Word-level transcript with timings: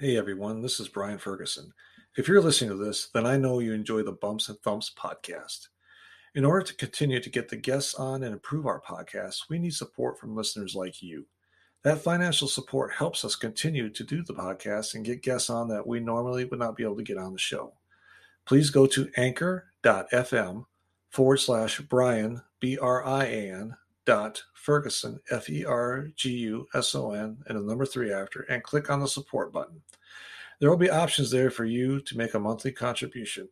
Hey 0.00 0.16
everyone, 0.16 0.62
this 0.62 0.78
is 0.78 0.86
Brian 0.86 1.18
Ferguson. 1.18 1.72
If 2.16 2.28
you're 2.28 2.40
listening 2.40 2.70
to 2.70 2.76
this, 2.76 3.08
then 3.12 3.26
I 3.26 3.36
know 3.36 3.58
you 3.58 3.72
enjoy 3.72 4.04
the 4.04 4.12
Bumps 4.12 4.48
and 4.48 4.56
Thumps 4.60 4.92
podcast. 4.96 5.66
In 6.36 6.44
order 6.44 6.64
to 6.66 6.76
continue 6.76 7.18
to 7.18 7.28
get 7.28 7.48
the 7.48 7.56
guests 7.56 7.96
on 7.96 8.22
and 8.22 8.32
improve 8.32 8.64
our 8.64 8.80
podcast, 8.80 9.48
we 9.50 9.58
need 9.58 9.74
support 9.74 10.16
from 10.16 10.36
listeners 10.36 10.76
like 10.76 11.02
you. 11.02 11.26
That 11.82 11.98
financial 11.98 12.46
support 12.46 12.92
helps 12.92 13.24
us 13.24 13.34
continue 13.34 13.90
to 13.90 14.04
do 14.04 14.22
the 14.22 14.34
podcast 14.34 14.94
and 14.94 15.04
get 15.04 15.24
guests 15.24 15.50
on 15.50 15.66
that 15.70 15.84
we 15.84 15.98
normally 15.98 16.44
would 16.44 16.60
not 16.60 16.76
be 16.76 16.84
able 16.84 16.98
to 16.98 17.02
get 17.02 17.18
on 17.18 17.32
the 17.32 17.38
show. 17.40 17.72
Please 18.46 18.70
go 18.70 18.86
to 18.86 19.10
anchor.fm 19.16 20.64
forward 21.10 21.38
slash 21.38 21.80
Brian, 21.80 22.40
B 22.60 22.78
R 22.78 23.04
I 23.04 23.24
A 23.24 23.52
N, 23.52 23.74
dot 24.08 24.42
Ferguson, 24.54 25.20
F 25.30 25.50
E 25.50 25.66
R 25.66 26.08
G 26.16 26.30
U 26.30 26.66
S 26.72 26.94
O 26.94 27.12
N, 27.12 27.36
and 27.46 27.58
the 27.58 27.62
number 27.62 27.84
three 27.84 28.10
after, 28.10 28.40
and 28.48 28.62
click 28.62 28.88
on 28.88 29.00
the 29.00 29.06
support 29.06 29.52
button. 29.52 29.82
There 30.58 30.70
will 30.70 30.78
be 30.78 30.88
options 30.88 31.30
there 31.30 31.50
for 31.50 31.66
you 31.66 32.00
to 32.00 32.16
make 32.16 32.32
a 32.32 32.40
monthly 32.40 32.72
contribution. 32.72 33.50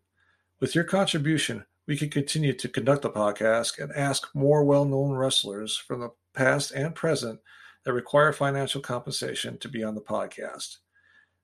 With 0.59 0.75
your 0.75 0.85
contribution, 0.85 1.67
we 1.87 1.99
can 1.99 2.09
continue 2.09 2.55
to 2.55 2.71
conduct 2.71 3.03
the 3.03 3.11
podcast 3.11 3.79
and 3.79 3.93
ask 3.93 4.35
more 4.35 4.65
well 4.65 4.87
known 4.87 5.13
wrestlers 5.13 5.77
from 5.77 6.01
the 6.01 6.09
past 6.33 6.73
and 6.73 6.95
present 6.95 7.39
that 7.85 7.93
require 7.93 8.33
financial 8.33 8.81
compensation 8.81 9.59
to 9.59 9.69
be 9.69 9.85
on 9.85 9.95
the 9.95 10.01
podcast. 10.01 10.79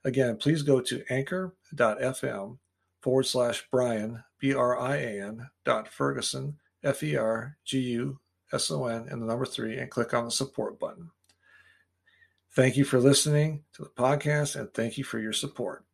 Again, 0.04 0.38
please 0.38 0.62
go 0.62 0.80
to 0.80 1.04
anchor.fm 1.10 2.56
forward 3.02 3.26
slash 3.26 3.62
Brian, 3.70 4.24
B 4.38 4.54
R 4.54 4.80
I 4.80 4.96
A 4.96 5.22
N, 5.22 5.50
dot 5.66 5.86
Ferguson, 5.86 6.56
F 6.82 7.02
E 7.02 7.14
R 7.14 7.58
G 7.66 7.78
U 7.78 8.18
S 8.52 8.70
O 8.70 8.86
N, 8.86 9.06
and 9.08 9.22
the 9.22 9.26
number 9.26 9.46
three, 9.46 9.78
and 9.78 9.90
click 9.90 10.14
on 10.14 10.24
the 10.24 10.30
support 10.30 10.78
button. 10.78 11.10
Thank 12.54 12.76
you 12.76 12.84
for 12.84 13.00
listening 13.00 13.64
to 13.72 13.82
the 13.82 13.88
podcast 13.88 14.56
and 14.56 14.72
thank 14.74 14.98
you 14.98 15.04
for 15.04 15.18
your 15.18 15.32
support. 15.32 15.86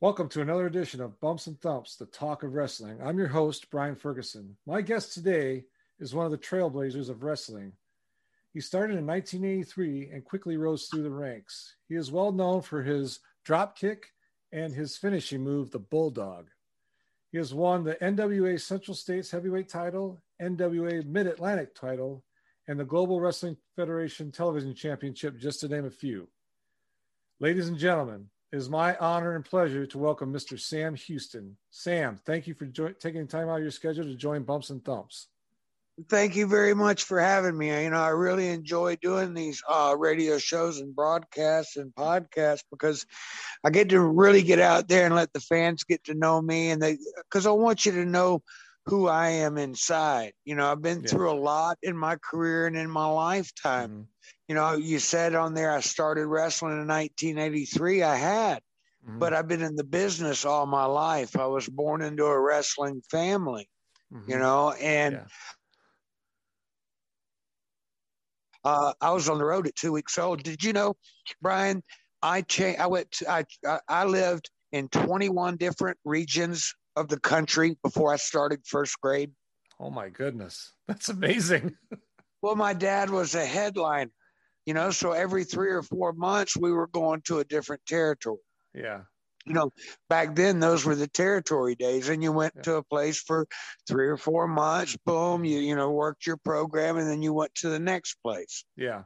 Welcome 0.00 0.28
to 0.28 0.42
another 0.42 0.68
edition 0.68 1.00
of 1.00 1.18
Bumps 1.18 1.48
and 1.48 1.60
Thumps, 1.60 1.96
the 1.96 2.06
talk 2.06 2.44
of 2.44 2.54
wrestling. 2.54 3.00
I'm 3.02 3.18
your 3.18 3.26
host, 3.26 3.68
Brian 3.68 3.96
Ferguson. 3.96 4.56
My 4.64 4.80
guest 4.80 5.12
today 5.12 5.64
is 5.98 6.14
one 6.14 6.24
of 6.24 6.30
the 6.30 6.38
trailblazers 6.38 7.08
of 7.08 7.24
wrestling. 7.24 7.72
He 8.54 8.60
started 8.60 8.96
in 8.96 9.08
1983 9.08 10.10
and 10.12 10.24
quickly 10.24 10.56
rose 10.56 10.86
through 10.86 11.02
the 11.02 11.10
ranks. 11.10 11.74
He 11.88 11.96
is 11.96 12.12
well 12.12 12.30
known 12.30 12.62
for 12.62 12.80
his 12.80 13.18
drop 13.44 13.76
kick 13.76 14.12
and 14.52 14.72
his 14.72 14.96
finishing 14.96 15.42
move, 15.42 15.72
the 15.72 15.80
Bulldog. 15.80 16.46
He 17.32 17.38
has 17.38 17.52
won 17.52 17.82
the 17.82 17.96
NWA 17.96 18.60
Central 18.60 18.94
States 18.94 19.32
Heavyweight 19.32 19.68
title, 19.68 20.22
NWA 20.40 21.04
Mid 21.06 21.26
Atlantic 21.26 21.74
title, 21.74 22.22
and 22.68 22.78
the 22.78 22.84
Global 22.84 23.20
Wrestling 23.20 23.56
Federation 23.74 24.30
Television 24.30 24.76
Championship, 24.76 25.40
just 25.40 25.58
to 25.58 25.68
name 25.68 25.86
a 25.86 25.90
few. 25.90 26.28
Ladies 27.40 27.66
and 27.66 27.76
gentlemen, 27.76 28.28
it 28.52 28.56
is 28.56 28.70
my 28.70 28.96
honor 28.96 29.34
and 29.34 29.44
pleasure 29.44 29.86
to 29.86 29.98
welcome 29.98 30.32
Mr. 30.32 30.58
Sam 30.58 30.94
Houston. 30.94 31.56
Sam, 31.70 32.18
thank 32.24 32.46
you 32.46 32.54
for 32.54 32.66
jo- 32.66 32.92
taking 32.92 33.26
time 33.26 33.48
out 33.48 33.56
of 33.56 33.62
your 33.62 33.70
schedule 33.70 34.04
to 34.04 34.14
join 34.14 34.42
Bumps 34.42 34.70
and 34.70 34.82
Thumps. 34.82 35.28
Thank 36.08 36.36
you 36.36 36.46
very 36.46 36.74
much 36.74 37.04
for 37.04 37.20
having 37.20 37.58
me. 37.58 37.82
You 37.82 37.90
know, 37.90 38.00
I 38.00 38.10
really 38.10 38.48
enjoy 38.48 38.96
doing 39.02 39.34
these 39.34 39.60
uh, 39.68 39.96
radio 39.98 40.38
shows 40.38 40.78
and 40.78 40.94
broadcasts 40.94 41.76
and 41.76 41.92
podcasts 41.94 42.62
because 42.70 43.04
I 43.64 43.70
get 43.70 43.88
to 43.88 44.00
really 44.00 44.42
get 44.42 44.60
out 44.60 44.86
there 44.86 45.06
and 45.06 45.14
let 45.14 45.32
the 45.32 45.40
fans 45.40 45.82
get 45.82 46.04
to 46.04 46.14
know 46.14 46.40
me, 46.40 46.70
and 46.70 46.80
they 46.80 46.98
because 47.16 47.46
I 47.46 47.50
want 47.50 47.84
you 47.84 47.92
to 47.92 48.04
know 48.04 48.42
who 48.88 49.08
I 49.08 49.28
am 49.30 49.58
inside. 49.58 50.32
You 50.44 50.54
know, 50.54 50.70
I've 50.70 50.82
been 50.82 51.02
yeah. 51.02 51.08
through 51.08 51.30
a 51.30 51.38
lot 51.38 51.78
in 51.82 51.96
my 51.96 52.16
career 52.16 52.66
and 52.66 52.76
in 52.76 52.90
my 52.90 53.06
lifetime. 53.06 53.90
Mm-hmm 53.90 54.02
you 54.48 54.54
know, 54.54 54.74
you 54.74 54.98
said 54.98 55.34
on 55.34 55.54
there 55.54 55.70
I 55.70 55.80
started 55.80 56.26
wrestling 56.26 56.72
in 56.72 56.88
1983. 56.88 58.02
I 58.02 58.16
had, 58.16 58.62
mm-hmm. 59.06 59.18
but 59.18 59.34
I've 59.34 59.46
been 59.46 59.62
in 59.62 59.76
the 59.76 59.84
business 59.84 60.46
all 60.46 60.64
my 60.64 60.86
life. 60.86 61.38
I 61.38 61.46
was 61.46 61.68
born 61.68 62.00
into 62.00 62.24
a 62.24 62.40
wrestling 62.40 63.02
family, 63.10 63.68
mm-hmm. 64.12 64.30
you 64.30 64.38
know, 64.38 64.72
and 64.72 65.16
yeah. 65.16 65.24
uh, 68.64 68.92
I 69.02 69.10
was 69.12 69.28
on 69.28 69.36
the 69.36 69.44
road 69.44 69.66
at 69.66 69.76
two 69.76 69.92
weeks 69.92 70.18
old. 70.18 70.42
Did 70.42 70.64
you 70.64 70.72
know, 70.72 70.94
Brian? 71.42 71.82
I 72.22 72.40
changed. 72.40 72.80
I 72.80 72.86
went. 72.86 73.10
To, 73.12 73.30
I 73.30 73.44
I 73.86 74.04
lived 74.04 74.50
in 74.72 74.88
21 74.88 75.56
different 75.56 75.98
regions 76.04 76.74
of 76.98 77.08
the 77.08 77.20
country 77.20 77.76
before 77.82 78.12
I 78.12 78.16
started 78.16 78.60
first 78.64 79.00
grade. 79.00 79.32
Oh 79.80 79.90
my 79.90 80.08
goodness, 80.08 80.72
that's 80.88 81.08
amazing. 81.08 81.76
well, 82.42 82.56
my 82.56 82.72
dad 82.72 83.10
was 83.10 83.34
a 83.34 83.44
headliner 83.44 84.10
you 84.68 84.74
know 84.74 84.90
so 84.90 85.12
every 85.12 85.44
three 85.44 85.70
or 85.70 85.82
four 85.82 86.12
months 86.12 86.54
we 86.54 86.70
were 86.70 86.88
going 86.88 87.22
to 87.22 87.38
a 87.38 87.44
different 87.44 87.80
territory 87.86 88.36
yeah 88.74 89.00
you 89.46 89.54
know 89.54 89.72
back 90.10 90.36
then 90.36 90.60
those 90.60 90.84
were 90.84 90.94
the 90.94 91.08
territory 91.08 91.74
days 91.74 92.10
and 92.10 92.22
you 92.22 92.30
went 92.30 92.52
yeah. 92.56 92.62
to 92.62 92.74
a 92.74 92.82
place 92.82 93.18
for 93.18 93.46
three 93.88 94.06
or 94.06 94.18
four 94.18 94.46
months 94.46 94.94
boom 95.06 95.42
you 95.42 95.58
you 95.58 95.74
know 95.74 95.90
worked 95.90 96.26
your 96.26 96.36
program 96.36 96.98
and 96.98 97.08
then 97.08 97.22
you 97.22 97.32
went 97.32 97.52
to 97.54 97.70
the 97.70 97.78
next 97.78 98.16
place 98.22 98.66
yeah 98.76 99.04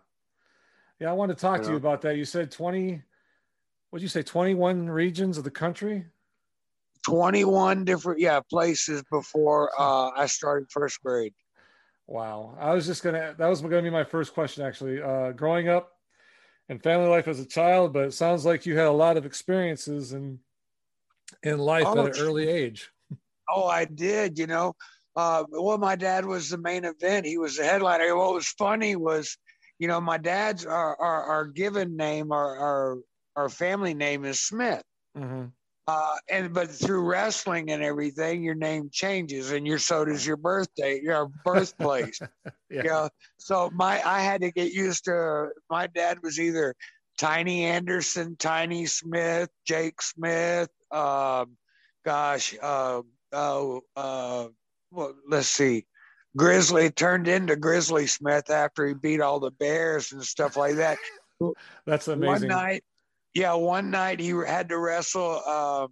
yeah 0.99 1.09
i 1.09 1.13
want 1.13 1.31
to 1.31 1.37
talk 1.37 1.59
you 1.59 1.63
to 1.63 1.69
know? 1.69 1.73
you 1.75 1.77
about 1.77 2.03
that 2.03 2.17
you 2.17 2.25
said 2.25 2.51
20 2.51 3.01
what 3.91 4.01
did 4.01 4.03
you 4.03 4.09
say 4.09 4.23
21 4.23 4.91
regions 4.91 5.39
of 5.39 5.45
the 5.45 5.51
country 5.51 6.07
21 7.07 7.85
different 7.85 8.21
yeah 8.21 8.41
places 8.51 9.03
before 9.11 9.71
uh, 9.79 10.11
i 10.17 10.27
started 10.27 10.71
first 10.71 11.03
grade 11.03 11.35
Wow. 12.07 12.57
I 12.61 12.75
was 12.75 12.87
just 12.87 13.03
gonna 13.03 13.35
that 13.39 13.47
was 13.47 13.63
gonna 13.63 13.83
be 13.83 13.91
my 13.91 14.05
first 14.05 14.35
question 14.35 14.65
actually. 14.65 15.01
Uh 15.01 15.33
growing 15.33 15.69
up 15.69 15.93
and 16.69 16.83
family 16.83 17.09
life 17.09 17.29
as 17.29 17.41
a 17.41 17.47
child, 17.47 17.93
but 17.93 18.05
it 18.05 18.15
sounds 18.15 18.45
like 18.45 18.67
you 18.67 18.77
had 18.77 18.87
a 18.87 18.93
lot 18.93 19.17
of 19.17 19.27
experiences 19.27 20.13
in 20.13 20.39
in 21.43 21.59
life 21.59 21.85
oh, 21.87 22.07
at 22.07 22.17
an 22.17 22.23
early 22.23 22.49
age. 22.49 22.91
Oh, 23.49 23.67
I 23.67 23.85
did, 23.85 24.39
you 24.39 24.47
know. 24.47 24.75
Uh 25.17 25.45
well 25.51 25.79
my 25.79 25.97
dad 25.97 26.27
was 26.27 26.51
the 26.51 26.59
main 26.59 26.85
event. 26.85 27.27
He 27.27 27.39
was 27.39 27.57
the 27.57 27.65
headliner. 27.65 28.17
What 28.17 28.35
was 28.35 28.49
funny 28.49 28.97
was, 28.97 29.39
you 29.79 29.89
know, 29.89 30.01
my 30.01 30.19
dad's 30.19 30.67
our 30.67 30.97
our, 31.01 31.23
our 31.25 31.47
given 31.47 31.97
name, 31.97 32.33
our 32.33 32.59
our 32.59 32.99
our 33.37 33.49
family 33.49 33.95
name 33.95 34.25
is 34.25 34.41
Smith. 34.41 34.83
Mm-hmm. 35.17 35.47
Uh, 35.89 36.15
and 36.31 36.55
but 36.55 36.71
through 36.71 37.05
wrestling 37.05 37.71
and 37.71 37.83
everything, 37.83 38.43
your 38.43 38.55
name 38.55 38.89
changes, 38.93 39.51
and 39.51 39.67
your 39.67 39.79
so 39.79 40.05
does 40.05 40.25
your 40.25 40.37
birthday, 40.37 41.01
your 41.03 41.29
birthplace. 41.45 42.21
yeah. 42.71 42.83
You 42.83 42.83
know? 42.85 43.09
So 43.39 43.69
my 43.75 44.01
I 44.07 44.21
had 44.21 44.43
to 44.43 44.53
get 44.53 44.73
used 44.73 45.07
to. 45.07 45.49
My 45.69 45.89
dad 45.89 46.19
was 46.23 46.39
either 46.39 46.77
Tiny 47.19 47.65
Anderson, 47.65 48.37
Tiny 48.37 48.87
Smith, 48.87 49.49
Jake 49.67 50.01
Smith. 50.01 50.69
Um, 50.93 51.57
gosh, 52.05 52.55
uh, 52.63 53.03
uh, 53.33 53.79
uh, 53.97 54.49
well, 54.91 55.15
let's 55.29 55.49
see. 55.49 55.87
Grizzly 56.37 56.91
turned 56.91 57.29
into 57.29 57.57
Grizzly 57.57 58.07
Smith 58.07 58.51
after 58.51 58.87
he 58.87 58.95
beat 58.95 59.21
all 59.21 59.41
the 59.41 59.51
Bears 59.51 60.13
and 60.13 60.23
stuff 60.23 60.57
like 60.57 60.77
that. 60.77 60.99
That's 61.87 62.09
amazing. 62.09 62.49
One 62.49 62.59
night, 62.59 62.85
yeah, 63.35 63.55
one 63.55 63.91
night 63.91 64.21
he 64.21 64.31
had 64.31 64.69
to 64.69 64.79
wrestle 64.79 65.41
uh, 65.47 65.87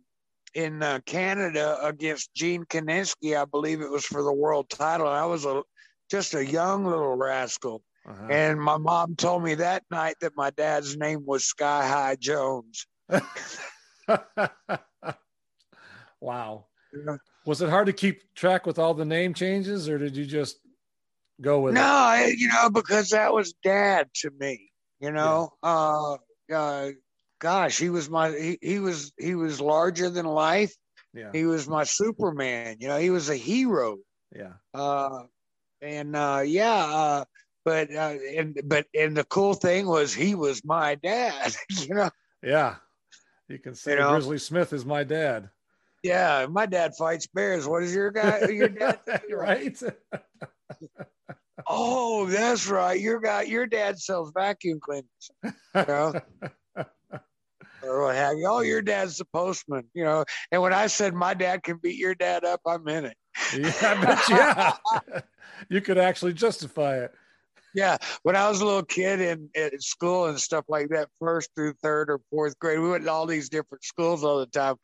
in 0.54 0.82
uh, 0.82 1.00
Canada 1.06 1.78
against 1.82 2.34
Gene 2.34 2.64
Kiniski. 2.64 3.40
I 3.40 3.44
believe 3.44 3.80
it 3.80 3.90
was 3.90 4.04
for 4.04 4.22
the 4.22 4.32
world 4.32 4.68
title. 4.68 5.08
I 5.08 5.24
was 5.24 5.44
a 5.44 5.62
just 6.10 6.34
a 6.34 6.44
young 6.44 6.84
little 6.84 7.14
rascal. 7.14 7.82
Uh-huh. 8.06 8.26
And 8.30 8.60
my 8.60 8.76
mom 8.78 9.14
told 9.14 9.42
me 9.44 9.54
that 9.56 9.84
night 9.90 10.16
that 10.20 10.32
my 10.36 10.50
dad's 10.50 10.96
name 10.96 11.24
was 11.24 11.44
Sky 11.44 11.86
High 11.86 12.16
Jones. 12.16 12.86
wow. 16.20 16.66
Yeah. 16.92 17.16
Was 17.46 17.62
it 17.62 17.70
hard 17.70 17.86
to 17.86 17.92
keep 17.92 18.34
track 18.34 18.66
with 18.66 18.78
all 18.78 18.94
the 18.94 19.04
name 19.04 19.32
changes, 19.34 19.88
or 19.88 19.98
did 19.98 20.16
you 20.16 20.26
just 20.26 20.58
go 21.40 21.60
with 21.60 21.74
no, 21.74 21.80
it? 22.14 22.20
No, 22.20 22.26
you 22.26 22.48
know, 22.48 22.70
because 22.70 23.10
that 23.10 23.32
was 23.32 23.54
dad 23.64 24.08
to 24.16 24.30
me. 24.38 24.70
You 25.00 25.12
know, 25.12 25.50
yeah. 25.62 25.70
uh, 25.70 26.16
uh, 26.52 26.90
gosh, 27.40 27.78
he 27.78 27.90
was 27.90 28.08
my 28.08 28.30
he, 28.30 28.58
he 28.62 28.78
was 28.78 29.12
he 29.18 29.34
was 29.34 29.60
larger 29.60 30.10
than 30.10 30.26
life. 30.26 30.74
Yeah. 31.12 31.30
He 31.32 31.44
was 31.44 31.68
my 31.68 31.84
Superman. 31.84 32.76
You 32.78 32.88
know, 32.88 32.98
he 32.98 33.10
was 33.10 33.28
a 33.28 33.36
hero. 33.36 33.96
Yeah. 34.34 34.52
Uh, 34.72 35.24
and 35.82 36.14
uh, 36.14 36.42
yeah, 36.44 36.84
uh, 36.84 37.24
but 37.64 37.92
uh, 37.92 38.14
and 38.36 38.60
but 38.64 38.86
and 38.94 39.16
the 39.16 39.24
cool 39.24 39.54
thing 39.54 39.86
was 39.86 40.14
he 40.14 40.34
was 40.34 40.64
my 40.64 40.94
dad. 40.94 41.54
You 41.70 41.94
know. 41.94 42.10
Yeah. 42.42 42.76
You 43.48 43.58
can 43.58 43.74
say 43.74 43.92
you 43.92 43.98
know? 43.98 44.12
Grizzly 44.12 44.38
Smith 44.38 44.72
is 44.72 44.84
my 44.84 45.02
dad. 45.02 45.50
Yeah, 46.02 46.46
my 46.48 46.66
dad 46.66 46.94
fights 46.96 47.26
bears. 47.26 47.66
What 47.66 47.82
is 47.82 47.94
your 47.94 48.10
guy? 48.10 48.48
Your 48.48 48.68
dad? 48.68 49.00
right. 49.30 49.82
oh, 51.66 52.26
that's 52.26 52.68
right. 52.68 52.98
Your 52.98 53.20
guy, 53.20 53.42
your 53.42 53.66
dad 53.66 53.98
sells 53.98 54.32
vacuum 54.34 54.78
cleaners. 54.80 55.30
You 55.42 55.52
know? 55.74 56.20
or 57.82 58.02
what 58.02 58.16
have 58.16 58.36
you. 58.36 58.46
Oh, 58.48 58.60
your 58.60 58.82
dad's 58.82 59.16
the 59.18 59.24
postman, 59.26 59.84
you 59.94 60.04
know. 60.04 60.24
And 60.52 60.62
when 60.62 60.72
I 60.72 60.86
said 60.86 61.14
my 61.14 61.34
dad 61.34 61.62
can 61.62 61.78
beat 61.82 61.98
your 61.98 62.14
dad 62.14 62.44
up, 62.44 62.60
I 62.66 62.78
meant 62.78 63.06
it. 63.06 63.16
Yeah, 63.56 63.72
I 63.82 64.04
bet 64.04 64.28
yeah. 64.28 65.20
you 65.68 65.80
could 65.80 65.98
actually 65.98 66.32
justify 66.32 66.98
it. 66.98 67.12
Yeah, 67.72 67.98
when 68.24 68.34
I 68.34 68.48
was 68.48 68.60
a 68.60 68.66
little 68.66 68.82
kid 68.82 69.20
in, 69.20 69.48
in 69.54 69.80
school 69.80 70.26
and 70.26 70.38
stuff 70.40 70.64
like 70.68 70.88
that, 70.88 71.08
first 71.20 71.50
through 71.54 71.74
third 71.74 72.10
or 72.10 72.20
fourth 72.30 72.58
grade, 72.58 72.80
we 72.80 72.90
went 72.90 73.04
to 73.04 73.10
all 73.12 73.26
these 73.26 73.48
different 73.48 73.84
schools 73.84 74.24
all 74.24 74.40
the 74.40 74.46
time. 74.46 74.74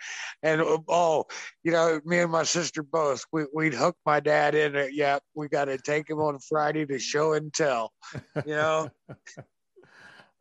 And 0.43 0.63
oh, 0.63 1.25
you 1.65 1.73
know, 1.73 2.01
me 2.05 2.21
and 2.21 2.31
my 2.31 2.45
sister 2.45 2.85
both, 2.85 3.25
we, 3.33 3.47
we'd 3.53 3.75
hook 3.75 3.97
my 4.07 4.21
dad 4.21 4.55
in 4.55 4.77
it. 4.77 4.95
Yeah, 4.95 5.19
we 5.35 5.49
got 5.49 5.65
to 5.65 5.79
take 5.79 6.09
him 6.09 6.19
on 6.19 6.39
Friday 6.49 6.87
to 6.87 6.99
show 6.99 7.33
and 7.33 7.53
tell, 7.53 7.93
you 8.47 8.55
know. 8.55 8.91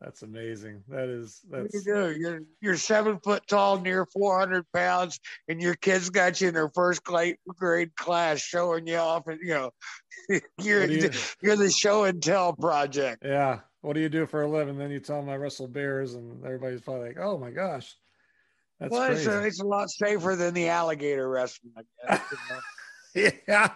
That's 0.00 0.22
amazing. 0.22 0.84
That 0.88 1.08
is 1.08 1.40
that's 1.50 1.72
you 1.72 1.82
do. 1.82 2.14
You're 2.18 2.40
you're 2.60 2.76
seven 2.76 3.18
foot 3.24 3.42
tall, 3.48 3.80
near 3.80 4.04
four 4.04 4.38
hundred 4.38 4.66
pounds, 4.74 5.18
and 5.48 5.60
your 5.60 5.74
kids 5.74 6.10
got 6.10 6.40
you 6.40 6.48
in 6.48 6.54
their 6.54 6.70
first 6.74 7.02
grade 7.02 7.96
class 7.96 8.40
showing 8.40 8.86
you 8.86 8.96
off, 8.96 9.26
and 9.26 9.40
you 9.40 9.54
know, 9.54 9.70
you're 10.60 10.84
you, 10.84 11.10
you're 11.42 11.56
the 11.56 11.70
show 11.70 12.04
and 12.04 12.22
tell 12.22 12.52
project. 12.52 13.22
Yeah. 13.24 13.60
What 13.80 13.94
do 13.94 14.00
you 14.00 14.08
do 14.08 14.26
for 14.26 14.42
a 14.42 14.48
living? 14.48 14.78
Then 14.78 14.90
you 14.90 14.98
tell 14.98 15.20
them 15.20 15.30
I 15.30 15.36
wrestle 15.36 15.68
bears, 15.68 16.14
and 16.14 16.44
everybody's 16.44 16.80
probably 16.80 17.08
like, 17.08 17.18
"Oh 17.20 17.38
my 17.38 17.50
gosh." 17.50 17.94
That's 18.80 18.92
well, 18.92 19.10
it's 19.10 19.26
a, 19.26 19.44
it's 19.44 19.60
a, 19.60 19.64
lot 19.64 19.88
safer 19.88 20.36
than 20.36 20.52
the 20.52 20.68
alligator 20.68 21.28
wrestling. 21.28 21.72
I 22.06 22.20
guess, 23.14 23.32
yeah, 23.48 23.70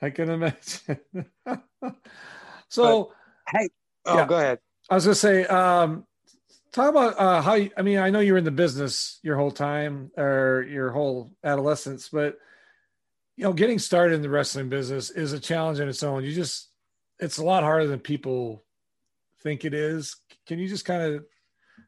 I 0.00 0.10
can 0.10 0.30
imagine. 0.30 1.00
so, 2.68 3.10
but, 3.50 3.58
hey, 3.58 3.68
oh, 4.04 4.16
yeah. 4.18 4.26
go 4.26 4.36
ahead. 4.36 4.58
I 4.88 4.94
was 4.94 5.04
gonna 5.04 5.14
say, 5.14 5.46
um, 5.46 6.06
talk 6.72 6.90
about 6.90 7.18
uh, 7.18 7.42
how. 7.42 7.54
You, 7.54 7.70
I 7.76 7.82
mean, 7.82 7.98
I 7.98 8.10
know 8.10 8.20
you 8.20 8.32
were 8.32 8.38
in 8.38 8.44
the 8.44 8.50
business 8.50 9.18
your 9.22 9.36
whole 9.36 9.50
time 9.50 10.10
or 10.16 10.66
your 10.68 10.90
whole 10.90 11.32
adolescence, 11.42 12.08
but 12.08 12.38
you 13.36 13.44
know, 13.44 13.52
getting 13.52 13.78
started 13.78 14.14
in 14.14 14.22
the 14.22 14.30
wrestling 14.30 14.68
business 14.68 15.10
is 15.10 15.32
a 15.32 15.40
challenge 15.40 15.78
in 15.80 15.88
its 15.88 16.02
own. 16.02 16.24
You 16.24 16.32
just, 16.32 16.70
it's 17.18 17.38
a 17.38 17.44
lot 17.44 17.62
harder 17.62 17.86
than 17.86 18.00
people 18.00 18.64
think 19.42 19.64
it 19.64 19.74
is. 19.74 20.16
Can 20.46 20.58
you 20.58 20.68
just 20.68 20.86
kind 20.86 21.02
of 21.02 21.24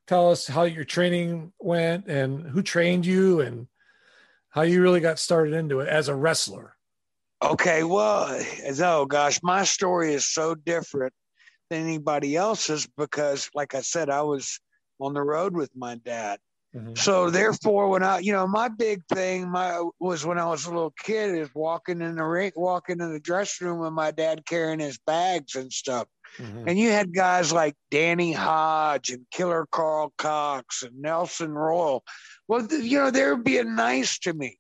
tell 0.07 0.31
us 0.31 0.47
how 0.47 0.65
your 0.65 0.85
training 0.85 1.53
went 1.59 2.07
and 2.07 2.47
who 2.47 2.63
trained 2.63 3.07
you 3.07 3.41
and 3.41 3.67
how 4.51 4.63
you 4.63 4.83
really 4.83 5.01
got 5.01 5.19
started 5.19 5.55
into 5.55 5.81
it 5.81 5.89
as 5.89 6.09
a 6.09 6.15
wrestler? 6.15 6.75
Okay, 7.41 7.85
well, 7.85 8.39
oh 8.83 9.07
gosh, 9.07 9.41
my 9.43 9.65
story 9.65 10.13
is 10.13 10.27
so 10.27 10.55
different 10.55 11.15
than 11.71 11.83
anybody 11.83 12.37
else's 12.37 12.87
because, 12.97 13.51
like 13.55 13.75
I 13.75 13.81
said, 13.81 14.11
I 14.11 14.23
was 14.23 14.61
on 15.01 15.15
the 15.15 15.23
road 15.23 15.55
with 15.55 15.71
my 15.77 15.97
dad. 15.97 16.39
Mm-hmm. 16.75 16.95
So 16.97 17.31
therefore, 17.31 17.89
when 17.89 18.03
I, 18.03 18.19
you 18.19 18.33
know, 18.33 18.47
my 18.47 18.69
big 18.69 19.03
thing, 19.11 19.51
my 19.51 19.83
was 19.99 20.27
when 20.27 20.39
I 20.39 20.47
was 20.47 20.67
a 20.67 20.71
little 20.71 20.95
kid, 21.03 21.35
is 21.35 21.49
walking 21.55 22.03
in 22.03 22.17
the 22.17 22.25
ring, 22.25 22.53
walking 22.57 23.01
in 23.01 23.13
the 23.13 23.21
dressing 23.21 23.67
room 23.67 23.79
with 23.79 23.93
my 23.93 24.11
dad 24.11 24.45
carrying 24.45 24.81
his 24.81 24.99
bags 24.99 25.55
and 25.55 25.73
stuff. 25.73 26.07
Mm-hmm. 26.39 26.69
And 26.69 26.79
you 26.79 26.91
had 26.91 27.15
guys 27.15 27.53
like 27.53 27.75
Danny 27.91 28.33
Hodge 28.33 29.11
and 29.11 29.25
Killer 29.31 29.67
Karl 29.71 30.13
Kox 30.19 30.83
and 30.83 31.01
Nelson 31.01 31.53
Royal. 31.53 32.05
Well, 32.49 32.67
you 32.71 32.99
know, 32.99 33.11
they 33.11 33.25
were 33.25 33.37
being 33.37 33.75
nice 33.75 34.19
to 34.21 34.35
me. 34.35 34.59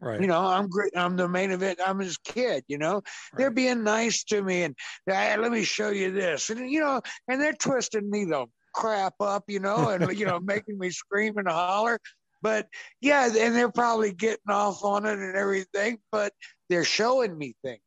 Right. 0.00 0.20
You 0.20 0.26
know, 0.26 0.44
I'm 0.44 0.68
great. 0.68 0.92
I'm 0.94 1.16
the 1.16 1.28
main 1.28 1.50
event. 1.50 1.78
I'm 1.84 1.98
his 1.98 2.18
kid. 2.18 2.64
You 2.68 2.78
know, 2.78 2.94
right. 2.94 3.02
they're 3.36 3.50
being 3.50 3.82
nice 3.82 4.24
to 4.24 4.42
me, 4.42 4.62
and 4.62 4.74
hey, 5.06 5.36
let 5.38 5.50
me 5.50 5.64
show 5.64 5.90
you 5.90 6.12
this, 6.12 6.50
and 6.50 6.70
you 6.70 6.80
know, 6.80 7.00
and 7.28 7.40
they're 7.40 7.54
twisting 7.54 8.10
me 8.10 8.24
the 8.24 8.46
crap 8.74 9.14
up, 9.20 9.44
you 9.48 9.58
know, 9.58 9.88
and 9.88 10.16
you 10.18 10.26
know, 10.26 10.38
making 10.44 10.78
me 10.78 10.90
scream 10.90 11.38
and 11.38 11.48
holler. 11.48 11.98
But 12.42 12.68
yeah, 13.00 13.26
and 13.26 13.56
they're 13.56 13.72
probably 13.72 14.12
getting 14.12 14.50
off 14.50 14.84
on 14.84 15.06
it 15.06 15.18
and 15.18 15.34
everything, 15.34 15.98
but 16.12 16.32
they're 16.68 16.84
showing 16.84 17.36
me 17.36 17.56
things. 17.64 17.80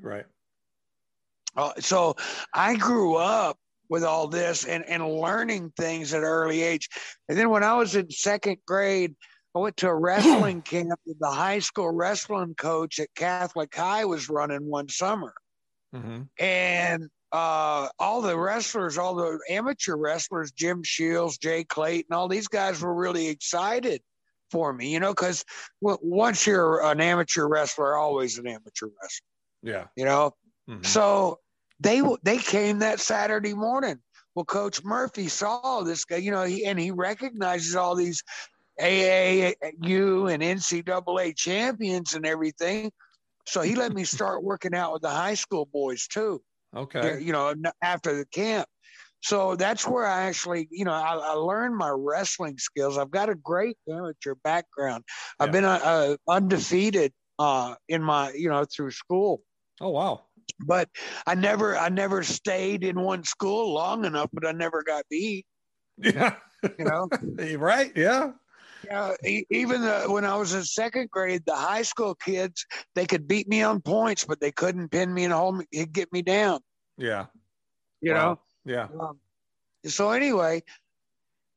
Right. 0.00 0.24
Uh, 1.56 1.72
so 1.80 2.14
I 2.54 2.76
grew 2.76 3.16
up 3.16 3.58
with 3.90 4.04
all 4.04 4.28
this 4.28 4.64
and, 4.64 4.84
and 4.88 5.06
learning 5.06 5.72
things 5.76 6.14
at 6.14 6.20
an 6.20 6.24
early 6.24 6.62
age. 6.62 6.88
And 7.28 7.36
then 7.36 7.50
when 7.50 7.64
I 7.64 7.74
was 7.74 7.96
in 7.96 8.10
second 8.10 8.58
grade, 8.66 9.14
I 9.58 9.60
went 9.60 9.76
to 9.78 9.88
a 9.88 9.94
wrestling 9.94 10.62
camp 10.62 11.00
that 11.06 11.18
the 11.18 11.30
high 11.30 11.58
school 11.58 11.90
wrestling 11.90 12.54
coach 12.54 13.00
at 13.00 13.12
Catholic 13.16 13.74
High 13.74 14.04
was 14.04 14.28
running 14.28 14.64
one 14.64 14.88
summer. 14.88 15.34
Mm-hmm. 15.92 16.22
And 16.38 17.08
uh, 17.32 17.88
all 17.98 18.22
the 18.22 18.38
wrestlers, 18.38 18.98
all 18.98 19.16
the 19.16 19.40
amateur 19.50 19.96
wrestlers, 19.96 20.52
Jim 20.52 20.84
Shields, 20.84 21.38
Jay 21.38 21.64
Clayton, 21.64 22.12
all 22.12 22.28
these 22.28 22.46
guys 22.46 22.80
were 22.80 22.94
really 22.94 23.26
excited 23.26 24.00
for 24.52 24.72
me, 24.72 24.92
you 24.92 25.00
know, 25.00 25.10
because 25.10 25.44
w- 25.82 25.98
once 26.02 26.46
you're 26.46 26.84
an 26.84 27.00
amateur 27.00 27.48
wrestler, 27.48 27.96
always 27.96 28.38
an 28.38 28.46
amateur 28.46 28.86
wrestler. 28.86 29.26
Yeah. 29.64 29.86
You 29.96 30.04
know, 30.04 30.34
mm-hmm. 30.70 30.84
so 30.84 31.40
they 31.80 32.00
they 32.22 32.38
came 32.38 32.78
that 32.78 33.00
Saturday 33.00 33.54
morning. 33.54 33.98
Well, 34.36 34.44
Coach 34.44 34.84
Murphy 34.84 35.26
saw 35.26 35.82
this 35.82 36.04
guy, 36.04 36.18
you 36.18 36.30
know, 36.30 36.44
he, 36.44 36.64
and 36.64 36.78
he 36.78 36.92
recognizes 36.92 37.74
all 37.74 37.96
these 37.96 38.22
AAU 38.80 40.32
and 40.32 40.42
NCAA 40.42 41.36
champions 41.36 42.14
and 42.14 42.26
everything. 42.26 42.90
So 43.46 43.62
he 43.62 43.74
let 43.74 43.92
me 43.92 44.04
start 44.04 44.42
working 44.42 44.74
out 44.74 44.92
with 44.92 45.02
the 45.02 45.10
high 45.10 45.34
school 45.34 45.66
boys 45.72 46.06
too. 46.06 46.42
Okay. 46.76 47.20
You 47.20 47.32
know, 47.32 47.54
after 47.82 48.16
the 48.16 48.26
camp. 48.26 48.68
So 49.20 49.56
that's 49.56 49.86
where 49.86 50.06
I 50.06 50.26
actually, 50.26 50.68
you 50.70 50.84
know, 50.84 50.92
I, 50.92 51.16
I 51.16 51.32
learned 51.32 51.76
my 51.76 51.90
wrestling 51.90 52.56
skills. 52.58 52.98
I've 52.98 53.10
got 53.10 53.28
a 53.28 53.34
great 53.34 53.76
amateur 53.90 54.34
background. 54.44 55.02
Yeah. 55.08 55.46
I've 55.46 55.52
been 55.52 55.64
uh, 55.64 55.80
uh, 55.82 56.16
undefeated 56.28 57.12
uh, 57.38 57.74
in 57.88 58.02
my, 58.02 58.32
you 58.32 58.48
know, 58.48 58.64
through 58.64 58.92
school. 58.92 59.40
Oh 59.80 59.90
wow! 59.90 60.24
But 60.60 60.88
I 61.26 61.34
never, 61.34 61.76
I 61.76 61.88
never 61.88 62.22
stayed 62.24 62.82
in 62.82 63.00
one 63.00 63.22
school 63.22 63.72
long 63.72 64.04
enough, 64.04 64.28
but 64.32 64.46
I 64.46 64.52
never 64.52 64.82
got 64.82 65.04
beat. 65.10 65.46
Yeah, 66.00 66.36
you 66.78 66.84
know, 66.84 67.08
right? 67.58 67.92
Yeah. 67.96 68.32
Yeah, 68.90 69.14
even 69.50 69.82
the, 69.82 70.04
when 70.08 70.24
I 70.24 70.36
was 70.36 70.54
in 70.54 70.64
second 70.64 71.10
grade, 71.10 71.42
the 71.44 71.54
high 71.54 71.82
school 71.82 72.14
kids 72.14 72.64
they 72.94 73.04
could 73.04 73.28
beat 73.28 73.46
me 73.46 73.62
on 73.62 73.82
points, 73.82 74.24
but 74.24 74.40
they 74.40 74.50
couldn't 74.50 74.88
pin 74.88 75.12
me 75.12 75.24
and 75.24 75.32
hold 75.32 75.58
me, 75.58 75.66
get 75.92 76.10
me 76.12 76.22
down. 76.22 76.60
Yeah, 76.96 77.26
you 78.00 78.14
wow. 78.14 78.38
know. 78.64 78.72
Yeah. 78.72 78.88
Um, 78.98 79.18
so 79.84 80.10
anyway, 80.10 80.62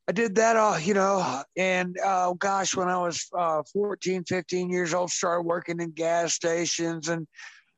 I 0.10 0.12
did 0.12 0.36
that 0.36 0.58
all, 0.58 0.78
you 0.80 0.94
know, 0.94 1.44
and 1.56 1.98
uh, 2.04 2.34
gosh, 2.34 2.76
when 2.76 2.90
I 2.90 2.98
was 2.98 3.28
uh, 3.38 3.64
14, 3.72 4.26
15 4.26 4.70
years 4.70 4.94
old, 4.94 5.10
started 5.10 5.44
working 5.44 5.80
in 5.80 5.92
gas 5.92 6.34
stations 6.34 7.08
and 7.08 7.28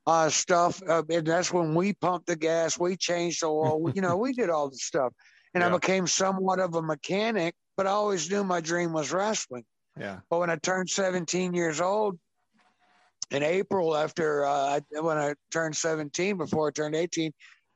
uh, 0.07 0.29
stuff. 0.29 0.81
Uh, 0.87 1.03
and 1.09 1.27
that's 1.27 1.53
when 1.53 1.75
we 1.75 1.93
pumped 1.93 2.27
the 2.27 2.35
gas, 2.35 2.79
we 2.79 2.95
changed 2.95 3.43
the 3.43 3.47
oil, 3.47 3.91
you 3.93 4.01
know, 4.01 4.17
we 4.17 4.33
did 4.33 4.49
all 4.49 4.69
the 4.69 4.77
stuff. 4.77 5.13
And 5.53 5.61
yeah. 5.61 5.67
I 5.67 5.71
became 5.71 6.07
somewhat 6.07 6.59
of 6.59 6.73
a 6.75 6.81
mechanic 6.81 7.55
but 7.75 7.87
I 7.87 7.91
always 7.91 8.29
knew 8.29 8.43
my 8.43 8.61
dream 8.61 8.93
was 8.93 9.11
wrestling. 9.11 9.65
Yeah. 9.99 10.19
But 10.29 10.39
when 10.39 10.49
I 10.49 10.55
turned 10.57 10.89
17 10.89 11.53
years 11.53 11.81
old 11.81 12.17
in 13.31 13.43
April, 13.43 13.95
after 13.95 14.45
uh, 14.45 14.79
when 14.99 15.17
I 15.17 15.35
turned 15.51 15.75
17, 15.75 16.37
before 16.37 16.69
I 16.69 16.71
turned 16.71 16.95
18, 16.95 17.31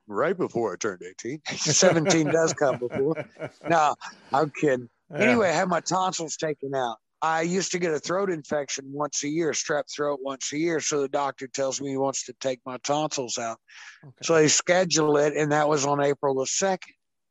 right 0.08 0.38
before 0.38 0.74
I 0.74 0.76
turned 0.78 1.04
18, 1.04 1.42
17 1.56 2.28
does 2.28 2.54
come 2.54 2.78
before. 2.78 3.26
No, 3.70 3.96
I'm 4.34 4.52
kidding. 4.60 4.90
Yeah. 5.12 5.18
Anyway, 5.18 5.50
I 5.50 5.54
had 5.54 5.70
my 5.70 5.80
tonsils 5.80 6.38
taken 6.38 6.76
out. 6.76 6.98
I 7.22 7.42
used 7.42 7.72
to 7.72 7.80
get 7.80 7.94
a 7.94 8.00
throat 8.00 8.30
infection 8.30 8.86
once 8.92 9.24
a 9.24 9.28
year, 9.28 9.52
strep 9.52 9.84
throat 9.92 10.20
once 10.22 10.54
a 10.54 10.58
year. 10.58 10.80
So 10.80 11.02
the 11.02 11.08
doctor 11.08 11.48
tells 11.48 11.82
me 11.82 11.90
he 11.90 11.98
wants 11.98 12.26
to 12.26 12.34
take 12.34 12.60
my 12.66 12.78
tonsils 12.84 13.40
out. 13.40 13.58
Okay. 14.04 14.14
So 14.22 14.36
they 14.36 14.48
schedule 14.48 15.18
it, 15.18 15.36
and 15.36 15.52
that 15.52 15.68
was 15.68 15.86
on 15.86 16.00
April 16.00 16.36
the 16.36 16.46
2nd 16.46 16.78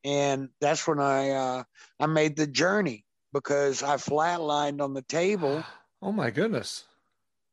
and 0.07 0.49
that's 0.61 0.87
when 0.87 1.01
I 1.01 1.31
uh, 1.31 1.65
I 1.99 2.07
made 2.07 2.37
the 2.37 2.47
journey 2.47 3.05
because 3.35 3.83
I 3.83 3.97
flatlined 3.97 4.81
on 4.81 4.95
the 4.95 5.03
table. 5.03 5.63
Oh 6.03 6.13
my 6.13 6.31
goodness! 6.31 6.85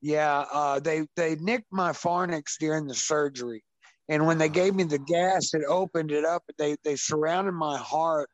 Yeah, 0.01 0.43
uh, 0.51 0.77
they 0.81 1.07
they 1.15 1.37
nicked 1.37 1.71
my 1.71 1.93
pharynx 1.93 2.57
during 2.59 2.87
the 2.87 2.93
surgery, 2.93 3.63
and 4.09 4.27
when 4.27 4.37
they 4.37 4.49
gave 4.49 4.75
me 4.75 4.83
the 4.83 4.99
gas, 4.99 5.53
it 5.53 5.63
opened 5.65 6.11
it 6.11 6.25
up. 6.25 6.43
They 6.57 6.75
they 6.83 6.97
surrounded 6.97 7.53
my 7.53 7.77
heart. 7.77 8.29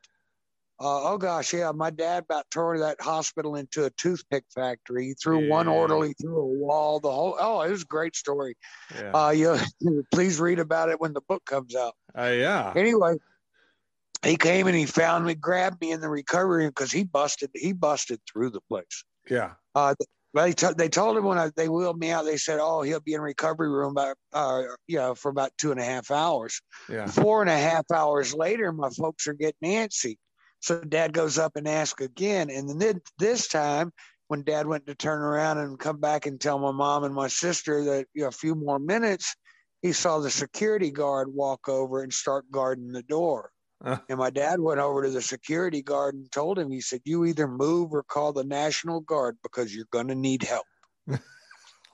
Uh, 0.80 1.12
oh 1.12 1.16
gosh, 1.16 1.54
yeah, 1.54 1.70
my 1.70 1.90
dad 1.90 2.24
about 2.24 2.50
tore 2.50 2.80
that 2.80 3.00
hospital 3.00 3.54
into 3.54 3.84
a 3.84 3.90
toothpick 3.90 4.44
factory. 4.52 5.06
He 5.06 5.14
threw 5.14 5.42
yeah. 5.42 5.50
one 5.50 5.68
orderly 5.68 6.12
through 6.20 6.40
a 6.40 6.46
wall. 6.46 6.98
The 6.98 7.10
whole 7.12 7.36
oh, 7.38 7.60
it 7.60 7.70
was 7.70 7.82
a 7.82 7.86
great 7.86 8.16
story. 8.16 8.56
Yeah. 8.92 9.12
Uh, 9.12 9.30
you 9.30 10.04
please 10.12 10.40
read 10.40 10.58
about 10.58 10.88
it 10.88 11.00
when 11.00 11.12
the 11.12 11.22
book 11.28 11.44
comes 11.46 11.76
out. 11.76 11.94
Uh, 12.18 12.32
yeah. 12.34 12.72
Anyway, 12.74 13.14
he 14.24 14.36
came 14.36 14.66
and 14.66 14.76
he 14.76 14.86
found 14.86 15.24
me, 15.24 15.34
grabbed 15.34 15.80
me 15.80 15.92
in 15.92 16.00
the 16.00 16.08
recovery 16.08 16.64
room 16.64 16.70
because 16.70 16.92
he 16.92 17.04
busted 17.04 17.50
he 17.54 17.72
busted 17.72 18.20
through 18.30 18.50
the 18.50 18.60
place. 18.68 19.04
Yeah. 19.28 19.52
Uh, 19.74 19.94
they, 20.34 20.52
t- 20.52 20.66
they 20.76 20.88
told 20.88 21.16
him 21.16 21.24
when 21.24 21.38
I, 21.38 21.50
they 21.56 21.68
wheeled 21.68 21.98
me 21.98 22.10
out, 22.10 22.24
they 22.24 22.36
said, 22.36 22.60
"Oh, 22.60 22.82
he'll 22.82 23.00
be 23.00 23.14
in 23.14 23.20
recovery 23.20 23.68
room 23.68 23.92
about, 23.92 24.16
uh, 24.32 24.62
you 24.86 24.96
know, 24.96 25.14
for 25.14 25.28
about 25.30 25.50
two 25.58 25.72
and 25.72 25.80
a 25.80 25.84
half 25.84 26.10
hours." 26.10 26.60
Yeah. 26.88 27.06
Four 27.06 27.40
and 27.40 27.50
a 27.50 27.58
half 27.58 27.90
hours 27.92 28.32
later, 28.32 28.72
my 28.72 28.90
folks 28.90 29.26
are 29.26 29.32
getting 29.32 29.68
antsy, 29.68 30.18
so 30.60 30.80
Dad 30.82 31.12
goes 31.12 31.38
up 31.38 31.56
and 31.56 31.66
asks 31.66 32.04
again, 32.04 32.50
and 32.50 32.80
then 32.80 33.00
this 33.18 33.48
time, 33.48 33.92
when 34.28 34.44
Dad 34.44 34.66
went 34.66 34.86
to 34.86 34.94
turn 34.94 35.20
around 35.20 35.58
and 35.58 35.78
come 35.78 35.98
back 35.98 36.26
and 36.26 36.40
tell 36.40 36.60
my 36.60 36.70
mom 36.70 37.02
and 37.02 37.14
my 37.14 37.26
sister 37.26 37.82
that 37.84 38.06
you 38.14 38.22
know, 38.22 38.28
a 38.28 38.32
few 38.32 38.54
more 38.54 38.78
minutes, 38.78 39.34
he 39.82 39.92
saw 39.92 40.20
the 40.20 40.30
security 40.30 40.92
guard 40.92 41.34
walk 41.34 41.68
over 41.68 42.02
and 42.02 42.12
start 42.12 42.44
guarding 42.52 42.92
the 42.92 43.02
door. 43.02 43.50
Uh. 43.82 43.96
And 44.08 44.18
my 44.18 44.30
dad 44.30 44.60
went 44.60 44.80
over 44.80 45.04
to 45.04 45.10
the 45.10 45.22
security 45.22 45.82
guard 45.82 46.14
and 46.14 46.30
told 46.30 46.58
him, 46.58 46.70
he 46.70 46.80
said, 46.80 47.00
You 47.04 47.24
either 47.24 47.48
move 47.48 47.94
or 47.94 48.02
call 48.02 48.32
the 48.32 48.44
National 48.44 49.00
Guard 49.00 49.38
because 49.42 49.74
you're 49.74 49.86
going 49.90 50.08
to 50.08 50.14
need 50.14 50.42
help. 50.42 50.66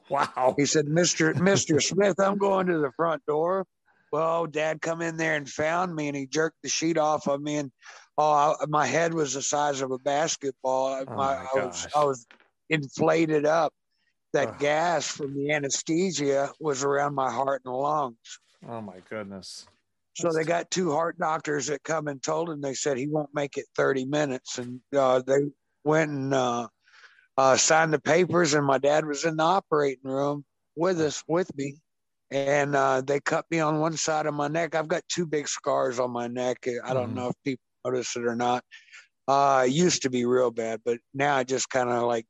wow. 0.08 0.54
He 0.56 0.66
said, 0.66 0.86
Mr. 0.86 1.32
Mr. 1.34 1.80
Smith, 1.82 2.18
I'm 2.18 2.38
going 2.38 2.66
to 2.66 2.78
the 2.78 2.90
front 2.96 3.24
door. 3.26 3.66
Well, 4.12 4.46
dad 4.46 4.80
come 4.80 5.02
in 5.02 5.16
there 5.16 5.34
and 5.34 5.48
found 5.48 5.94
me 5.94 6.08
and 6.08 6.16
he 6.16 6.26
jerked 6.26 6.56
the 6.62 6.68
sheet 6.68 6.98
off 6.98 7.28
of 7.28 7.40
me. 7.40 7.56
And 7.56 7.70
oh, 8.18 8.56
I, 8.60 8.66
my 8.68 8.86
head 8.86 9.14
was 9.14 9.34
the 9.34 9.42
size 9.42 9.80
of 9.80 9.90
a 9.90 9.98
basketball. 9.98 11.04
Oh 11.08 11.14
my, 11.14 11.14
my 11.14 11.46
I, 11.54 11.66
was, 11.66 11.86
I 11.94 12.04
was 12.04 12.26
inflated 12.68 13.46
up. 13.46 13.72
That 14.32 14.58
gas 14.58 15.06
from 15.06 15.34
the 15.34 15.52
anesthesia 15.52 16.52
was 16.60 16.84
around 16.84 17.14
my 17.14 17.30
heart 17.30 17.62
and 17.64 17.72
lungs. 17.74 18.38
Oh, 18.68 18.82
my 18.82 18.96
goodness. 19.08 19.66
So 20.16 20.32
they 20.32 20.44
got 20.44 20.70
two 20.70 20.92
heart 20.92 21.18
doctors 21.18 21.66
that 21.66 21.82
come 21.82 22.08
and 22.08 22.22
told 22.22 22.48
him 22.48 22.62
they 22.62 22.72
said 22.72 22.96
he 22.96 23.06
won't 23.06 23.34
make 23.34 23.58
it 23.58 23.66
30 23.76 24.06
minutes, 24.06 24.56
and 24.56 24.80
uh, 24.96 25.20
they 25.20 25.50
went 25.84 26.10
and 26.10 26.32
uh, 26.32 26.68
uh, 27.36 27.56
signed 27.58 27.92
the 27.92 28.00
papers. 28.00 28.54
And 28.54 28.64
my 28.64 28.78
dad 28.78 29.04
was 29.04 29.26
in 29.26 29.36
the 29.36 29.42
operating 29.42 30.10
room 30.10 30.46
with 30.74 31.02
us, 31.02 31.22
with 31.28 31.54
me, 31.54 31.76
and 32.30 32.74
uh, 32.74 33.02
they 33.02 33.20
cut 33.20 33.44
me 33.50 33.60
on 33.60 33.78
one 33.78 33.98
side 33.98 34.24
of 34.24 34.32
my 34.32 34.48
neck. 34.48 34.74
I've 34.74 34.88
got 34.88 35.02
two 35.06 35.26
big 35.26 35.48
scars 35.48 35.98
on 35.98 36.12
my 36.12 36.28
neck. 36.28 36.66
I 36.82 36.94
don't 36.94 37.10
mm. 37.10 37.16
know 37.16 37.28
if 37.28 37.34
people 37.44 37.64
notice 37.84 38.16
it 38.16 38.24
or 38.24 38.36
not. 38.36 38.64
Uh, 39.28 39.64
it 39.66 39.72
used 39.72 40.02
to 40.02 40.10
be 40.10 40.24
real 40.24 40.50
bad, 40.50 40.80
but 40.82 40.98
now 41.12 41.40
it 41.40 41.48
just 41.48 41.68
kind 41.68 41.90
of 41.90 42.04
like 42.04 42.24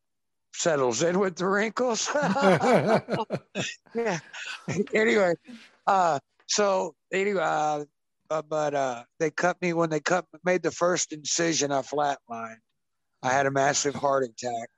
settles 0.52 1.04
in 1.04 1.20
with 1.20 1.36
the 1.36 1.46
wrinkles. 1.46 2.10
yeah. 3.94 4.18
anyway, 4.92 5.34
uh, 5.86 6.18
so 6.46 6.94
anyway, 7.12 7.42
uh, 7.42 7.84
uh, 8.30 8.42
but 8.42 8.74
uh, 8.74 9.04
they 9.18 9.30
cut 9.30 9.60
me 9.62 9.72
when 9.72 9.90
they 9.90 10.00
cut 10.00 10.24
made 10.44 10.62
the 10.62 10.70
first 10.70 11.12
incision. 11.12 11.72
I 11.72 11.82
flatlined. 11.82 12.56
I 13.22 13.30
had 13.32 13.46
a 13.46 13.50
massive 13.50 13.94
heart 13.94 14.24
attack, 14.24 14.68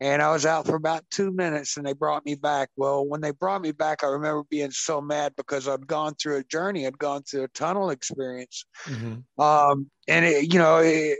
and 0.00 0.22
I 0.22 0.30
was 0.30 0.46
out 0.46 0.66
for 0.66 0.76
about 0.76 1.04
two 1.10 1.30
minutes. 1.30 1.76
And 1.76 1.86
they 1.86 1.92
brought 1.92 2.24
me 2.24 2.34
back. 2.34 2.70
Well, 2.76 3.06
when 3.06 3.20
they 3.20 3.30
brought 3.30 3.62
me 3.62 3.72
back, 3.72 4.04
I 4.04 4.08
remember 4.08 4.44
being 4.50 4.70
so 4.70 5.00
mad 5.00 5.34
because 5.36 5.68
I'd 5.68 5.86
gone 5.86 6.14
through 6.14 6.36
a 6.38 6.44
journey. 6.44 6.86
I'd 6.86 6.98
gone 6.98 7.22
through 7.22 7.44
a 7.44 7.48
tunnel 7.48 7.90
experience, 7.90 8.64
mm-hmm. 8.84 9.40
um, 9.40 9.90
and 10.06 10.24
it, 10.24 10.52
you 10.52 10.58
know, 10.58 10.78
it, 10.78 11.18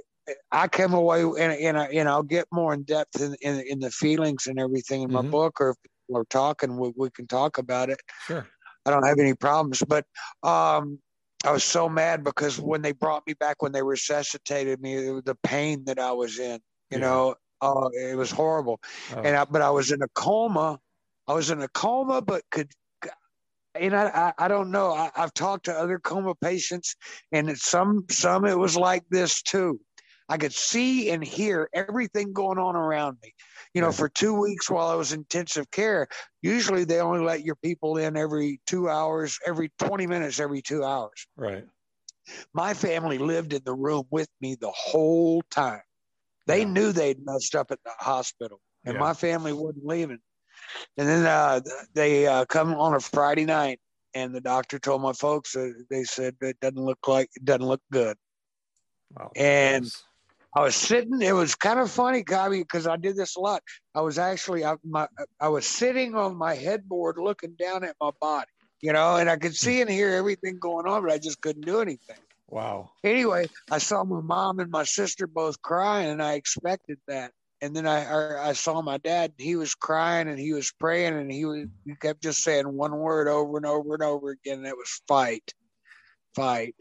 I 0.53 0.69
came 0.69 0.93
away 0.93 1.23
and 1.23 1.53
and, 1.53 1.79
I, 1.79 1.87
and 1.87 2.09
I'll 2.09 2.23
get 2.23 2.47
more 2.53 2.75
in 2.75 2.83
depth 2.83 3.21
in, 3.21 3.35
in, 3.41 3.65
in 3.67 3.81
the 3.81 3.91
feelings 3.91 4.47
and 4.47 4.59
everything 4.59 5.03
in 5.03 5.13
my 5.13 5.21
mm-hmm. 5.21 5.31
book, 5.31 5.61
or 5.61 5.71
if 5.71 5.77
people 5.83 6.21
are 6.21 6.27
talking, 6.27 6.77
we, 6.77 6.93
we 6.97 7.11
can 7.11 7.27
talk 7.27 7.59
about 7.59 7.91
it. 7.91 8.01
Sure. 8.27 8.47
I 8.89 8.91
don't 8.91 9.07
have 9.07 9.19
any 9.19 9.35
problems. 9.35 9.83
But 9.87 10.07
um, 10.43 10.99
I 11.45 11.53
was 11.53 11.63
so 11.63 11.89
mad 11.89 12.25
because 12.25 12.59
when 12.59 12.81
they 12.81 12.93
brought 12.93 13.23
me 13.27 13.35
back, 13.35 13.63
when 13.63 13.73
they 13.73 13.83
resuscitated 13.83 14.81
me, 14.81 14.97
the 15.21 15.37
pain 15.43 15.85
that 15.85 15.99
I 15.99 16.13
was 16.13 16.39
in, 16.39 16.61
you 16.91 16.99
yeah. 16.99 16.99
know, 16.99 17.35
uh, 17.61 17.89
it 17.93 18.17
was 18.17 18.31
horrible. 18.31 18.81
Oh. 19.15 19.21
And 19.21 19.37
I, 19.37 19.45
but 19.45 19.61
I 19.61 19.71
was 19.71 19.93
in 19.93 20.03
a 20.03 20.09
coma. 20.15 20.79
I 21.27 21.35
was 21.35 21.51
in 21.51 21.61
a 21.61 21.69
coma, 21.69 22.23
but 22.23 22.43
could. 22.51 22.71
And 23.75 23.95
I, 23.95 24.33
I, 24.39 24.47
I 24.47 24.49
don't 24.49 24.71
know. 24.71 24.93
I, 24.93 25.11
I've 25.15 25.35
talked 25.35 25.67
to 25.67 25.75
other 25.75 25.99
coma 25.99 26.35
patients, 26.35 26.97
and 27.31 27.57
some 27.59 28.07
some 28.11 28.47
it 28.47 28.59
was 28.59 28.77
like 28.77 29.05
this 29.11 29.43
too. 29.43 29.79
I 30.29 30.37
could 30.37 30.53
see 30.53 31.11
and 31.11 31.25
hear 31.25 31.69
everything 31.73 32.33
going 32.33 32.59
on 32.59 32.77
around 32.77 33.19
me 33.23 33.33
you 33.75 33.81
know, 33.81 33.93
for 33.93 34.09
two 34.09 34.35
weeks 34.35 34.71
while 34.71 34.89
I 34.89 34.95
was 34.95 35.13
in 35.13 35.21
intensive 35.21 35.71
care, 35.71 36.09
usually 36.43 36.85
they 36.85 37.01
only 37.01 37.21
let 37.21 37.45
your 37.45 37.57
people 37.57 37.99
in 37.99 38.17
every 38.17 38.61
two 38.67 38.89
hours, 38.89 39.39
every 39.47 39.71
20 39.79 40.07
minutes, 40.07 40.41
every 40.41 40.63
two 40.63 40.85
hours. 40.85 41.27
Right. 41.37 41.65
My 42.53 42.75
family 42.75 43.19
lived 43.19 43.53
in 43.53 43.63
the 43.65 43.75
room 43.75 44.05
with 44.11 44.29
me 44.41 44.57
the 44.61 44.71
whole 44.71 45.43
time. 45.51 45.83
They 46.47 46.61
yeah. 46.61 46.69
knew 46.69 46.93
they'd 46.93 47.25
messed 47.25 47.55
up 47.55 47.71
at 47.71 47.79
the 47.85 47.93
hospital, 47.99 48.61
and 48.85 48.95
yeah. 48.95 49.01
my 49.01 49.15
family 49.15 49.53
wasn't 49.53 49.87
leaving. 49.87 50.19
And 50.97 51.09
then 51.09 51.27
uh, 51.27 51.61
they 51.95 52.27
uh, 52.27 52.47
come 52.47 52.75
on 52.75 52.95
a 52.95 53.01
Friday 53.01 53.45
night, 53.45 53.81
and 54.15 54.35
the 54.35 54.41
doctor 54.41 54.79
told 54.79 55.03
my 55.03 55.13
folks, 55.13 55.55
uh, 55.57 55.69
they 55.91 56.05
said 56.05 56.37
it 56.41 56.59
doesn't 56.61 56.83
look 56.83 57.07
like 57.07 57.29
it 57.35 57.45
doesn't 57.45 57.67
look 57.67 57.83
good. 57.93 58.17
Wow. 59.17 59.31
And 59.37 59.91
I 60.59 60.63
was 60.63 60.75
sitting. 60.75 61.23
It 61.23 61.37
was 61.37 61.55
kind 61.55 61.79
of 61.79 61.89
funny, 61.89 62.25
Cobby, 62.25 62.59
because 62.59 62.89
I 62.89 62.97
did 62.97 63.15
this 63.15 63.37
a 63.37 63.41
lot. 63.41 63.63
I 63.95 64.01
was 64.01 64.19
actually 64.19 64.65
I, 64.65 64.75
my 64.83 65.07
I 65.41 65.47
was 65.51 65.65
sitting 65.65 66.17
on 66.17 66.35
my 66.35 66.57
headboard, 66.57 67.17
looking 67.17 67.55
down 67.57 67.85
at 67.85 67.95
my 68.01 68.11
body, 68.21 68.51
you 68.81 68.93
know, 68.93 69.17
and 69.17 69.31
I 69.31 69.37
could 69.37 69.53
hmm. 69.53 69.67
see 69.67 69.81
and 69.81 69.89
hear 69.89 70.11
everything 70.11 70.59
going 70.59 70.89
on, 70.89 71.03
but 71.03 71.13
I 71.13 71.19
just 71.19 71.41
couldn't 71.41 71.65
do 71.65 71.81
anything. 71.81 72.17
Wow. 72.49 72.91
Anyway, 73.05 73.47
I 73.71 73.79
saw 73.79 74.03
my 74.03 74.21
mom 74.21 74.59
and 74.59 74.69
my 74.69 74.83
sister 74.83 75.29
both 75.29 75.63
crying, 75.63 76.11
and 76.11 76.21
I 76.21 76.33
expected 76.33 76.99
that. 77.07 77.31
And 77.63 77.77
then 77.77 77.87
I 77.87 78.49
I 78.49 78.53
saw 78.55 78.83
my 78.83 78.99
dad. 78.99 79.35
He 79.39 79.55
was 79.55 79.77
crying 79.77 80.29
and 80.29 80.41
he 80.41 80.53
was 80.55 80.73
praying, 80.73 81.15
and 81.15 81.31
he 81.31 81.45
was 81.45 81.67
he 81.85 81.95
kept 81.95 82.21
just 82.21 82.43
saying 82.43 82.67
one 82.67 82.97
word 82.97 83.29
over 83.29 83.59
and 83.59 83.67
over 83.67 83.95
and 83.95 84.03
over 84.03 84.31
again. 84.31 84.59
And 84.59 84.67
it 84.67 84.77
was 84.77 85.03
fight, 85.07 85.55
fight, 86.35 86.75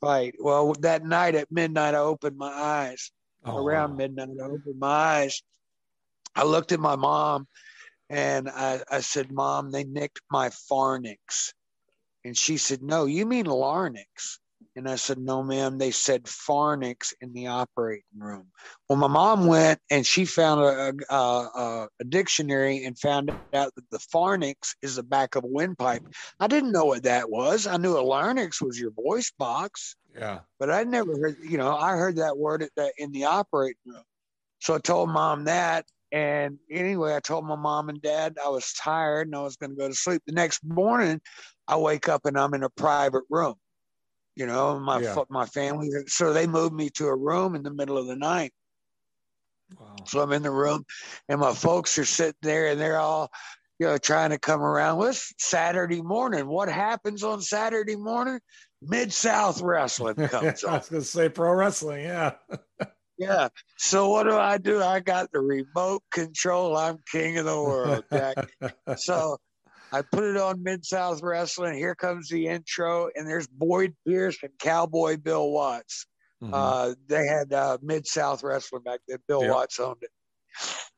fight. 0.00 0.34
Well, 0.38 0.74
that 0.80 1.04
night 1.04 1.34
at 1.34 1.50
midnight, 1.50 1.94
I 1.94 1.98
opened 1.98 2.36
my 2.36 2.52
eyes. 2.52 3.10
Oh, 3.44 3.56
Around 3.56 3.90
wow. 3.90 3.96
midnight, 3.96 4.28
I 4.40 4.44
opened 4.44 4.78
my 4.78 4.88
eyes. 4.88 5.42
I 6.34 6.44
looked 6.44 6.72
at 6.72 6.80
my 6.80 6.96
mom 6.96 7.46
and 8.10 8.48
I, 8.48 8.80
I 8.90 9.00
said, 9.00 9.32
Mom, 9.32 9.70
they 9.70 9.84
nicked 9.84 10.20
my 10.30 10.50
pharynx. 10.50 11.52
And 12.24 12.36
she 12.36 12.56
said, 12.56 12.82
No, 12.82 13.06
you 13.06 13.26
mean 13.26 13.46
larynx. 13.46 14.38
And 14.76 14.88
I 14.88 14.96
said, 14.96 15.18
No, 15.18 15.42
ma'am. 15.42 15.78
They 15.78 15.90
said 15.90 16.28
pharynx 16.28 17.12
in 17.20 17.32
the 17.32 17.48
operating 17.48 18.04
room. 18.16 18.46
Well, 18.88 18.98
my 18.98 19.08
mom 19.08 19.46
went 19.46 19.80
and 19.90 20.06
she 20.06 20.24
found 20.24 20.60
a, 20.60 21.14
a, 21.14 21.88
a 22.00 22.04
dictionary 22.04 22.84
and 22.84 22.98
found 22.98 23.32
out 23.54 23.74
that 23.74 23.90
the 23.90 23.98
pharynx 23.98 24.76
is 24.82 24.96
the 24.96 25.02
back 25.02 25.34
of 25.34 25.44
a 25.44 25.48
windpipe. 25.48 26.02
I 26.38 26.46
didn't 26.46 26.72
know 26.72 26.84
what 26.84 27.02
that 27.04 27.28
was. 27.30 27.66
I 27.66 27.76
knew 27.76 27.98
a 27.98 28.00
larynx 28.00 28.62
was 28.62 28.78
your 28.78 28.92
voice 28.92 29.32
box. 29.38 29.96
Yeah. 30.14 30.40
But 30.60 30.70
I 30.70 30.84
never 30.84 31.12
heard, 31.18 31.36
you 31.42 31.58
know, 31.58 31.76
I 31.76 31.96
heard 31.96 32.16
that 32.16 32.36
word 32.36 32.62
at 32.62 32.70
the, 32.76 32.92
in 32.98 33.12
the 33.12 33.24
operating 33.24 33.76
room. 33.86 34.02
So 34.60 34.74
I 34.74 34.78
told 34.78 35.10
mom 35.10 35.44
that. 35.44 35.86
And 36.10 36.58
anyway, 36.70 37.14
I 37.14 37.20
told 37.20 37.46
my 37.46 37.56
mom 37.56 37.88
and 37.88 38.00
dad 38.00 38.38
I 38.44 38.48
was 38.48 38.72
tired 38.72 39.28
and 39.28 39.36
I 39.36 39.42
was 39.42 39.56
going 39.56 39.70
to 39.70 39.76
go 39.76 39.88
to 39.88 39.94
sleep. 39.94 40.22
The 40.26 40.32
next 40.32 40.60
morning, 40.64 41.20
I 41.66 41.76
wake 41.76 42.08
up 42.08 42.24
and 42.24 42.38
I'm 42.38 42.54
in 42.54 42.62
a 42.62 42.70
private 42.70 43.24
room 43.28 43.56
you 44.38 44.46
know, 44.46 44.78
my 44.78 45.00
yeah. 45.00 45.16
my 45.28 45.46
family. 45.46 45.90
So 46.06 46.32
they 46.32 46.46
moved 46.46 46.72
me 46.72 46.90
to 46.90 47.08
a 47.08 47.16
room 47.16 47.56
in 47.56 47.64
the 47.64 47.74
middle 47.74 47.98
of 47.98 48.06
the 48.06 48.14
night. 48.14 48.52
Wow. 49.76 49.96
So 50.06 50.20
I'm 50.20 50.32
in 50.32 50.44
the 50.44 50.50
room, 50.50 50.84
and 51.28 51.40
my 51.40 51.52
folks 51.52 51.98
are 51.98 52.04
sitting 52.04 52.38
there, 52.40 52.68
and 52.68 52.80
they're 52.80 53.00
all, 53.00 53.30
you 53.80 53.88
know, 53.88 53.98
trying 53.98 54.30
to 54.30 54.38
come 54.38 54.62
around. 54.62 54.96
Well, 54.96 55.08
it's 55.08 55.34
Saturday 55.38 56.02
morning. 56.02 56.46
What 56.46 56.68
happens 56.68 57.24
on 57.24 57.42
Saturday 57.42 57.96
morning? 57.96 58.38
Mid 58.80 59.12
South 59.12 59.60
Wrestling 59.60 60.14
comes 60.28 60.62
on. 60.62 60.74
I 60.74 60.78
was 60.78 60.88
going 60.88 61.02
to 61.02 61.08
say 61.08 61.28
pro 61.28 61.52
wrestling. 61.52 62.04
Yeah. 62.04 62.34
yeah. 63.18 63.48
So 63.76 64.08
what 64.08 64.22
do 64.22 64.36
I 64.36 64.56
do? 64.58 64.80
I 64.80 65.00
got 65.00 65.32
the 65.32 65.40
remote 65.40 66.04
control. 66.12 66.76
I'm 66.76 66.98
king 67.10 67.38
of 67.38 67.44
the 67.44 67.60
world, 67.60 68.04
Jack. 68.12 68.36
so 68.96 69.38
I 69.92 70.02
put 70.02 70.24
it 70.24 70.36
on 70.36 70.62
Mid 70.62 70.84
South 70.84 71.22
Wrestling. 71.22 71.74
Here 71.74 71.94
comes 71.94 72.28
the 72.28 72.46
intro, 72.46 73.08
and 73.14 73.26
there's 73.26 73.46
Boyd 73.46 73.94
Pierce 74.06 74.36
and 74.42 74.52
Cowboy 74.58 75.16
Bill 75.16 75.50
Watts. 75.50 76.06
Mm-hmm. 76.42 76.54
Uh, 76.54 76.94
they 77.08 77.26
had 77.26 77.52
uh, 77.52 77.78
Mid 77.82 78.06
South 78.06 78.42
Wrestling 78.42 78.82
back 78.82 79.00
then. 79.08 79.18
Bill 79.26 79.42
yep. 79.42 79.54
Watts 79.54 79.80
owned 79.80 80.02
it. 80.02 80.10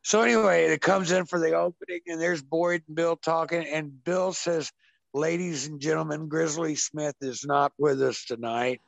So 0.03 0.23
anyway, 0.23 0.67
it 0.67 0.81
comes 0.81 1.13
in 1.13 1.27
for 1.27 1.39
the 1.39 1.55
opening, 1.55 2.01
and 2.07 2.21
there's 2.21 2.43
Boyd 2.43 2.83
and 2.89 2.97
Bill 2.97 3.17
talking, 3.17 3.65
and 3.65 4.03
Bill 4.03 4.33
says, 4.33 4.73
"Ladies 5.15 5.67
and 5.67 5.81
gentlemen, 5.81 6.29
Grizzly 6.29 6.75
Smith 6.75 7.17
is 7.21 7.45
not 7.45 7.73
with 7.79 8.03
us 8.03 8.25
tonight. 8.25 8.81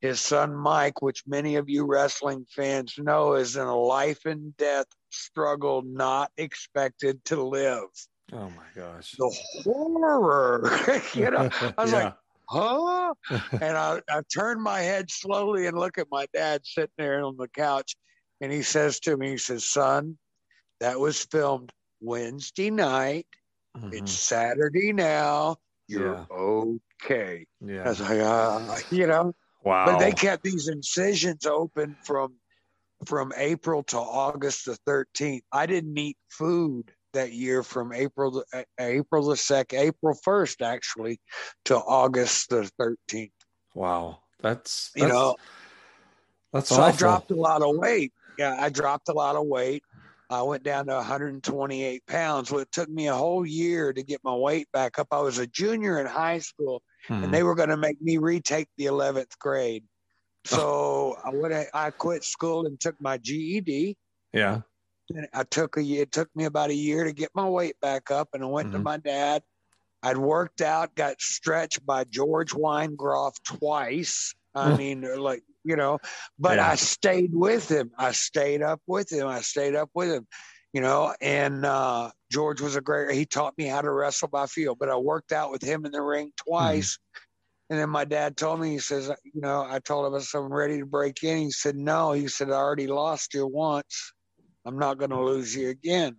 His 0.00 0.20
son 0.20 0.54
Mike, 0.54 1.02
which 1.02 1.26
many 1.26 1.56
of 1.56 1.68
you 1.68 1.84
wrestling 1.84 2.46
fans 2.54 2.94
know, 2.98 3.34
is 3.34 3.56
in 3.56 3.66
a 3.66 3.76
life 3.76 4.24
and 4.24 4.56
death 4.56 4.86
struggle, 5.10 5.82
not 5.82 6.30
expected 6.36 7.24
to 7.26 7.42
live." 7.42 7.88
Oh 8.32 8.50
my 8.50 8.66
gosh. 8.74 9.14
The 9.18 9.30
horror. 9.64 10.70
you 11.14 11.30
know, 11.30 11.48
I 11.78 11.82
was 11.82 11.92
yeah. 11.92 12.04
like, 12.04 12.14
huh? 12.48 13.14
and 13.52 13.76
I, 13.76 14.00
I 14.08 14.22
turned 14.32 14.62
my 14.62 14.80
head 14.80 15.10
slowly 15.10 15.66
and 15.66 15.78
look 15.78 15.98
at 15.98 16.08
my 16.10 16.26
dad 16.34 16.62
sitting 16.64 16.90
there 16.98 17.24
on 17.24 17.36
the 17.36 17.48
couch. 17.48 17.96
And 18.40 18.52
he 18.52 18.62
says 18.62 19.00
to 19.00 19.16
me, 19.16 19.30
he 19.30 19.38
says, 19.38 19.64
son, 19.64 20.18
that 20.80 21.00
was 21.00 21.24
filmed 21.24 21.72
Wednesday 22.00 22.70
night. 22.70 23.26
Mhm. 23.76 23.92
It's 23.92 24.12
Saturday 24.12 24.92
now. 24.92 25.56
You're 25.88 26.14
Yeah. 26.14 26.26
okay. 26.30 27.46
I 27.62 27.66
yeah. 27.66 27.88
was 27.88 28.00
like, 28.00 28.20
uh, 28.20 28.80
you 28.90 29.06
know, 29.06 29.34
Wow. 29.64 29.86
but 29.86 29.98
they 29.98 30.12
kept 30.12 30.44
these 30.44 30.68
incisions 30.68 31.46
open 31.46 31.96
from 32.04 32.34
from 33.06 33.32
April 33.36 33.82
to 33.84 33.96
August 33.98 34.64
the 34.66 34.76
13th. 34.86 35.42
I 35.52 35.66
didn't 35.66 35.96
eat 35.96 36.16
food 36.30 36.92
that 37.18 37.32
year 37.32 37.62
from 37.62 37.92
April 37.92 38.44
uh, 38.52 38.62
April 38.78 39.26
the 39.26 39.36
second, 39.36 39.78
April 39.80 40.16
1st 40.26 40.62
actually, 40.64 41.20
to 41.66 41.76
August 41.76 42.50
the 42.50 42.70
13th. 42.80 43.30
wow. 43.74 44.20
That's, 44.40 44.92
You 44.94 45.08
know, 45.08 45.34
that's 46.52 46.68
so 46.68 46.76
awful. 46.76 46.84
I 46.84 46.96
dropped 46.96 47.30
a 47.32 47.34
lot 47.34 47.60
of 47.62 47.76
weight. 47.76 48.12
Yeah, 48.38 48.56
I 48.56 48.68
dropped 48.68 49.08
a 49.08 49.12
lot 49.12 49.34
of 49.34 49.46
weight. 49.46 49.82
I 50.30 50.42
went 50.42 50.62
down 50.62 50.86
to 50.86 50.94
128 50.94 52.06
pounds. 52.06 52.52
Well, 52.52 52.60
it 52.60 52.70
took 52.70 52.88
me 52.88 53.08
a 53.08 53.14
whole 53.14 53.44
year 53.44 53.92
to 53.92 54.02
get 54.02 54.20
my 54.22 54.34
weight 54.34 54.68
back 54.72 54.98
up. 55.00 55.08
I 55.10 55.20
was 55.20 55.38
a 55.38 55.46
junior 55.48 55.98
in 55.98 56.06
high 56.06 56.38
school, 56.38 56.82
Mhm. 57.08 57.24
and 57.24 57.34
they 57.34 57.42
were 57.42 57.56
going 57.56 57.70
to 57.70 57.76
make 57.76 58.00
me 58.00 58.18
retake 58.18 58.68
the 58.76 58.84
11th 58.86 59.36
grade. 59.40 59.84
So 60.44 61.16
I 61.24 61.30
went. 61.34 61.54
I 61.74 61.90
quit 61.90 62.22
school 62.24 62.66
and 62.66 62.78
took 62.78 62.94
my 63.00 63.18
GED. 63.18 63.96
yeah. 64.32 64.60
And 65.10 65.28
I 65.32 65.44
took 65.44 65.76
a. 65.76 65.82
It 65.82 66.12
took 66.12 66.28
me 66.34 66.44
about 66.44 66.70
a 66.70 66.74
year 66.74 67.04
to 67.04 67.12
get 67.12 67.30
my 67.34 67.48
weight 67.48 67.76
back 67.80 68.10
up, 68.10 68.28
and 68.34 68.42
I 68.42 68.46
went 68.46 68.72
to 68.72 68.78
Mhm. 68.78 68.84
my 68.84 68.96
dad. 68.98 69.42
I'd 70.02 70.18
worked 70.18 70.60
out, 70.60 70.94
got 70.94 71.20
stretched 71.20 71.84
by 71.84 72.04
George 72.04 72.52
Weingeroff 72.52 73.32
twice. 73.44 74.34
I 74.54 74.70
Mm. 74.70 74.78
mean, 74.78 75.00
like 75.20 75.42
you 75.64 75.76
know, 75.76 75.98
but 76.38 76.58
Yeah. 76.58 76.70
I 76.70 76.74
stayed 76.76 77.34
with 77.34 77.68
him. 77.70 77.90
I 77.98 78.12
stayed 78.12 78.62
up 78.62 78.80
with 78.86 79.10
him. 79.10 79.26
I 79.26 79.40
stayed 79.40 79.74
up 79.74 79.90
with 79.94 80.10
him, 80.10 80.26
you 80.72 80.80
know. 80.80 81.14
And 81.20 81.64
uh, 81.66 82.10
George 82.30 82.60
was 82.60 82.76
a 82.76 82.80
great. 82.80 83.14
He 83.14 83.26
taught 83.26 83.56
me 83.58 83.64
how 83.64 83.80
to 83.80 83.90
wrestle 83.90 84.28
by 84.28 84.46
feel. 84.46 84.74
But 84.74 84.88
I 84.88 84.96
worked 84.96 85.32
out 85.32 85.50
with 85.50 85.62
him 85.62 85.84
in 85.84 85.92
the 85.92 86.02
ring 86.02 86.32
twice. 86.36 86.98
And 87.70 87.78
then 87.78 87.90
my 87.90 88.06
dad 88.06 88.36
told 88.38 88.60
me, 88.60 88.70
he 88.70 88.78
says, 88.78 89.10
you 89.24 89.42
know, 89.42 89.62
I 89.68 89.78
told 89.80 90.06
him 90.06 90.14
I 90.14 90.20
said, 90.20 90.38
I'm 90.38 90.52
ready 90.52 90.78
to 90.78 90.86
break 90.86 91.22
in. 91.22 91.38
He 91.38 91.50
said, 91.50 91.76
no. 91.76 92.12
He 92.12 92.28
said, 92.28 92.50
I 92.50 92.54
already 92.54 92.86
lost 92.86 93.34
you 93.34 93.46
once. 93.46 94.12
I'm 94.68 94.78
not 94.78 94.98
going 94.98 95.10
to 95.10 95.20
lose 95.20 95.56
you 95.56 95.70
again. 95.70 96.18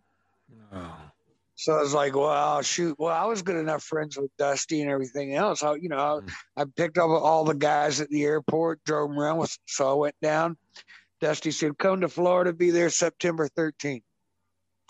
So 1.55 1.73
I 1.73 1.81
was 1.81 1.93
like, 1.93 2.15
well, 2.15 2.61
shoot. 2.63 2.95
Well, 2.97 3.13
I 3.15 3.25
was 3.25 3.43
good 3.43 3.57
enough 3.57 3.83
friends 3.83 4.17
with 4.17 4.31
Dusty 4.37 4.81
and 4.81 4.89
everything 4.89 5.35
else. 5.35 5.61
I, 5.61 5.75
you 5.75 5.89
know, 5.89 6.21
Mm. 6.23 6.31
I 6.57 6.65
picked 6.75 6.97
up 6.97 7.09
all 7.09 7.43
the 7.43 7.53
guys 7.53 8.01
at 8.01 8.09
the 8.09 8.23
airport, 8.23 8.83
drove 8.85 9.09
them 9.09 9.19
around. 9.19 9.37
With, 9.37 9.55
so 9.67 9.91
I 9.91 9.93
went 9.93 10.15
down. 10.21 10.57
Dusty 11.21 11.51
said, 11.51 11.77
come 11.77 12.01
to 12.01 12.09
Florida, 12.09 12.53
be 12.53 12.71
there 12.71 12.89
September 12.89 13.47
13th. 13.49 14.01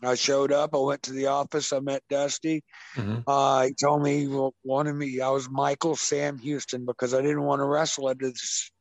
I 0.01 0.15
showed 0.15 0.53
up. 0.53 0.73
I 0.73 0.77
went 0.77 1.03
to 1.03 1.11
the 1.11 1.27
office. 1.27 1.73
I 1.73 1.81
met 1.81 2.01
Dusty. 2.09 2.63
Mhm. 2.95 3.23
Uh, 3.27 3.65
he 3.65 3.73
told 3.73 4.01
me 4.01 4.19
he 4.19 4.49
wanted 4.63 4.93
me. 4.93 5.19
I 5.19 5.29
was 5.31 5.49
Michael 5.49 5.97
Sam 5.97 6.37
Houston 6.37 6.85
because 6.85 7.13
I 7.13 7.21
didn't 7.21 7.43
want 7.43 7.59
to 7.59 7.65
wrestle 7.65 8.07
under 8.07 8.31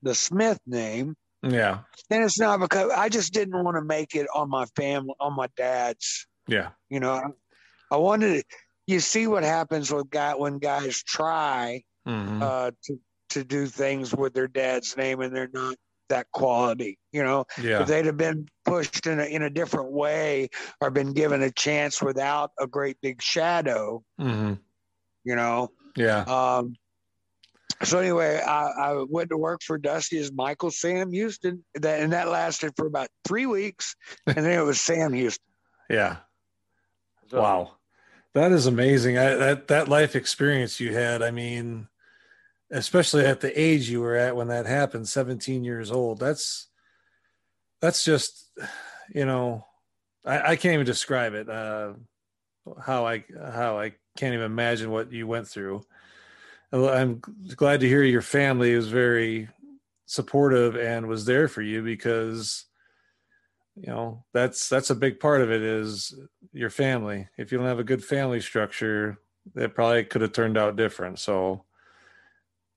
the 0.02 0.14
Smith 0.14 0.60
name. 0.66 1.16
Yeah. 1.42 1.80
And 2.10 2.24
it's 2.24 2.38
not 2.38 2.60
because 2.60 2.90
I 2.90 3.08
just 3.08 3.32
didn't 3.32 3.62
want 3.62 3.76
to 3.76 3.82
make 3.84 4.14
it 4.14 4.26
on 4.34 4.48
my 4.50 4.66
family, 4.76 5.14
on 5.20 5.34
my 5.34 5.48
dad's. 5.56 6.26
Yeah. 6.46 6.70
You 6.88 7.00
know, 7.00 7.34
I 7.90 7.96
wanted. 7.96 8.40
to, 8.42 8.56
You 8.86 9.00
see 9.00 9.26
what 9.26 9.44
happens 9.44 9.92
with 9.92 10.08
guy 10.10 10.34
when 10.34 10.58
guys 10.58 11.02
try 11.02 11.84
Mhm. 12.06 12.42
uh, 12.42 12.70
to 12.84 12.98
to 13.30 13.44
do 13.44 13.66
things 13.66 14.14
with 14.14 14.32
their 14.32 14.48
dad's 14.48 14.96
name 14.96 15.20
and 15.20 15.36
they're 15.36 15.50
not 15.52 15.76
that 16.08 16.26
quality. 16.32 16.98
You 17.12 17.22
know, 17.22 17.44
yeah. 17.60 17.82
if 17.82 17.88
they'd 17.88 18.06
have 18.06 18.16
been 18.16 18.48
pushed 18.64 19.06
in 19.06 19.20
a 19.20 19.24
in 19.24 19.42
a 19.42 19.50
different 19.50 19.92
way 19.92 20.48
or 20.80 20.90
been 20.90 21.12
given 21.12 21.42
a 21.42 21.50
chance 21.50 22.00
without 22.00 22.52
a 22.58 22.66
great 22.66 22.98
big 23.02 23.20
shadow. 23.20 24.02
hmm 24.18 24.54
You 25.24 25.36
know, 25.36 25.70
Yeah. 25.96 26.20
um, 26.22 26.74
so 27.84 27.98
anyway, 27.98 28.40
I, 28.44 28.68
I 28.68 29.04
went 29.08 29.30
to 29.30 29.36
work 29.36 29.60
for 29.62 29.78
Dusty 29.78 30.18
as 30.18 30.32
Michael 30.32 30.70
Sam 30.70 31.12
Houston, 31.12 31.64
that 31.74 32.00
and 32.00 32.12
that 32.12 32.28
lasted 32.28 32.72
for 32.76 32.86
about 32.86 33.08
three 33.26 33.46
weeks, 33.46 33.94
and 34.26 34.36
then 34.36 34.58
it 34.58 34.64
was 34.64 34.80
Sam 34.80 35.12
Houston. 35.12 35.44
Yeah. 35.90 36.16
So, 37.30 37.40
Wow. 37.40 37.70
That 38.34 38.52
is 38.52 38.66
amazing. 38.66 39.16
I, 39.16 39.34
that 39.36 39.68
that 39.68 39.88
life 39.88 40.14
experience 40.14 40.78
you 40.80 40.92
had, 40.92 41.22
I 41.22 41.30
mean, 41.30 41.88
especially 42.70 43.24
at 43.24 43.40
the 43.40 43.58
age 43.58 43.88
you 43.88 44.02
were 44.02 44.14
at 44.14 44.36
when 44.36 44.48
that 44.48 44.66
happened, 44.66 45.08
17 45.08 45.64
years 45.64 45.90
old. 45.90 46.20
That's 46.20 46.68
that's 47.80 48.04
just 48.04 48.50
you 49.14 49.24
know, 49.24 49.64
I, 50.26 50.52
I 50.52 50.56
can't 50.56 50.74
even 50.74 50.84
describe 50.84 51.32
it. 51.32 51.48
Uh 51.48 51.94
how 52.84 53.06
I 53.06 53.24
how 53.50 53.78
I 53.78 53.94
can't 54.16 54.34
even 54.34 54.46
imagine 54.46 54.90
what 54.90 55.10
you 55.10 55.26
went 55.26 55.48
through. 55.48 55.82
I'm 56.72 57.22
glad 57.56 57.80
to 57.80 57.88
hear 57.88 58.02
your 58.02 58.22
family 58.22 58.74
was 58.74 58.88
very 58.88 59.48
supportive 60.06 60.76
and 60.76 61.06
was 61.06 61.24
there 61.24 61.48
for 61.48 61.62
you 61.62 61.82
because 61.82 62.64
you 63.74 63.86
know 63.88 64.24
that's 64.32 64.68
that's 64.68 64.90
a 64.90 64.94
big 64.94 65.20
part 65.20 65.40
of 65.40 65.50
it 65.50 65.62
is 65.62 66.14
your 66.52 66.70
family. 66.70 67.28
If 67.36 67.52
you 67.52 67.58
don't 67.58 67.66
have 67.66 67.78
a 67.78 67.84
good 67.84 68.04
family 68.04 68.40
structure 68.40 69.18
it 69.54 69.74
probably 69.74 70.04
could 70.04 70.20
have 70.22 70.32
turned 70.32 70.58
out 70.58 70.76
different. 70.76 71.18
So 71.18 71.64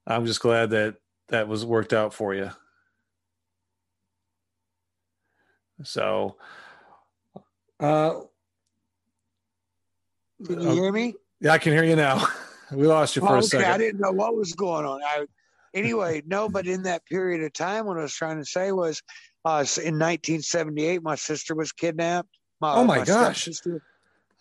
i'm 0.07 0.25
just 0.25 0.39
glad 0.39 0.71
that 0.71 0.95
that 1.29 1.47
was 1.47 1.65
worked 1.65 1.93
out 1.93 2.13
for 2.13 2.33
you. 2.33 2.49
So 5.83 6.37
uh 7.79 8.21
Can 10.45 10.61
you 10.61 10.69
hear 10.71 10.91
me? 10.91 11.15
yeah 11.39 11.51
i 11.53 11.57
can 11.57 11.73
hear 11.73 11.83
you 11.83 11.95
now 11.95 12.25
we 12.71 12.87
lost 12.87 13.15
you 13.15 13.21
for 13.21 13.29
Oh, 13.29 13.35
a 13.35 13.37
okay, 13.37 13.47
second 13.47 13.71
I 13.71 13.77
didn't 13.77 14.01
know 14.01 14.11
what 14.11 14.35
was 14.35 14.53
going 14.53 14.85
on. 14.85 15.01
I, 15.03 15.25
anyway, 15.73 16.21
no, 16.27 16.49
but 16.49 16.67
in 16.67 16.83
that 16.83 17.05
period 17.05 17.43
of 17.43 17.53
time, 17.53 17.85
what 17.85 17.97
I 17.97 18.01
was 18.01 18.13
trying 18.13 18.37
to 18.39 18.45
say 18.45 18.71
was, 18.71 19.01
uh, 19.43 19.65
in 19.83 19.97
1978, 19.97 21.01
my 21.01 21.15
sister 21.15 21.55
was 21.55 21.71
kidnapped. 21.71 22.29
Oh, 22.61 22.83
my 22.83 23.03
gosh. 23.03 23.43
stepsister, 23.43 23.81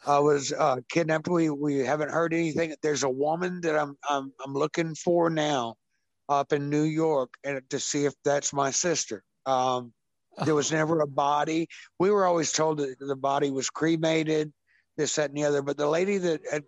uh, 0.06 0.20
was 0.22 0.52
uh, 0.52 0.76
kidnapped. 0.90 1.28
We 1.28 1.50
we 1.50 1.78
haven't 1.78 2.10
heard 2.10 2.34
anything. 2.34 2.74
There's 2.82 3.02
a 3.02 3.08
woman 3.08 3.60
that 3.62 3.76
I'm 3.78 3.96
I'm 4.08 4.32
I'm 4.44 4.52
looking 4.54 4.94
for 4.94 5.30
now, 5.30 5.76
up 6.28 6.52
in 6.52 6.68
New 6.70 6.82
York, 6.82 7.34
and 7.44 7.60
to 7.70 7.80
see 7.80 8.04
if 8.04 8.14
that's 8.24 8.52
my 8.52 8.70
sister. 8.70 9.22
Um, 9.46 9.92
there 10.44 10.54
was 10.54 10.72
never 10.72 11.00
a 11.00 11.06
body. 11.06 11.66
We 11.98 12.10
were 12.10 12.24
always 12.24 12.52
told 12.52 12.78
that 12.78 12.96
the 12.98 13.16
body 13.16 13.50
was 13.50 13.68
cremated, 13.68 14.52
this, 15.00 15.16
that, 15.16 15.30
and 15.30 15.36
the 15.38 15.44
other. 15.44 15.62
But 15.62 15.76
the 15.76 15.88
lady 15.88 16.18
that 16.18 16.42
had 16.50 16.64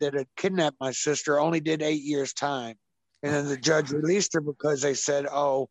that 0.00 0.14
had 0.14 0.26
kidnapped 0.36 0.76
my 0.80 0.90
sister 0.90 1.40
only 1.40 1.60
did 1.60 1.82
eight 1.82 2.02
years 2.02 2.32
time, 2.32 2.76
and 3.22 3.32
then 3.32 3.48
the 3.48 3.56
judge 3.56 3.90
released 3.90 4.34
her 4.34 4.40
because 4.40 4.82
they 4.82 4.94
said, 4.94 5.26
"Oh, 5.30 5.68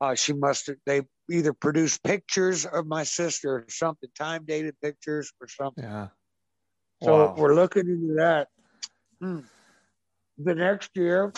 uh, 0.00 0.14
she 0.14 0.32
must." 0.32 0.66
have 0.68 0.76
They 0.86 1.02
either 1.30 1.52
produced 1.52 2.02
pictures 2.02 2.66
of 2.66 2.86
my 2.86 3.04
sister 3.04 3.56
or 3.56 3.66
something, 3.68 4.10
time 4.16 4.44
dated 4.46 4.76
pictures 4.82 5.32
or 5.40 5.48
something. 5.48 5.84
yeah 5.84 6.08
So 7.02 7.12
Wow. 7.12 7.34
we're 7.36 7.54
looking 7.54 7.88
into 7.88 8.14
that. 8.14 8.48
Hmm. 9.20 9.40
The 10.38 10.54
next 10.54 10.90
year, 10.94 11.32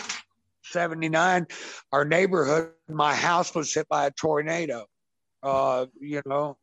79, 0.63 1.47
our 1.91 2.05
neighborhood, 2.05 2.71
my 2.89 3.13
house 3.15 3.53
was 3.55 3.73
hit 3.73 3.87
by 3.87 4.07
a 4.07 4.11
tornado. 4.11 4.85
Uh, 5.43 5.85
you 6.01 6.21
know, 6.25 6.57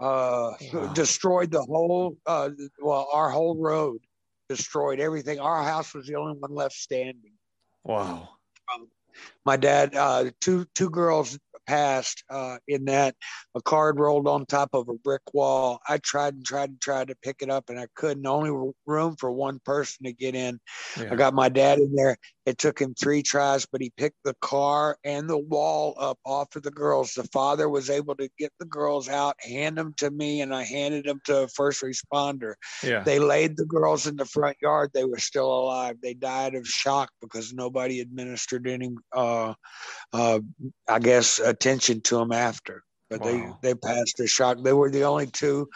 uh, 0.00 0.52
Wow. 0.72 0.92
destroyed 0.94 1.50
the 1.50 1.62
whole, 1.62 2.16
uh, 2.26 2.50
well, 2.80 3.08
our 3.12 3.30
whole 3.30 3.56
road, 3.56 3.98
destroyed 4.48 4.98
everything. 5.00 5.38
Our 5.38 5.62
house 5.62 5.94
was 5.94 6.06
the 6.06 6.16
only 6.16 6.38
one 6.38 6.54
left 6.54 6.74
standing. 6.74 7.32
wow 7.84 8.28
My 9.44 9.56
dad, 9.56 9.94
uh, 9.94 10.30
two 10.40 10.66
two 10.74 10.90
girls 10.90 11.38
passed 11.66 12.24
uh, 12.30 12.58
in 12.68 12.84
that. 12.86 13.14
A 13.54 13.62
card 13.62 13.98
rolled 13.98 14.26
on 14.26 14.44
top 14.46 14.70
of 14.72 14.88
a 14.88 14.94
brick 14.94 15.22
wall. 15.32 15.80
I 15.88 15.98
tried 15.98 16.34
and 16.34 16.44
tried 16.44 16.70
and 16.70 16.80
tried 16.80 17.08
to 17.08 17.16
pick 17.22 17.36
it 17.42 17.50
up, 17.50 17.68
and 17.70 17.78
I 17.78 17.86
couldn't. 17.94 18.26
Only 18.26 18.50
room 18.86 19.16
for 19.18 19.30
one 19.30 19.60
person 19.64 20.04
to 20.06 20.12
get 20.12 20.34
in. 20.34 20.60
yeah. 20.98 21.08
I 21.12 21.16
got 21.16 21.34
my 21.34 21.48
dad 21.48 21.78
in 21.78 21.94
there. 21.94 22.16
It 22.46 22.58
took 22.58 22.80
him 22.80 22.94
three 22.94 23.22
tries, 23.22 23.66
but 23.66 23.82
he 23.82 23.92
picked 23.96 24.16
the 24.24 24.34
car 24.40 24.96
and 25.04 25.28
the 25.28 25.38
wall 25.38 25.94
up 25.98 26.18
off 26.24 26.56
of 26.56 26.62
the 26.62 26.70
girls. 26.70 27.12
The 27.12 27.24
father 27.24 27.68
was 27.68 27.90
able 27.90 28.14
to 28.16 28.30
get 28.38 28.52
the 28.58 28.64
girls 28.66 29.08
out, 29.08 29.36
hand 29.40 29.76
them 29.76 29.92
to 29.98 30.10
me, 30.10 30.40
and 30.40 30.54
I 30.54 30.62
handed 30.62 31.04
them 31.04 31.20
to 31.26 31.42
a 31.42 31.48
first 31.48 31.82
responder. 31.82 32.54
yeah 32.82 33.02
They 33.04 33.18
laid 33.18 33.56
the 33.56 33.66
girls 33.66 34.06
in 34.06 34.16
the 34.16 34.24
front 34.24 34.56
yard. 34.62 34.90
They 34.94 35.04
were 35.04 35.18
still 35.18 35.52
alive. 35.52 35.96
They 36.02 36.14
died 36.14 36.54
of 36.54 36.66
shock 36.66 37.10
because 37.20 37.52
nobody 37.52 38.00
administered 38.00 38.66
any, 38.66 38.90
uh, 39.12 39.54
uh, 40.12 40.40
I 40.88 40.98
guess, 40.98 41.38
attention 41.40 42.00
to 42.02 42.16
them 42.16 42.32
after. 42.32 42.82
But 43.10 43.20
Wow. 43.20 43.58
they 43.62 43.68
they 43.68 43.74
passed 43.74 44.16
the 44.16 44.26
shock. 44.26 44.58
They 44.62 44.72
were 44.72 44.90
the 44.90 45.04
only 45.04 45.26
two 45.26 45.68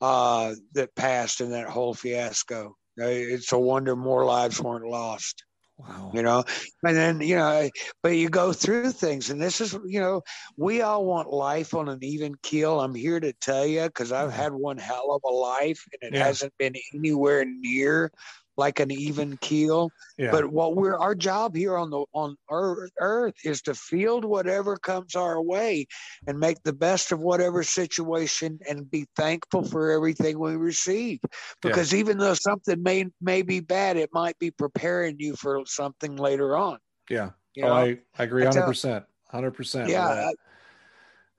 uh, 0.00 0.54
that 0.72 0.94
passed 0.94 1.40
in 1.40 1.50
that 1.50 1.68
whole 1.68 1.94
fiasco. 1.94 2.76
It's 2.96 3.52
a 3.52 3.58
wonder 3.58 3.94
more 3.96 4.24
lives 4.24 4.60
weren't 4.60 4.86
lost. 4.86 5.44
Wow. 5.88 6.10
You 6.14 6.22
know, 6.22 6.44
and 6.84 6.96
then, 6.96 7.20
you 7.20 7.36
know, 7.36 7.68
but 8.02 8.10
you 8.10 8.28
go 8.28 8.52
through 8.52 8.92
things. 8.92 9.30
And 9.30 9.40
this 9.40 9.60
is, 9.60 9.72
you 9.86 10.00
know, 10.00 10.22
we 10.56 10.82
all 10.82 11.04
want 11.04 11.32
life 11.32 11.74
on 11.74 11.88
an 11.88 12.00
even 12.02 12.34
keel. 12.42 12.80
I'm 12.80 12.94
here 12.94 13.20
to 13.20 13.32
tell 13.34 13.66
you 13.66 13.84
because 13.84 14.12
I've 14.12 14.30
mm-hmm. 14.30 14.40
had 14.42 14.52
one 14.52 14.78
hell 14.78 15.12
of 15.12 15.22
a 15.24 15.32
life 15.34 15.86
and 15.92 16.12
it 16.14 16.16
Yeah. 16.16 16.24
hasn't 16.24 16.52
been 16.58 16.74
anywhere 16.94 17.44
near 17.44 18.12
like 18.60 18.78
an 18.78 18.90
even 18.92 19.38
keel. 19.38 19.90
Yeah. 20.18 20.30
But 20.30 20.52
what 20.52 20.76
we're 20.76 20.98
our 20.98 21.14
job 21.14 21.56
here 21.56 21.76
on 21.76 21.88
the 21.90 22.04
on 22.12 22.36
earth, 22.50 22.92
earth 23.00 23.34
is 23.42 23.62
to 23.62 23.74
field 23.74 24.24
whatever 24.24 24.76
comes 24.76 25.16
our 25.16 25.40
way 25.42 25.86
and 26.26 26.38
make 26.38 26.62
the 26.62 26.74
best 26.74 27.10
of 27.10 27.20
whatever 27.20 27.62
situation 27.64 28.58
and 28.68 28.88
be 28.90 29.06
thankful 29.16 29.64
for 29.64 29.90
everything 29.90 30.38
we 30.38 30.56
receive. 30.56 31.18
Because 31.62 31.94
even 31.94 32.18
though 32.18 32.34
something 32.34 32.82
may 32.82 33.06
may 33.20 33.40
be 33.42 33.60
bad, 33.60 33.96
it 33.96 34.10
might 34.12 34.38
be 34.38 34.50
preparing 34.50 35.16
you 35.18 35.34
for 35.36 35.62
something 35.66 36.14
later 36.16 36.56
on. 36.56 36.78
yeah. 37.08 37.30
You 37.56 37.64
oh, 37.64 37.68
know? 37.68 37.74
I, 37.74 37.98
I 38.16 38.22
agree 38.24 38.44
hundred 38.44 38.66
percent. 38.66 39.04
Hundred 39.28 39.52
percent. 39.52 39.88
yeah. 39.88 40.30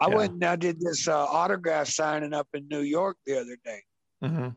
I, 0.02 0.08
Yeah. 0.10 0.16
went 0.16 0.34
and 0.34 0.44
I 0.44 0.56
did 0.56 0.82
this 0.82 1.08
uh, 1.08 1.26
autograph 1.26 1.88
signing 1.88 2.34
up 2.34 2.48
in 2.56 2.68
New 2.68 2.82
York 2.82 3.18
the 3.28 3.40
other 3.40 3.58
day. 3.64 3.82
hmm 4.24 4.50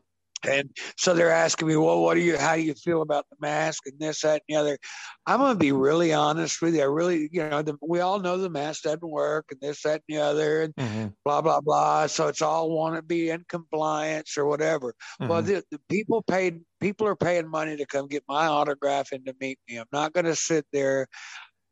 And 0.47 0.69
so 0.97 1.13
they're 1.13 1.31
asking 1.31 1.67
me, 1.67 1.75
well, 1.75 2.01
what 2.01 2.15
do 2.15 2.21
you, 2.21 2.37
how 2.37 2.55
do 2.55 2.61
you 2.61 2.73
feel 2.73 3.01
about 3.01 3.25
the 3.29 3.37
mask 3.39 3.83
and 3.87 3.99
this, 3.99 4.21
that, 4.21 4.43
and 4.47 4.55
the 4.55 4.59
other? 4.59 4.77
I'm 5.25 5.39
going 5.39 5.53
to 5.53 5.59
be 5.59 5.71
really 5.71 6.13
honest 6.13 6.61
with 6.61 6.75
you. 6.75 6.81
I 6.81 6.85
really, 6.85 7.29
you 7.31 7.49
know, 7.49 7.61
the, 7.61 7.77
we 7.81 7.99
all 7.99 8.19
know 8.19 8.37
the 8.37 8.49
mask 8.49 8.83
doesn't 8.83 9.01
work 9.01 9.45
and 9.51 9.59
this, 9.61 9.81
that, 9.83 10.03
and 10.07 10.17
the 10.17 10.21
other, 10.21 10.63
and 10.63 10.73
hmm 10.77 11.07
blah, 11.23 11.41
blah, 11.41 11.61
blah. 11.61 12.05
So 12.05 12.27
it's 12.27 12.43
all 12.43 12.69
want 12.69 12.95
to 12.95 13.01
be 13.01 13.31
in 13.31 13.43
compliance 13.49 14.37
or 14.37 14.45
whatever. 14.45 14.93
Well, 15.19 15.41
hmm 15.41 15.47
the, 15.47 15.63
the 15.71 15.79
people 15.89 16.21
paid, 16.21 16.61
people 16.79 17.07
are 17.07 17.15
paying 17.15 17.49
money 17.49 17.77
to 17.77 17.85
come 17.87 18.07
get 18.07 18.23
my 18.27 18.45
autograph 18.45 19.11
and 19.11 19.25
to 19.25 19.35
meet 19.41 19.57
me. 19.67 19.77
I'm 19.77 19.87
not 19.91 20.13
going 20.13 20.25
to 20.25 20.35
sit 20.35 20.67
there. 20.71 21.07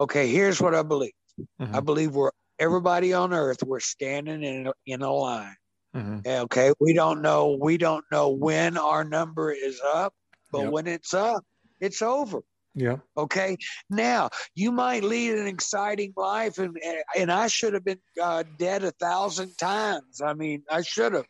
Okay, 0.01 0.27
here's 0.29 0.59
what 0.59 0.73
I 0.73 0.81
believe. 0.81 1.11
I 1.59 1.79
believe 1.81 2.15
we're 2.15 2.31
everybody 2.59 3.13
on 3.13 3.33
earth, 3.33 3.63
we're 3.63 3.79
standing 3.79 4.43
in, 4.43 4.71
in 4.85 5.01
a 5.01 5.11
line. 5.11 5.55
Hmm 5.93 6.19
Okay, 6.25 6.73
we 6.79 6.93
don't 6.93 7.21
know 7.21 7.57
we 7.59 7.77
don't 7.77 8.05
know 8.11 8.29
when 8.29 8.77
our 8.77 9.03
number 9.03 9.51
is 9.51 9.79
up, 9.93 10.13
but 10.51 10.63
Yep. 10.63 10.71
when 10.71 10.87
it's 10.87 11.13
up, 11.13 11.43
it's 11.79 12.01
over. 12.01 12.41
Yeah. 12.75 12.97
Okay, 13.15 13.57
now 13.89 14.29
you 14.55 14.71
might 14.71 15.03
lead 15.03 15.35
an 15.35 15.45
exciting 15.47 16.13
life, 16.17 16.57
and 16.57 16.75
and 17.15 17.31
I 17.31 17.47
should 17.47 17.73
have 17.73 17.85
been 17.85 18.01
uh, 18.21 18.43
dead 18.57 18.83
a 18.83 18.91
thousand 18.91 19.55
times. 19.59 20.21
I 20.21 20.33
mean, 20.33 20.63
I 20.71 20.81
should 20.81 21.13
have. 21.13 21.27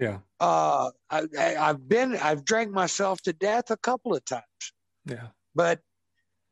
Yeah. 0.00 0.18
Uh, 0.40 0.90
I, 1.10 1.26
I, 1.38 1.56
I've 1.56 1.86
been 1.88 2.16
I've 2.16 2.44
drank 2.44 2.70
myself 2.70 3.20
to 3.22 3.32
death 3.34 3.70
a 3.70 3.76
couple 3.76 4.14
of 4.14 4.24
times, 4.24 4.72
Yeah. 5.04 5.28
but 5.54 5.80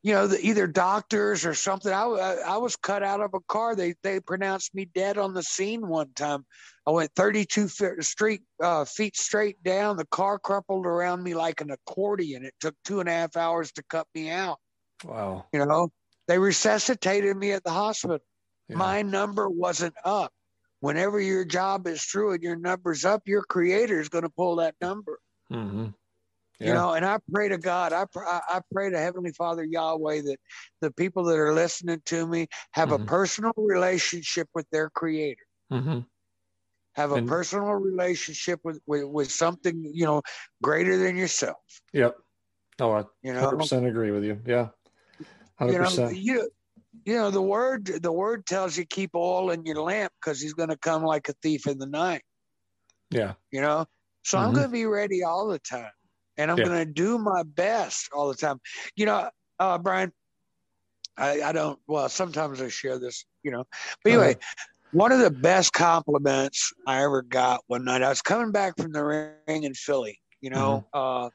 you 0.05 0.13
know, 0.13 0.27
the, 0.27 0.39
either 0.47 0.67
doctors 0.67 1.47
or 1.47 1.55
something. 1.55 1.91
I, 1.91 2.05
I 2.05 2.35
I 2.47 2.57
was 2.59 2.77
cut 2.77 3.03
out 3.03 3.23
of 3.23 3.33
a 3.33 3.41
car. 3.49 3.75
They 3.75 3.95
they 4.03 4.21
pronounced 4.21 4.75
me 4.75 4.85
dead 4.85 5.17
on 5.17 5.33
the 5.33 5.43
scene 5.43 5.89
one 5.89 6.13
time. 6.15 6.45
I 6.87 6.91
went 6.91 7.11
32 7.17 7.69
feet, 7.69 8.05
street, 8.05 8.43
uh, 8.63 8.85
feet 8.85 9.17
straight 9.17 9.63
down. 9.65 9.97
The 9.97 10.07
car 10.07 10.39
crumpled 10.39 10.85
around 10.85 11.23
me 11.23 11.35
like 11.35 11.63
an 11.63 11.71
accordion. 11.71 12.45
It 12.45 12.53
took 12.61 12.75
two 12.85 13.01
and 13.01 13.09
a 13.09 13.13
half 13.13 13.35
hours 13.35 13.73
to 13.73 13.83
cut 13.89 14.07
me 14.15 14.29
out. 14.29 14.59
Wow. 15.03 15.47
You 15.55 15.65
know, 15.65 15.89
they 16.29 16.39
resuscitated 16.39 17.35
me 17.35 17.53
at 17.53 17.65
the 17.65 17.71
hospital. 17.71 18.19
Yeah. 18.69 18.77
My 18.77 19.01
number 19.01 19.49
wasn't 19.49 19.95
up. 20.05 20.33
Whenever 20.81 21.19
your 21.19 21.47
job 21.47 21.87
is 21.87 22.05
through 22.05 22.35
and 22.35 22.43
your 22.43 22.57
number's 22.57 23.07
up, 23.07 23.23
your 23.25 23.43
creator 23.43 23.99
is 23.99 24.11
going 24.11 24.25
to 24.25 24.31
pull 24.31 24.57
that 24.57 24.75
number. 24.83 25.19
hmm 25.49 25.87
Yeah. 26.61 26.69
You 26.69 26.75
know, 26.75 26.93
and 26.93 27.05
I 27.05 27.19
pray 27.33 27.49
to 27.49 27.59
God, 27.59 27.93
I, 27.93 28.05
pr- 28.13 28.25
I 28.25 28.61
pray 28.73 28.89
to 28.91 28.99
Heavenly 28.99 29.33
Father 29.33 29.65
Yahweh 29.65 30.23
that 30.23 30.37
the 30.81 30.93
people 30.93 31.25
that 31.25 31.37
are 31.37 31.53
listening 31.53 32.01
to 32.07 32.27
me 32.27 32.47
have 32.73 32.91
Mhm. 32.91 33.03
a 33.03 33.07
personal 33.07 33.53
relationship 33.57 34.49
with 34.55 34.69
their 34.71 34.89
Creator, 34.91 35.43
hmm 35.71 36.01
have 36.95 37.11
a 37.11 37.17
And- 37.17 37.29
personal 37.29 37.73
relationship 37.73 38.61
with, 38.63 38.81
with 38.87 39.03
with 39.05 39.29
something 39.33 39.91
you 39.93 40.05
know 40.07 40.23
greater 40.63 40.97
than 40.97 41.17
yourself. 41.17 41.57
Yep. 41.93 42.17
Oh, 42.81 42.93
I 42.93 43.05
You 43.23 43.33
know, 43.35 43.41
hundred 43.41 43.57
percent 43.59 43.87
agree 43.87 44.13
with 44.13 44.23
you. 44.23 44.41
Yeah. 44.47 44.69
Hundred 45.59 45.73
you 45.73 45.79
know, 45.81 46.09
you 46.11 46.51
you 47.05 47.15
know 47.17 47.31
the 47.33 47.43
word 47.43 47.87
the 47.87 48.13
word 48.13 48.47
tells 48.47 48.77
you 48.79 48.85
keep 48.87 49.11
oil 49.17 49.51
in 49.51 49.65
your 49.67 49.83
lamp 49.83 50.13
because 50.21 50.41
He's 50.41 50.55
going 50.55 50.69
to 50.69 50.77
come 50.79 51.03
like 51.03 51.29
a 51.29 51.35
thief 51.43 51.67
in 51.67 51.79
the 51.79 51.87
night. 51.87 52.23
Yeah. 53.11 53.35
you 53.53 53.61
know 53.61 53.87
so 54.25 54.39
i'm 54.39 54.51
Mhm. 54.51 54.55
going 54.55 54.67
to 54.67 54.73
be 54.73 54.87
ready 54.87 55.23
all 55.23 55.47
the 55.47 55.59
time 55.59 55.93
and 56.37 56.51
i'm 56.51 56.59
Yeah. 56.59 56.65
going 56.65 56.79
to 56.79 56.85
do 56.93 57.19
my 57.19 57.43
best 57.43 58.09
all 58.13 58.29
the 58.29 58.35
time 58.35 58.59
you 58.97 59.07
know 59.07 59.29
uh 59.59 59.79
brian 59.79 60.13
i 61.17 61.43
i 61.43 61.53
don't 61.53 61.79
well 61.87 62.09
sometimes 62.09 62.61
i 62.61 62.69
share 62.69 62.99
this 62.99 63.25
you 63.43 63.51
know 63.51 63.65
but 64.03 64.11
anyway 64.13 64.35
ahead. 64.35 64.39
one 64.93 65.13
of 65.13 65.19
the 65.21 65.31
best 65.31 65.73
compliments 65.73 66.73
i 66.87 67.03
ever 67.03 67.23
got 67.23 67.61
one 67.69 67.85
night 67.85 68.03
i 68.03 68.09
was 68.09 68.23
coming 68.23 68.53
back 68.53 68.75
from 68.79 68.93
the 68.93 69.05
ring 69.05 69.37
in 69.37 69.47
philly 69.47 69.89
you 70.15 70.23
know 70.23 70.57
Mm-hmm. 70.57 70.99
uh 70.99 71.29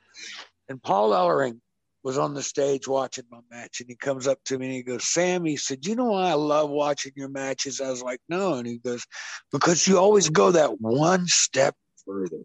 and 0.70 0.82
paul 0.84 0.90
ellering 1.12 1.60
was 2.04 2.18
on 2.18 2.34
the 2.34 2.42
stage 2.42 2.88
watching 2.88 3.26
my 3.30 3.40
match 3.52 3.80
and 3.80 3.90
he 3.90 3.96
comes 3.96 4.26
up 4.28 4.38
to 4.46 4.58
me 4.58 4.66
and 4.68 4.76
he 4.76 4.82
goes 4.84 5.04
sam 5.06 5.44
he 5.46 5.56
said 5.58 5.86
you 5.86 5.96
know 5.96 6.06
why 6.06 6.30
i 6.30 6.34
love 6.34 6.70
watching 6.70 7.12
your 7.16 7.30
matches 7.30 7.80
i 7.82 7.90
was 7.90 8.02
like 8.02 8.20
no 8.30 8.54
and 8.56 8.68
he 8.68 8.78
goes 8.78 9.06
because 9.52 9.88
you 9.88 9.98
always 9.98 10.30
go 10.30 10.52
that 10.52 10.80
one 10.82 11.26
step 11.28 11.76
further 12.06 12.40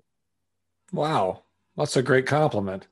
Wow. 0.92 1.44
That's 1.76 1.96
a 1.96 2.02
great 2.02 2.26
compliment. 2.26 2.86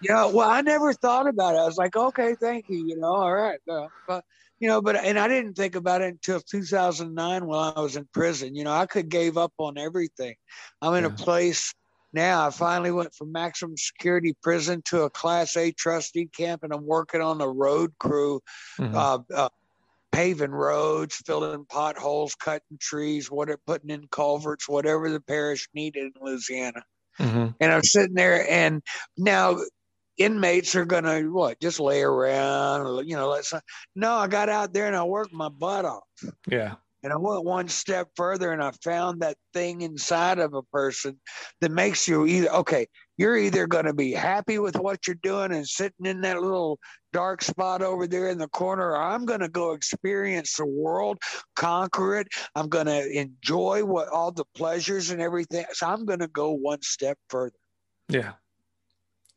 Yeah, 0.00 0.26
well, 0.26 0.50
I 0.50 0.62
never 0.62 0.92
thought 0.92 1.28
about 1.28 1.54
it. 1.54 1.58
I 1.58 1.64
was 1.64 1.76
like, 1.76 1.96
okay, 1.96 2.34
thank 2.40 2.68
you. 2.68 2.78
You 2.78 2.98
know, 2.98 3.14
all 3.14 3.32
right, 3.32 3.60
uh, 3.70 3.86
but 4.08 4.24
you 4.58 4.68
know, 4.68 4.82
but 4.82 4.96
and 4.96 5.18
I 5.18 5.28
didn't 5.28 5.54
think 5.54 5.76
about 5.76 6.02
it 6.02 6.08
until 6.08 6.40
2009 6.40 7.46
when 7.46 7.58
I 7.58 7.80
was 7.80 7.96
in 7.96 8.08
prison. 8.12 8.54
You 8.54 8.64
know, 8.64 8.72
I 8.72 8.86
could 8.86 9.08
gave 9.08 9.36
up 9.36 9.52
on 9.58 9.78
everything. 9.78 10.34
I'm 10.80 10.94
in 10.94 11.04
a 11.04 11.10
place 11.10 11.72
now. 12.12 12.46
I 12.46 12.50
finally 12.50 12.90
went 12.90 13.14
from 13.14 13.30
maximum 13.30 13.76
security 13.76 14.34
prison 14.42 14.82
to 14.86 15.02
a 15.02 15.10
Class 15.10 15.56
A 15.56 15.70
trustee 15.72 16.26
camp, 16.26 16.64
and 16.64 16.72
I'm 16.72 16.84
working 16.84 17.20
on 17.20 17.38
the 17.38 17.48
road 17.48 17.92
crew, 18.00 18.40
Mhm. 18.80 18.94
uh, 18.94 19.18
uh, 19.32 19.48
paving 20.10 20.50
roads, 20.50 21.22
filling 21.24 21.64
potholes, 21.66 22.34
cutting 22.34 22.78
trees, 22.80 23.30
what 23.30 23.48
putting 23.66 23.90
in 23.90 24.08
culverts, 24.08 24.68
whatever 24.68 25.10
the 25.10 25.20
parish 25.20 25.68
needed 25.74 26.04
in 26.04 26.12
Louisiana 26.20 26.82
Mhm. 27.18 27.54
and 27.60 27.72
I'm 27.72 27.82
sitting 27.82 28.14
there, 28.14 28.48
and 28.50 28.82
now 29.16 29.58
inmates 30.18 30.74
are 30.76 30.84
gonna 30.86 31.22
what? 31.22 31.60
Just 31.60 31.80
lay 31.80 32.02
around, 32.02 33.06
you 33.08 33.16
know? 33.16 33.28
Let's 33.30 33.52
no. 33.96 34.14
I 34.14 34.26
got 34.28 34.48
out 34.48 34.72
there 34.74 34.86
and 34.86 34.96
I 34.96 35.04
worked 35.04 35.32
my 35.32 35.48
butt 35.50 35.84
off, 35.86 36.04
Yeah. 36.46 36.76
and 37.02 37.12
I 37.12 37.16
went 37.18 37.44
one 37.44 37.68
step 37.68 38.10
further, 38.16 38.52
and 38.52 38.62
I 38.62 38.72
found 38.84 39.22
that 39.22 39.36
thing 39.54 39.82
inside 39.82 40.38
of 40.40 40.54
a 40.54 40.62
person 40.64 41.20
that 41.62 41.72
makes 41.72 42.08
you 42.08 42.26
either 42.26 42.50
okay. 42.50 42.86
You're 43.18 43.36
either 43.36 43.66
going 43.66 43.84
to 43.84 43.92
be 43.92 44.12
happy 44.12 44.58
with 44.58 44.76
what 44.76 45.06
you're 45.06 45.16
doing 45.16 45.52
and 45.52 45.66
sitting 45.68 46.06
in 46.06 46.22
that 46.22 46.40
little 46.40 46.78
dark 47.12 47.42
spot 47.42 47.82
over 47.82 48.06
there 48.06 48.28
in 48.28 48.38
the 48.38 48.48
corner, 48.48 48.90
or 48.90 48.96
I'm 48.96 49.26
going 49.26 49.40
to 49.40 49.48
go 49.48 49.72
experience 49.72 50.56
the 50.56 50.66
world, 50.66 51.18
conquer 51.54 52.16
it. 52.16 52.28
I'm 52.54 52.68
going 52.68 52.86
to 52.86 53.10
enjoy 53.10 53.84
what 53.84 54.08
all 54.08 54.32
the 54.32 54.46
pleasures 54.54 55.10
and 55.10 55.20
everything. 55.20 55.66
So 55.72 55.86
I'm 55.86 56.04
going 56.06 56.20
to 56.20 56.28
go 56.28 56.52
one 56.52 56.80
step 56.82 57.18
further. 57.28 57.56
Yeah. 58.08 58.32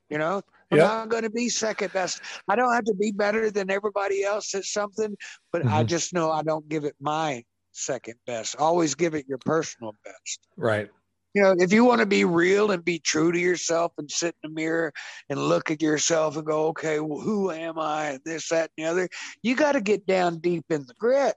You 0.10 0.20
know, 0.20 0.42
I'm 0.72 0.78
Yeah. 0.78 0.84
not 0.84 1.10
going 1.10 1.24
to 1.24 1.30
be 1.30 1.50
second 1.50 1.92
best. 1.92 2.22
I 2.48 2.56
don't 2.56 2.74
have 2.74 2.86
to 2.86 2.94
be 2.94 3.12
better 3.12 3.52
than 3.52 3.70
everybody 3.70 4.24
else 4.24 4.54
at 4.56 4.64
something, 4.66 5.18
but 5.52 5.66
I 5.66 5.84
Mhm. 5.84 5.88
just 5.88 6.14
know 6.14 6.32
I 6.32 6.44
don't 6.44 6.68
give 6.70 6.86
it 6.86 6.96
my 7.00 7.44
second 7.72 8.16
best. 8.26 8.56
Always 8.56 8.96
give 8.96 9.16
it 9.16 9.28
your 9.28 9.40
personal 9.40 9.96
best. 10.04 10.48
Right. 10.56 10.90
You 11.36 11.42
know, 11.42 11.56
if 11.60 11.74
you 11.74 11.84
want 11.84 12.00
to 12.00 12.06
be 12.06 12.24
real 12.24 12.72
and 12.72 12.84
be 12.84 12.98
true 12.98 13.34
to 13.34 13.38
yourself 13.38 13.92
and 13.98 14.10
sit 14.10 14.36
in 14.42 14.50
the 14.50 14.56
mirror 14.56 14.94
and 15.30 15.38
look 15.38 15.70
at 15.70 15.82
yourself 15.82 16.38
and 16.38 16.46
go, 16.46 16.68
okay, 16.68 17.02
well, 17.02 17.20
who 17.20 17.52
am 17.52 17.78
I? 17.78 18.12
And 18.12 18.22
this, 18.24 18.48
that, 18.50 18.72
and 18.78 18.88
the 18.88 18.90
other, 18.90 19.10
you 19.44 19.54
got 19.54 19.74
to 19.74 19.82
get 19.82 20.08
down 20.08 20.40
deep 20.40 20.64
in 20.70 20.86
the 20.86 20.94
grit 20.98 21.36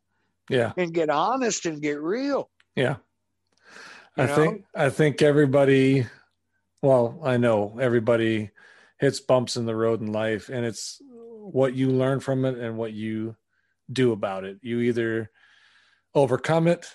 Yeah. 0.48 0.72
and 0.76 0.94
get 0.94 1.11
honest 1.11 1.66
and 1.66 1.82
get 1.82 2.00
real. 2.00 2.48
Yeah. 2.76 2.96
You 4.16 4.22
I 4.22 4.26
know? 4.26 4.34
think 4.37 4.64
I 4.74 4.88
think 4.90 5.20
everybody 5.20 6.06
well, 6.80 7.18
I 7.24 7.37
know 7.37 7.76
everybody 7.80 8.50
hits 9.00 9.18
bumps 9.18 9.56
in 9.56 9.66
the 9.66 9.74
road 9.74 10.00
in 10.00 10.12
life 10.12 10.48
and 10.48 10.64
it's 10.64 11.02
what 11.08 11.74
you 11.74 11.90
learn 11.90 12.20
from 12.20 12.44
it 12.44 12.56
and 12.56 12.76
what 12.76 12.92
you 12.92 13.34
do 13.92 14.12
about 14.12 14.44
it. 14.44 14.58
You 14.62 14.78
either 14.80 15.30
overcome 16.14 16.68
it 16.68 16.87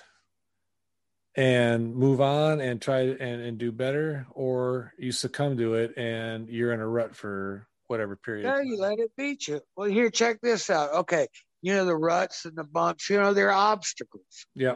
and 1.35 1.95
move 1.95 2.21
on 2.21 2.61
and 2.61 2.81
try 2.81 3.01
and, 3.01 3.19
and 3.19 3.57
do 3.57 3.71
better 3.71 4.27
or 4.33 4.93
you 4.97 5.11
succumb 5.11 5.57
to 5.57 5.75
it 5.75 5.97
and 5.97 6.47
you're 6.49 6.73
in 6.73 6.79
a 6.79 6.87
rut 6.87 7.15
for 7.15 7.67
whatever 7.87 8.15
period. 8.15 8.43
Yeah, 8.43 8.61
you 8.61 8.77
let 8.77 8.99
it 8.99 9.11
beat 9.17 9.47
you. 9.47 9.61
Well, 9.75 9.89
here, 9.89 10.09
check 10.09 10.39
this 10.41 10.69
out. 10.69 10.93
Okay. 10.93 11.27
You 11.61 11.73
know, 11.73 11.85
the 11.85 11.95
ruts 11.95 12.45
and 12.45 12.55
the 12.55 12.63
bumps, 12.63 13.09
you 13.09 13.19
know, 13.19 13.33
they're 13.33 13.51
obstacles. 13.51 14.45
Yeah. 14.53 14.75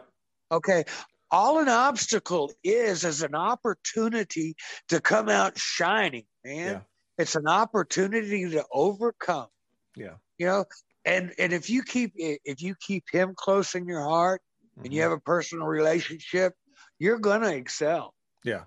Okay. 0.52 0.86
All 1.30 1.60
an 1.60 1.68
obstacle 1.68 2.54
is 2.64 3.04
is 3.04 3.22
an 3.22 3.36
opportunity 3.36 4.56
to 4.90 5.02
come 5.02 5.28
out 5.28 5.58
shining, 5.58 6.24
man. 6.46 6.72
Yeah. 6.72 6.80
It's 7.18 7.36
an 7.36 7.48
opportunity 7.48 8.50
to 8.52 8.64
overcome. 8.72 9.48
Yeah. 9.96 10.16
You 10.38 10.48
know, 10.48 10.66
and 11.04 11.34
and 11.38 11.52
if 11.52 11.70
you 11.70 11.84
keep 11.84 12.14
if 12.16 12.62
you 12.62 12.76
keep 12.80 13.06
him 13.12 13.34
close 13.36 13.76
in 13.76 13.88
your 13.88 14.08
heart 14.08 14.42
mm-hmm. 14.78 14.86
and 14.86 14.94
you 14.94 15.02
have 15.02 15.12
a 15.12 15.20
personal 15.20 15.68
relationship, 15.68 16.54
you're 17.00 17.20
gonna 17.20 17.50
excel. 17.50 18.14
Yeah. 18.44 18.64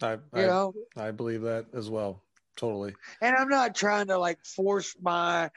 I 0.00 0.12
you 0.12 0.20
I, 0.34 0.46
know 0.46 0.72
I 0.96 1.10
believe 1.10 1.42
that 1.42 1.66
as 1.74 1.90
well. 1.90 2.22
Totally. 2.58 2.94
And 3.22 3.36
I'm 3.36 3.48
not 3.48 3.76
trying 3.76 4.08
to 4.08 4.18
like 4.18 4.44
force 4.44 4.96
my 5.00 5.48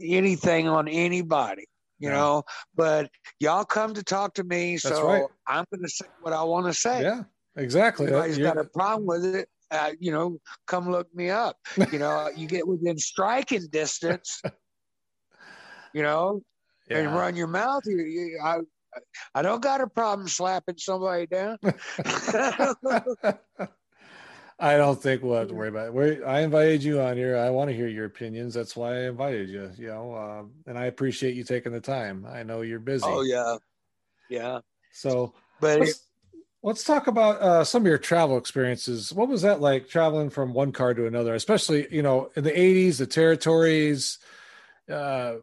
anything 0.00 0.68
on 0.68 0.88
anybody, 0.88 1.66
you 1.98 2.10
yeah. 2.10 2.16
know, 2.16 2.42
but 2.74 3.10
y'all 3.40 3.64
come 3.64 3.94
to 3.94 4.02
talk 4.02 4.34
to 4.34 4.44
me. 4.44 4.72
That's 4.72 4.94
so 4.94 5.06
right. 5.06 5.24
I'm 5.46 5.64
going 5.72 5.82
to 5.82 5.88
say 5.88 6.04
what 6.20 6.34
I 6.34 6.42
want 6.42 6.66
to 6.66 6.74
say. 6.74 7.02
Yeah, 7.02 7.22
exactly. 7.56 8.08
Anybody's 8.08 8.38
got 8.38 8.58
a 8.58 8.64
problem 8.64 9.06
with 9.06 9.24
it. 9.24 9.48
Uh, 9.70 9.92
you 9.98 10.12
know, 10.12 10.38
come 10.66 10.90
look 10.90 11.12
me 11.14 11.30
up. 11.30 11.56
You 11.90 11.98
know, 11.98 12.28
you 12.36 12.46
get 12.46 12.68
within 12.68 12.98
striking 12.98 13.66
distance, 13.70 14.42
you 15.94 16.02
know, 16.02 16.42
yeah. 16.90 16.98
and 16.98 17.14
run 17.14 17.36
your 17.36 17.46
mouth. 17.46 17.84
You, 17.86 18.00
you, 18.00 18.38
I, 18.44 18.58
I 19.34 19.42
don't 19.42 19.62
got 19.62 19.80
a 19.80 19.86
problem 19.86 20.28
slapping 20.28 20.78
somebody 20.78 21.26
down. 21.26 21.58
I 24.58 24.76
don't 24.76 25.02
think 25.02 25.22
we'll 25.22 25.38
have 25.38 25.48
to 25.48 25.54
worry 25.54 25.68
about 25.68 25.88
it. 25.88 25.94
we 25.94 26.22
I 26.22 26.42
invited 26.42 26.84
you 26.84 27.00
on 27.00 27.16
here. 27.16 27.36
I 27.36 27.50
want 27.50 27.70
to 27.70 27.76
hear 27.76 27.88
your 27.88 28.04
opinions. 28.04 28.54
That's 28.54 28.76
why 28.76 28.94
I 28.94 29.08
invited 29.08 29.48
you. 29.48 29.70
You 29.76 29.88
know, 29.88 30.14
uh, 30.14 30.44
and 30.70 30.78
I 30.78 30.86
appreciate 30.86 31.34
you 31.34 31.42
taking 31.42 31.72
the 31.72 31.80
time. 31.80 32.24
I 32.28 32.44
know 32.44 32.60
you're 32.60 32.78
busy. 32.78 33.04
Oh 33.06 33.22
yeah, 33.22 33.56
yeah. 34.30 34.60
So, 34.92 35.34
but 35.60 35.80
let's, 35.80 36.06
let's 36.62 36.84
talk 36.84 37.08
about 37.08 37.40
uh, 37.42 37.64
some 37.64 37.82
of 37.82 37.88
your 37.88 37.98
travel 37.98 38.38
experiences. 38.38 39.12
What 39.12 39.28
was 39.28 39.42
that 39.42 39.60
like 39.60 39.88
traveling 39.88 40.30
from 40.30 40.54
one 40.54 40.70
car 40.70 40.94
to 40.94 41.06
another? 41.06 41.34
Especially, 41.34 41.88
you 41.90 42.02
know, 42.02 42.30
in 42.36 42.44
the 42.44 42.52
'80s, 42.52 42.98
the 42.98 43.06
territories. 43.06 44.18
Uh, 44.90 45.36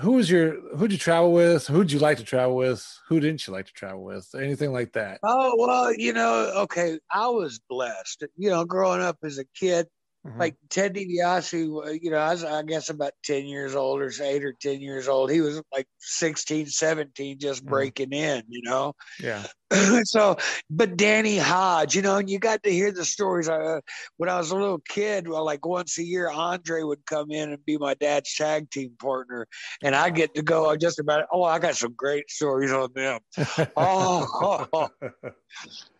who 0.00 0.12
was 0.12 0.30
your 0.30 0.58
who'd 0.76 0.92
you 0.92 0.98
travel 0.98 1.32
with? 1.32 1.66
Who'd 1.66 1.92
you 1.92 1.98
like 1.98 2.18
to 2.18 2.24
travel 2.24 2.56
with? 2.56 2.86
Who 3.08 3.20
didn't 3.20 3.46
you 3.46 3.52
like 3.52 3.66
to 3.66 3.72
travel 3.72 4.02
with? 4.02 4.28
Anything 4.34 4.72
like 4.72 4.92
that? 4.92 5.20
Oh 5.22 5.54
well 5.58 5.92
you 5.94 6.12
know 6.12 6.52
okay 6.62 6.98
i 7.10 7.28
was 7.28 7.60
blessed. 7.68 8.24
You 8.36 8.50
know 8.50 8.64
growing 8.64 9.02
up 9.02 9.18
as 9.22 9.38
a 9.38 9.44
kid 9.58 9.86
Mm-hmm. 10.26 10.38
Like 10.38 10.56
Ted 10.70 10.94
DiBiase, 10.94 11.86
uh, 11.86 11.90
you 12.00 12.12
know, 12.12 12.18
I 12.18 12.30
was, 12.30 12.44
I 12.44 12.62
guess 12.62 12.90
about 12.90 13.12
10 13.24 13.44
years 13.46 13.74
old 13.74 14.00
or 14.00 14.12
eight 14.22 14.44
or 14.44 14.52
10 14.52 14.80
years 14.80 15.08
old. 15.08 15.32
He 15.32 15.40
was 15.40 15.60
like 15.72 15.88
16, 15.98 16.66
17, 16.66 17.40
just 17.40 17.60
mm-hmm. 17.62 17.68
breaking 17.68 18.12
in, 18.12 18.44
you 18.48 18.62
know? 18.62 18.94
Yeah. 19.18 19.44
so, 20.04 20.36
but 20.70 20.96
Danny 20.96 21.38
Hodge, 21.38 21.96
you 21.96 22.02
know, 22.02 22.18
and 22.18 22.30
you 22.30 22.38
got 22.38 22.62
to 22.62 22.70
hear 22.70 22.92
the 22.92 23.04
stories. 23.04 23.48
Uh, 23.48 23.80
when 24.16 24.28
I 24.28 24.38
was 24.38 24.52
a 24.52 24.56
little 24.56 24.80
kid, 24.88 25.26
well, 25.26 25.44
like 25.44 25.66
once 25.66 25.98
a 25.98 26.04
year, 26.04 26.30
Andre 26.30 26.82
would 26.82 27.04
come 27.06 27.32
in 27.32 27.50
and 27.50 27.64
be 27.64 27.76
my 27.76 27.94
dad's 27.94 28.32
tag 28.32 28.70
team 28.70 28.92
partner. 29.00 29.48
And 29.82 29.96
I 29.96 30.10
get 30.10 30.36
to 30.36 30.42
go 30.42 30.70
I 30.70 30.76
just 30.76 31.00
about, 31.00 31.26
oh, 31.32 31.42
I 31.42 31.58
got 31.58 31.74
some 31.74 31.94
great 31.94 32.30
stories 32.30 32.70
on 32.70 32.90
them. 32.94 33.18
oh. 33.76 34.88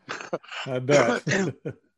I 0.67 0.79
bet. 0.79 1.25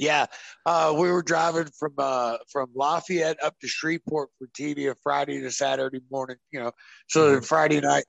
Yeah, 0.00 0.26
uh, 0.64 0.94
we 0.96 1.10
were 1.10 1.22
driving 1.22 1.68
from 1.78 1.92
uh, 1.98 2.38
from 2.50 2.70
Lafayette 2.74 3.36
up 3.44 3.54
to 3.60 3.68
Shreveport 3.68 4.30
for 4.38 4.46
TV 4.58 4.90
a 4.90 4.94
Friday 5.02 5.42
to 5.42 5.50
Saturday 5.50 6.00
morning. 6.10 6.36
You 6.52 6.60
know, 6.60 6.72
so 7.08 7.36
mm-hmm. 7.36 7.44
Friday 7.44 7.82
night. 7.82 8.04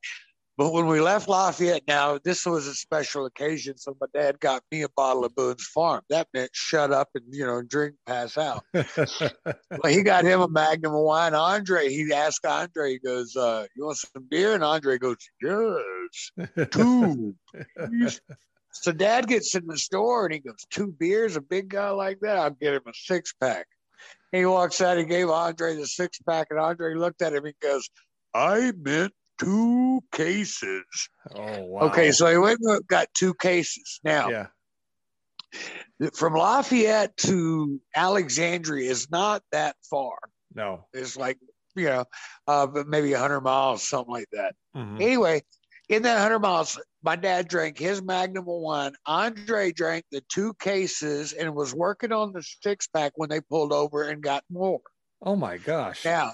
But 0.57 0.71
when 0.71 0.87
we 0.87 1.01
left 1.01 1.27
Lafayette, 1.27 1.83
now 1.89 2.17
this 2.23 2.45
was 2.45 2.65
a 2.67 2.75
special 2.75 3.25
occasion, 3.25 3.77
so 3.77 3.97
my 3.99 4.07
dad 4.13 4.39
got 4.39 4.63
me 4.71 4.83
a 4.83 4.89
bottle 4.95 5.25
of 5.25 5.35
Boone's 5.35 5.65
Farm. 5.65 6.01
That 6.09 6.27
meant 6.33 6.51
shut 6.53 6.93
up 6.93 7.09
and 7.13 7.25
you 7.29 7.45
know 7.45 7.61
drink, 7.61 7.95
pass 8.05 8.37
out. 8.37 8.63
well, 8.73 9.89
he 9.89 10.01
got 10.01 10.23
him 10.23 10.39
a 10.39 10.47
Magnum 10.47 10.95
of 10.95 11.01
wine. 11.01 11.33
Andre, 11.33 11.89
he 11.89 12.13
asked 12.13 12.45
Andre, 12.45 12.91
he 12.91 12.99
goes, 12.99 13.35
uh, 13.35 13.65
"You 13.75 13.85
want 13.85 13.97
some 13.97 14.27
beer?" 14.29 14.53
And 14.53 14.63
Andre 14.63 14.97
goes, 14.97 15.17
"Yes, 15.41 16.69
two." 16.71 17.35
So 18.71 18.91
dad 18.91 19.27
gets 19.27 19.55
in 19.55 19.67
the 19.67 19.77
store 19.77 20.25
and 20.25 20.33
he 20.33 20.39
goes, 20.39 20.65
Two 20.69 20.87
beers, 20.87 21.35
a 21.35 21.41
big 21.41 21.69
guy 21.69 21.89
like 21.89 22.19
that, 22.21 22.37
I'll 22.37 22.51
get 22.51 22.73
him 22.73 22.81
a 22.87 22.93
six 22.93 23.33
pack. 23.33 23.67
He 24.31 24.45
walks 24.45 24.79
out, 24.81 24.97
he 24.97 25.03
gave 25.03 25.29
Andre 25.29 25.75
the 25.75 25.85
six 25.85 26.19
pack, 26.19 26.47
and 26.51 26.59
Andre 26.59 26.95
looked 26.95 27.21
at 27.21 27.33
him 27.33 27.45
and 27.45 27.53
goes, 27.61 27.89
I 28.33 28.71
meant 28.77 29.13
two 29.39 30.01
cases. 30.11 30.83
Oh 31.35 31.61
wow. 31.63 31.81
Okay, 31.87 32.11
so 32.11 32.27
he 32.27 32.37
went 32.37 32.59
and 32.61 32.87
got 32.87 33.07
two 33.13 33.33
cases. 33.33 33.99
Now 34.03 34.29
yeah. 34.29 34.47
From 36.13 36.33
Lafayette 36.33 37.15
to 37.17 37.81
Alexandria 37.95 38.89
is 38.89 39.11
not 39.11 39.43
that 39.51 39.75
far. 39.89 40.17
No. 40.55 40.85
It's 40.93 41.17
like, 41.17 41.37
you 41.75 41.85
know, 41.85 42.05
uh, 42.47 42.67
maybe 42.87 43.11
100 43.11 43.41
miles, 43.41 43.87
something 43.87 44.13
like 44.13 44.29
that. 44.31 44.55
Mm-hmm. 44.75 45.01
Anyway, 45.01 45.43
in 45.89 46.03
that 46.03 46.15
100 46.15 46.39
miles, 46.39 46.79
my 47.03 47.15
dad 47.15 47.47
drank 47.47 47.77
his 47.77 48.01
Magnum 48.01 48.47
of 48.47 48.61
wine. 48.61 48.93
Andre 49.05 49.71
drank 49.71 50.05
the 50.11 50.21
two 50.29 50.53
cases 50.55 51.33
and 51.33 51.55
was 51.55 51.73
working 51.73 52.11
on 52.11 52.31
the 52.31 52.43
six 52.43 52.87
pack 52.87 53.13
when 53.15 53.29
they 53.29 53.41
pulled 53.41 53.73
over 53.73 54.03
and 54.03 54.21
got 54.21 54.43
more. 54.49 54.81
Oh 55.23 55.35
my 55.35 55.57
gosh. 55.57 56.05
Now, 56.05 56.33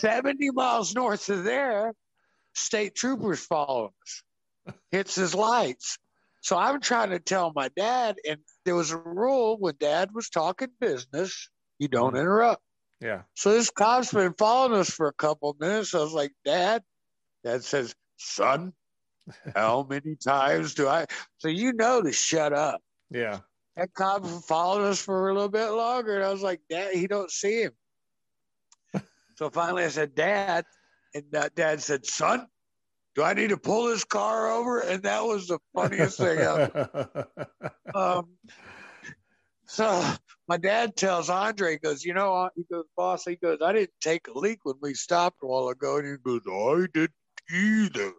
70 0.00 0.50
miles 0.50 0.94
north 0.94 1.28
of 1.28 1.44
there, 1.44 1.94
state 2.54 2.94
troopers 2.94 3.40
follow 3.40 3.92
us, 4.02 4.74
hits 4.90 5.14
his 5.14 5.34
lights. 5.34 5.98
So 6.42 6.56
I'm 6.56 6.80
trying 6.80 7.10
to 7.10 7.18
tell 7.18 7.52
my 7.54 7.68
dad, 7.76 8.16
and 8.26 8.38
there 8.64 8.74
was 8.74 8.90
a 8.90 8.96
rule 8.96 9.56
when 9.58 9.74
dad 9.78 10.10
was 10.14 10.30
talking 10.30 10.68
business, 10.80 11.50
you 11.78 11.88
don't 11.88 12.10
mm-hmm. 12.10 12.20
interrupt. 12.20 12.62
Yeah. 13.00 13.22
So 13.34 13.52
this 13.52 13.70
cop's 13.70 14.12
been 14.12 14.34
following 14.38 14.78
us 14.78 14.90
for 14.90 15.08
a 15.08 15.12
couple 15.12 15.56
minutes. 15.60 15.94
I 15.94 15.98
was 15.98 16.12
like, 16.12 16.32
Dad, 16.44 16.82
Dad 17.44 17.62
says, 17.62 17.94
Son, 18.16 18.72
how 19.54 19.86
many 19.88 20.16
times 20.16 20.74
do 20.74 20.88
I? 20.88 21.06
So 21.38 21.48
you 21.48 21.72
know 21.72 22.02
to 22.02 22.12
shut 22.12 22.52
up. 22.52 22.80
Yeah. 23.10 23.40
That 23.76 23.94
cop 23.94 24.26
followed 24.26 24.84
us 24.84 25.00
for 25.00 25.28
a 25.28 25.34
little 25.34 25.48
bit 25.48 25.70
longer, 25.70 26.16
and 26.16 26.24
I 26.24 26.32
was 26.32 26.42
like, 26.42 26.60
Dad, 26.68 26.94
he 26.94 27.06
don't 27.06 27.30
see 27.30 27.62
him. 27.62 27.72
so 29.36 29.50
finally, 29.50 29.84
I 29.84 29.88
said, 29.88 30.14
Dad, 30.14 30.64
and 31.14 31.34
uh, 31.34 31.48
Dad 31.54 31.80
said, 31.80 32.04
Son, 32.04 32.48
do 33.14 33.22
I 33.22 33.34
need 33.34 33.50
to 33.50 33.56
pull 33.56 33.86
this 33.86 34.04
car 34.04 34.50
over? 34.50 34.80
And 34.80 35.02
that 35.04 35.24
was 35.24 35.46
the 35.46 35.58
funniest 35.74 36.18
thing 36.18 36.38
ever. 36.38 37.26
um, 37.94 38.28
so 39.66 40.04
my 40.48 40.56
dad 40.56 40.96
tells 40.96 41.28
Andre, 41.28 41.72
he 41.72 41.78
goes, 41.78 42.04
you 42.04 42.14
know, 42.14 42.48
he 42.56 42.64
goes, 42.72 42.84
boss, 42.96 43.24
he 43.24 43.36
goes, 43.36 43.58
I 43.62 43.72
didn't 43.72 43.90
take 44.00 44.28
a 44.28 44.38
leak 44.38 44.60
when 44.62 44.76
we 44.80 44.94
stopped 44.94 45.38
a 45.42 45.46
while 45.46 45.68
ago. 45.68 45.98
And 45.98 46.06
he 46.06 46.16
goes, 46.16 46.40
I 46.50 46.86
didn't 46.92 47.12
either 47.50 48.12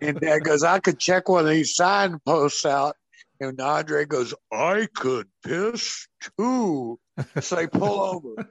and 0.00 0.20
dad 0.20 0.44
goes, 0.44 0.62
I 0.62 0.78
could 0.78 0.98
check 0.98 1.28
one 1.28 1.44
of 1.44 1.50
these 1.50 1.74
signposts 1.74 2.64
out. 2.64 2.96
And 3.38 3.60
Andre 3.60 4.06
goes, 4.06 4.34
I 4.50 4.88
could 4.94 5.28
piss 5.44 6.08
too. 6.38 6.98
So 7.40 7.56
they 7.56 7.66
pull 7.66 8.00
over. 8.00 8.48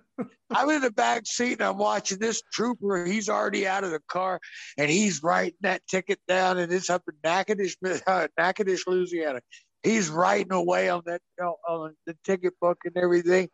I'm 0.52 0.70
in 0.70 0.82
the 0.82 0.92
back 0.92 1.26
seat 1.26 1.54
and 1.54 1.64
I'm 1.64 1.78
watching 1.78 2.20
this 2.20 2.42
trooper. 2.54 3.04
He's 3.06 3.28
already 3.28 3.68
out 3.68 3.84
of 3.84 3.92
the 3.92 4.02
car 4.08 4.40
and 4.78 4.90
he's 4.90 5.24
writing 5.24 5.58
that 5.62 5.82
ticket 5.88 6.20
down. 6.28 6.60
And 6.60 6.72
it's 6.72 6.90
up 6.90 7.02
in 7.08 7.16
Natchitoches, 7.24 7.78
uh, 8.06 8.28
Natchitoches, 8.38 8.84
Louisiana. 8.86 9.42
He's 9.82 10.10
writing 10.10 10.54
away 10.54 10.90
on 10.90 11.02
that 11.06 11.22
you 11.40 11.56
on 11.68 11.96
the 12.06 12.16
ticket 12.24 12.54
book 12.62 12.78
and 12.86 12.96
everything. 12.98 13.50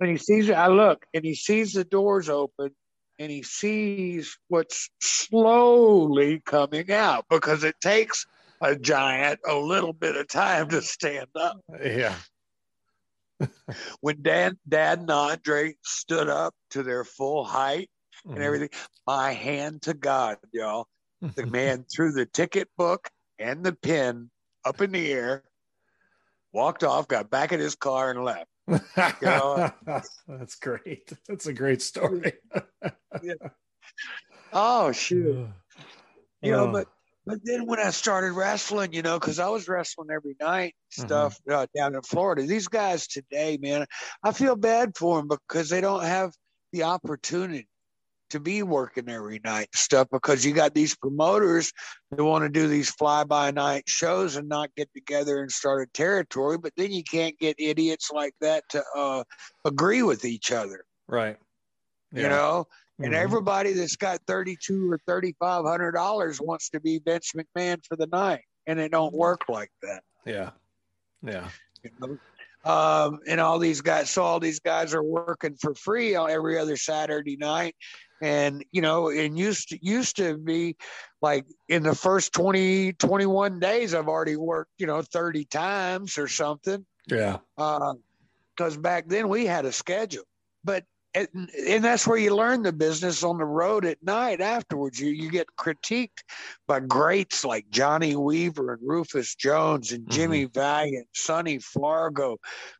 And 0.00 0.10
he 0.10 0.16
sees 0.16 0.48
it. 0.48 0.54
I 0.54 0.68
look 0.68 1.04
and 1.14 1.24
he 1.24 1.34
sees 1.34 1.72
the 1.72 1.84
doors 1.84 2.28
open 2.28 2.70
and 3.18 3.30
he 3.30 3.42
sees 3.42 4.36
what's 4.48 4.90
slowly 5.00 6.40
coming 6.44 6.90
out 6.90 7.26
because 7.28 7.64
it 7.64 7.76
takes 7.80 8.26
a 8.60 8.76
giant 8.76 9.40
a 9.46 9.54
little 9.54 9.92
bit 9.92 10.16
of 10.16 10.28
time 10.28 10.68
to 10.68 10.82
stand 10.82 11.28
up. 11.34 11.60
Yeah. 11.82 12.14
when 14.00 14.22
Dad, 14.22 14.56
Dad 14.68 15.00
and 15.00 15.10
Andre 15.10 15.74
stood 15.82 16.28
up 16.28 16.54
to 16.70 16.82
their 16.82 17.04
full 17.04 17.44
height 17.44 17.90
mm-hmm. 18.24 18.36
and 18.36 18.44
everything, 18.44 18.70
my 19.06 19.32
hand 19.32 19.82
to 19.82 19.94
God, 19.94 20.38
y'all, 20.52 20.86
the 21.20 21.46
man 21.46 21.84
threw 21.92 22.12
the 22.12 22.26
ticket 22.26 22.68
book 22.76 23.08
and 23.38 23.64
the 23.64 23.72
pin 23.72 24.30
up 24.64 24.80
in 24.80 24.92
the 24.92 25.12
air, 25.12 25.42
walked 26.52 26.84
off, 26.84 27.08
got 27.08 27.30
back 27.30 27.52
in 27.52 27.60
his 27.60 27.74
car, 27.74 28.10
and 28.10 28.24
left. 28.24 28.46
That's 28.96 30.54
great. 30.60 31.12
That's 31.28 31.46
a 31.46 31.52
great 31.52 31.82
story. 31.82 32.32
yeah. 33.22 33.34
Oh 34.52 34.92
shoot. 34.92 35.48
You 36.42 36.52
know, 36.52 36.72
but 36.72 36.88
but 37.24 37.38
then 37.44 37.66
when 37.66 37.78
I 37.78 37.90
started 37.90 38.32
wrestling, 38.32 38.92
you 38.92 39.02
know, 39.02 39.18
because 39.18 39.38
I 39.38 39.48
was 39.48 39.68
wrestling 39.68 40.08
every 40.10 40.36
night, 40.40 40.74
mm-hmm. 40.92 41.06
stuff 41.06 41.38
mm-hmm. 41.48 41.52
uh, 41.52 41.66
down 41.74 41.94
in 41.94 42.02
Florida. 42.02 42.42
These 42.42 42.68
guys 42.68 43.06
today, 43.06 43.58
man, 43.60 43.86
I 44.24 44.32
feel 44.32 44.56
bad 44.56 44.96
for 44.96 45.18
them 45.18 45.28
because 45.28 45.68
they 45.68 45.80
don't 45.80 46.04
have 46.04 46.32
the 46.72 46.84
opportunity 46.84 47.68
to 48.32 48.40
be 48.40 48.62
working 48.62 49.08
every 49.08 49.40
night 49.44 49.68
stuff 49.74 50.08
because 50.12 50.44
you 50.44 50.52
got 50.52 50.74
these 50.74 50.96
promoters 50.96 51.72
that 52.10 52.22
want 52.22 52.42
to 52.44 52.48
do 52.50 52.68
these 52.68 52.90
fly 52.90 53.24
by 53.24 53.50
night 53.50 53.84
shows 53.86 54.36
and 54.36 54.48
not 54.48 54.68
get 54.76 54.88
together 54.94 55.40
and 55.40 55.50
start 55.50 55.88
a 55.88 55.90
territory 55.92 56.58
but 56.58 56.72
then 56.76 56.92
you 56.92 57.04
can't 57.04 57.38
get 57.38 57.54
idiots 57.58 58.10
like 58.10 58.34
that 58.40 58.62
to 58.68 58.82
uh, 58.96 59.22
agree 59.64 60.02
with 60.02 60.24
each 60.24 60.50
other 60.52 60.84
right 61.06 61.36
you 62.12 62.28
know. 62.28 62.66
And 62.98 63.14
Mhm. 63.14 63.18
everybody 63.18 63.72
that's 63.72 63.96
got 63.96 64.20
thirty-two 64.26 64.92
or 64.92 64.98
thirty-five 65.06 65.64
hundred 65.64 65.92
dollars 65.92 66.40
wants 66.40 66.68
to 66.70 66.80
be 66.80 67.00
Vince 67.04 67.32
McMahon 67.32 67.84
for 67.86 67.96
the 67.96 68.06
night, 68.06 68.44
and 68.66 68.78
it 68.78 68.92
don't 68.92 69.14
work 69.14 69.48
like 69.48 69.70
that. 69.82 70.02
yeah, 70.24 70.50
yeah, 71.22 71.48
You 71.82 71.90
know? 71.98 72.18
Um, 72.70 73.18
and 73.26 73.40
all 73.40 73.58
these 73.58 73.80
guys, 73.80 74.08
so 74.10 74.22
all 74.22 74.38
these 74.38 74.60
guys 74.60 74.94
are 74.94 75.02
working 75.02 75.56
for 75.56 75.74
free 75.74 76.14
on 76.14 76.30
every 76.30 76.58
other 76.58 76.76
Saturday 76.76 77.36
night. 77.36 77.74
And, 78.22 78.64
you 78.70 78.80
know, 78.82 79.08
and 79.10 79.36
used 79.36 79.70
to, 79.70 79.84
used 79.84 80.16
to 80.16 80.38
be 80.38 80.76
like 81.20 81.44
in 81.68 81.82
the 81.82 81.94
first 81.94 82.32
20, 82.32 82.92
21 82.92 83.58
days, 83.58 83.94
I've 83.94 84.06
already 84.06 84.36
worked, 84.36 84.70
you 84.78 84.86
know, 84.86 85.02
30 85.02 85.44
times 85.46 86.16
or 86.16 86.28
something. 86.28 86.86
yeah, 87.08 87.38
uh, 87.58 87.94
Because 88.56 88.76
back 88.76 89.08
then 89.08 89.28
we 89.28 89.44
had 89.44 89.64
a 89.64 89.72
schedule. 89.72 90.22
But, 90.62 90.84
and, 91.14 91.28
and 91.68 91.84
that's 91.84 92.06
where 92.06 92.16
you 92.16 92.34
learn 92.34 92.62
the 92.62 92.72
business 92.72 93.24
on 93.24 93.38
the 93.38 93.44
road 93.44 93.84
at 93.84 94.02
night 94.02 94.40
afterwards. 94.40 95.00
You, 95.00 95.10
you 95.10 95.28
get 95.28 95.48
critiqued 95.58 96.22
by 96.68 96.78
greats 96.78 97.44
like 97.44 97.68
Johnny 97.70 98.14
Weaver 98.14 98.74
and 98.74 98.88
Rufus 98.88 99.34
Jones 99.34 99.90
and 99.90 100.04
mm-hmm. 100.04 100.12
Jimmy 100.12 100.44
Valiant, 100.44 101.08
Sonny 101.12 101.58
Fargo. 101.58 102.38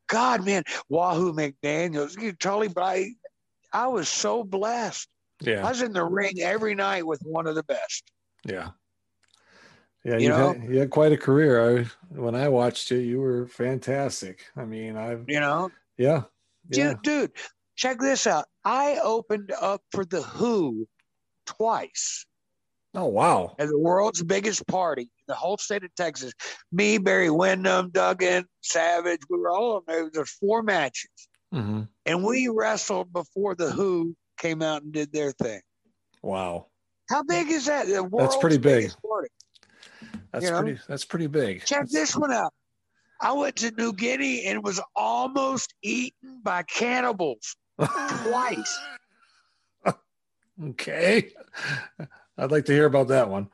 God, 0.08 0.44
man, 0.44 0.62
Wahoo 0.88 1.32
McDaniels, 1.32 2.20
you 2.20 2.32
Charlie, 2.32 2.68
but 2.68 2.84
I, 2.84 3.10
I 3.72 3.88
was 3.88 4.08
so 4.08 4.44
blessed. 4.44 5.08
I 5.46 5.68
was 5.70 5.82
in 5.82 5.92
the 5.92 6.04
ring 6.04 6.40
every 6.40 6.74
night 6.74 7.06
with 7.06 7.20
one 7.22 7.46
of 7.46 7.54
the 7.54 7.64
best. 7.64 8.10
yeah. 8.44 8.70
Yeah, 10.04 10.14
You 10.14 10.20
you 10.24 10.28
know? 10.30 10.52
had, 10.54 10.64
you 10.64 10.78
had 10.80 10.90
quite 10.90 11.12
a 11.12 11.16
career. 11.16 11.78
I, 11.78 11.84
when 12.08 12.34
I 12.34 12.48
watched 12.48 12.90
you, 12.90 12.98
you 12.98 13.20
were 13.20 13.46
fantastic. 13.46 14.46
I 14.56 14.64
mean, 14.64 14.96
I've 14.96 15.24
You 15.28 15.38
know, 15.38 15.70
yeah, 15.96 16.24
yeah. 16.70 16.94
dude, 16.94 17.02
dude, 17.02 17.32
check 17.76 18.00
this 18.00 18.26
out. 18.26 18.46
I 18.64 18.98
opened 19.00 19.52
up 19.60 19.80
for 19.92 20.04
the 20.04 20.22
Who 20.22 20.88
twice. 21.46 22.26
Oh 22.94 23.06
wow, 23.06 23.54
at 23.60 23.68
the 23.68 23.78
world's 23.78 24.22
biggest 24.24 24.66
party, 24.66 25.08
the 25.28 25.34
whole 25.34 25.56
state 25.56 25.84
of 25.84 25.94
Texas. 25.94 26.32
Me, 26.72 26.98
Barry 26.98 27.30
Windham, 27.30 27.90
Duggan, 27.90 28.44
Savage, 28.60 29.20
we 29.30 29.38
were 29.38 29.50
all 29.50 29.76
on 29.76 29.82
there. 29.86 30.10
There's 30.12 30.30
four 30.32 30.64
matches. 30.64 31.10
hmm 31.52 31.82
And 32.06 32.24
we 32.24 32.48
wrestled 32.48 33.12
before 33.12 33.54
the 33.54 33.70
Who 33.70 34.16
came 34.42 34.60
out 34.60 34.82
and 34.82 34.92
did 34.92 35.12
their 35.12 35.30
thing. 35.32 35.60
wow. 36.22 36.66
How 37.08 37.22
big 37.22 37.48
is 37.50 37.66
that? 37.66 37.86
World's 38.10 38.36
pretty 38.36 38.58
big. 38.58 38.90
That's 40.32 40.44
You 40.44 40.50
know? 40.50 40.62
pretty. 40.62 40.80
That's 40.88 41.04
pretty 41.04 41.26
big. 41.26 41.64
Check 41.64 41.88
this 41.88 42.16
one 42.16 42.32
out. 42.32 42.52
I 43.20 43.32
went 43.32 43.56
to 43.56 43.70
New 43.72 43.92
Guinea 43.92 44.46
and 44.46 44.64
was 44.64 44.80
almost 44.96 45.74
eaten 45.82 46.40
by 46.42 46.62
cannibals 46.62 47.54
twice. 47.78 48.78
okay, 50.64 51.32
I'd 52.38 52.50
like 52.50 52.64
to 52.66 52.72
hear 52.72 52.86
about 52.86 53.08
that 53.08 53.28
one. 53.28 53.48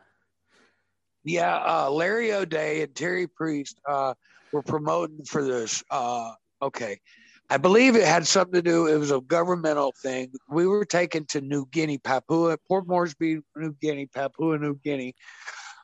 Yeah, 1.24 1.56
uh, 1.56 1.90
Larry 1.90 2.32
O'Dea 2.32 2.82
and 2.82 2.94
Terry 2.94 3.26
Priest 3.26 3.80
uh, 3.88 4.14
were 4.52 4.62
promoting 4.62 5.24
for 5.24 5.42
this. 5.44 5.82
Uh, 5.90 6.32
okay, 6.62 7.00
I 7.50 7.56
believe 7.56 7.96
it 7.96 8.04
had 8.06 8.26
something 8.26 8.54
to 8.54 8.62
do. 8.62 8.86
It 8.86 8.98
was 8.98 9.10
a 9.10 9.20
governmental 9.20 9.94
thing. 10.02 10.32
We 10.50 10.66
were 10.66 10.84
taken 10.84 11.24
to 11.26 11.40
New 11.40 11.66
Guinea, 11.66 11.98
Papua, 11.98 12.56
Port 12.68 12.86
Moresby, 12.86 13.40
New 13.56 13.72
Guinea, 13.80 14.06
Papua 14.06 14.58
New 14.58 14.76
Guinea, 14.84 15.14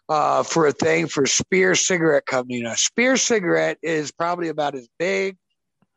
uh, 0.08 0.42
for 0.42 0.66
a 0.66 0.72
thing 0.72 1.06
for 1.06 1.24
Spear 1.26 1.74
Cigarette 1.74 2.26
Company. 2.26 2.60
Now, 2.60 2.74
Spear 2.74 3.16
Cigarette 3.16 3.78
is 3.82 4.12
probably 4.12 4.48
about 4.48 4.74
as 4.74 4.88
big, 4.98 5.38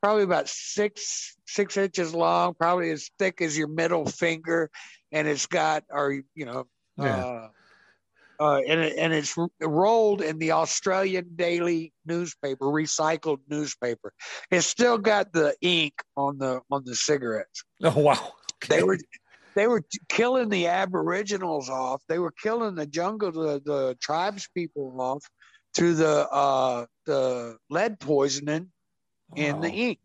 probably 0.01 0.23
about 0.23 0.47
six 0.47 1.35
six 1.45 1.75
inches 1.75 2.13
long, 2.13 2.53
probably 2.53 2.91
as 2.91 3.09
thick 3.19 3.41
as 3.41 3.57
your 3.57 3.67
middle 3.67 4.05
finger, 4.05 4.69
and 5.11 5.27
it's 5.27 5.47
got, 5.47 5.83
or 5.89 6.13
you 6.35 6.45
know, 6.45 6.65
Yeah. 6.97 7.25
uh, 7.25 7.49
uh, 8.39 8.61
and 8.67 8.79
it, 8.81 8.97
and 8.97 9.13
it's 9.13 9.35
rolled 9.61 10.21
in 10.21 10.37
the 10.39 10.51
Australian 10.51 11.35
daily 11.35 11.93
newspaper, 12.05 12.65
recycled 12.65 13.39
newspaper. 13.49 14.13
It's 14.51 14.67
still 14.67 14.97
got 14.97 15.33
the 15.33 15.55
ink 15.61 15.93
on 16.15 16.37
the 16.37 16.61
on 16.71 16.83
the 16.85 16.95
cigarettes. 16.95 17.63
Oh 17.83 17.99
wow. 17.99 18.33
They 18.69 18.83
were 18.83 18.97
they 19.55 19.67
were 19.67 19.83
killing 20.09 20.49
the 20.49 20.67
Aboriginals 20.67 21.69
off. 21.69 22.03
They 22.07 22.19
were 22.19 22.31
killing 22.31 22.75
the 22.75 22.85
jungle, 22.85 23.31
the 23.31 23.61
the 23.63 23.97
tribes 24.01 24.47
people 24.53 24.95
off 24.99 25.23
through 25.75 25.95
the 25.95 26.27
uh, 26.29 26.85
the 27.05 27.57
lead 27.69 27.99
poisoning 27.99 28.71
in 29.35 29.61
the 29.61 29.69
ink 29.69 29.99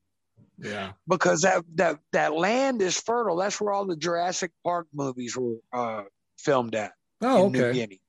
Yeah. 0.58 0.92
because 1.08 1.42
that 1.42 1.64
that 1.76 1.98
that 2.12 2.34
land 2.34 2.82
is 2.82 3.00
fertile. 3.00 3.36
That's 3.36 3.60
where 3.60 3.72
all 3.72 3.86
the 3.86 3.96
Jurassic 3.96 4.50
Park 4.64 4.88
movies 4.92 5.36
were 5.36 5.56
uh, 5.72 6.04
filmed 6.38 6.74
at 6.74 6.92
Oh 7.22 7.46
in 7.46 7.52
New 7.52 7.64
okay. 7.64 7.78
Guinea. 7.78 8.00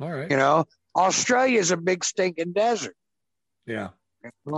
All 0.00 0.10
right. 0.10 0.30
You 0.30 0.36
know, 0.36 0.64
Australia 0.96 1.58
is 1.58 1.70
a 1.70 1.76
big 1.76 2.04
stinking 2.04 2.52
desert. 2.52 2.96
Yeah. 3.66 3.90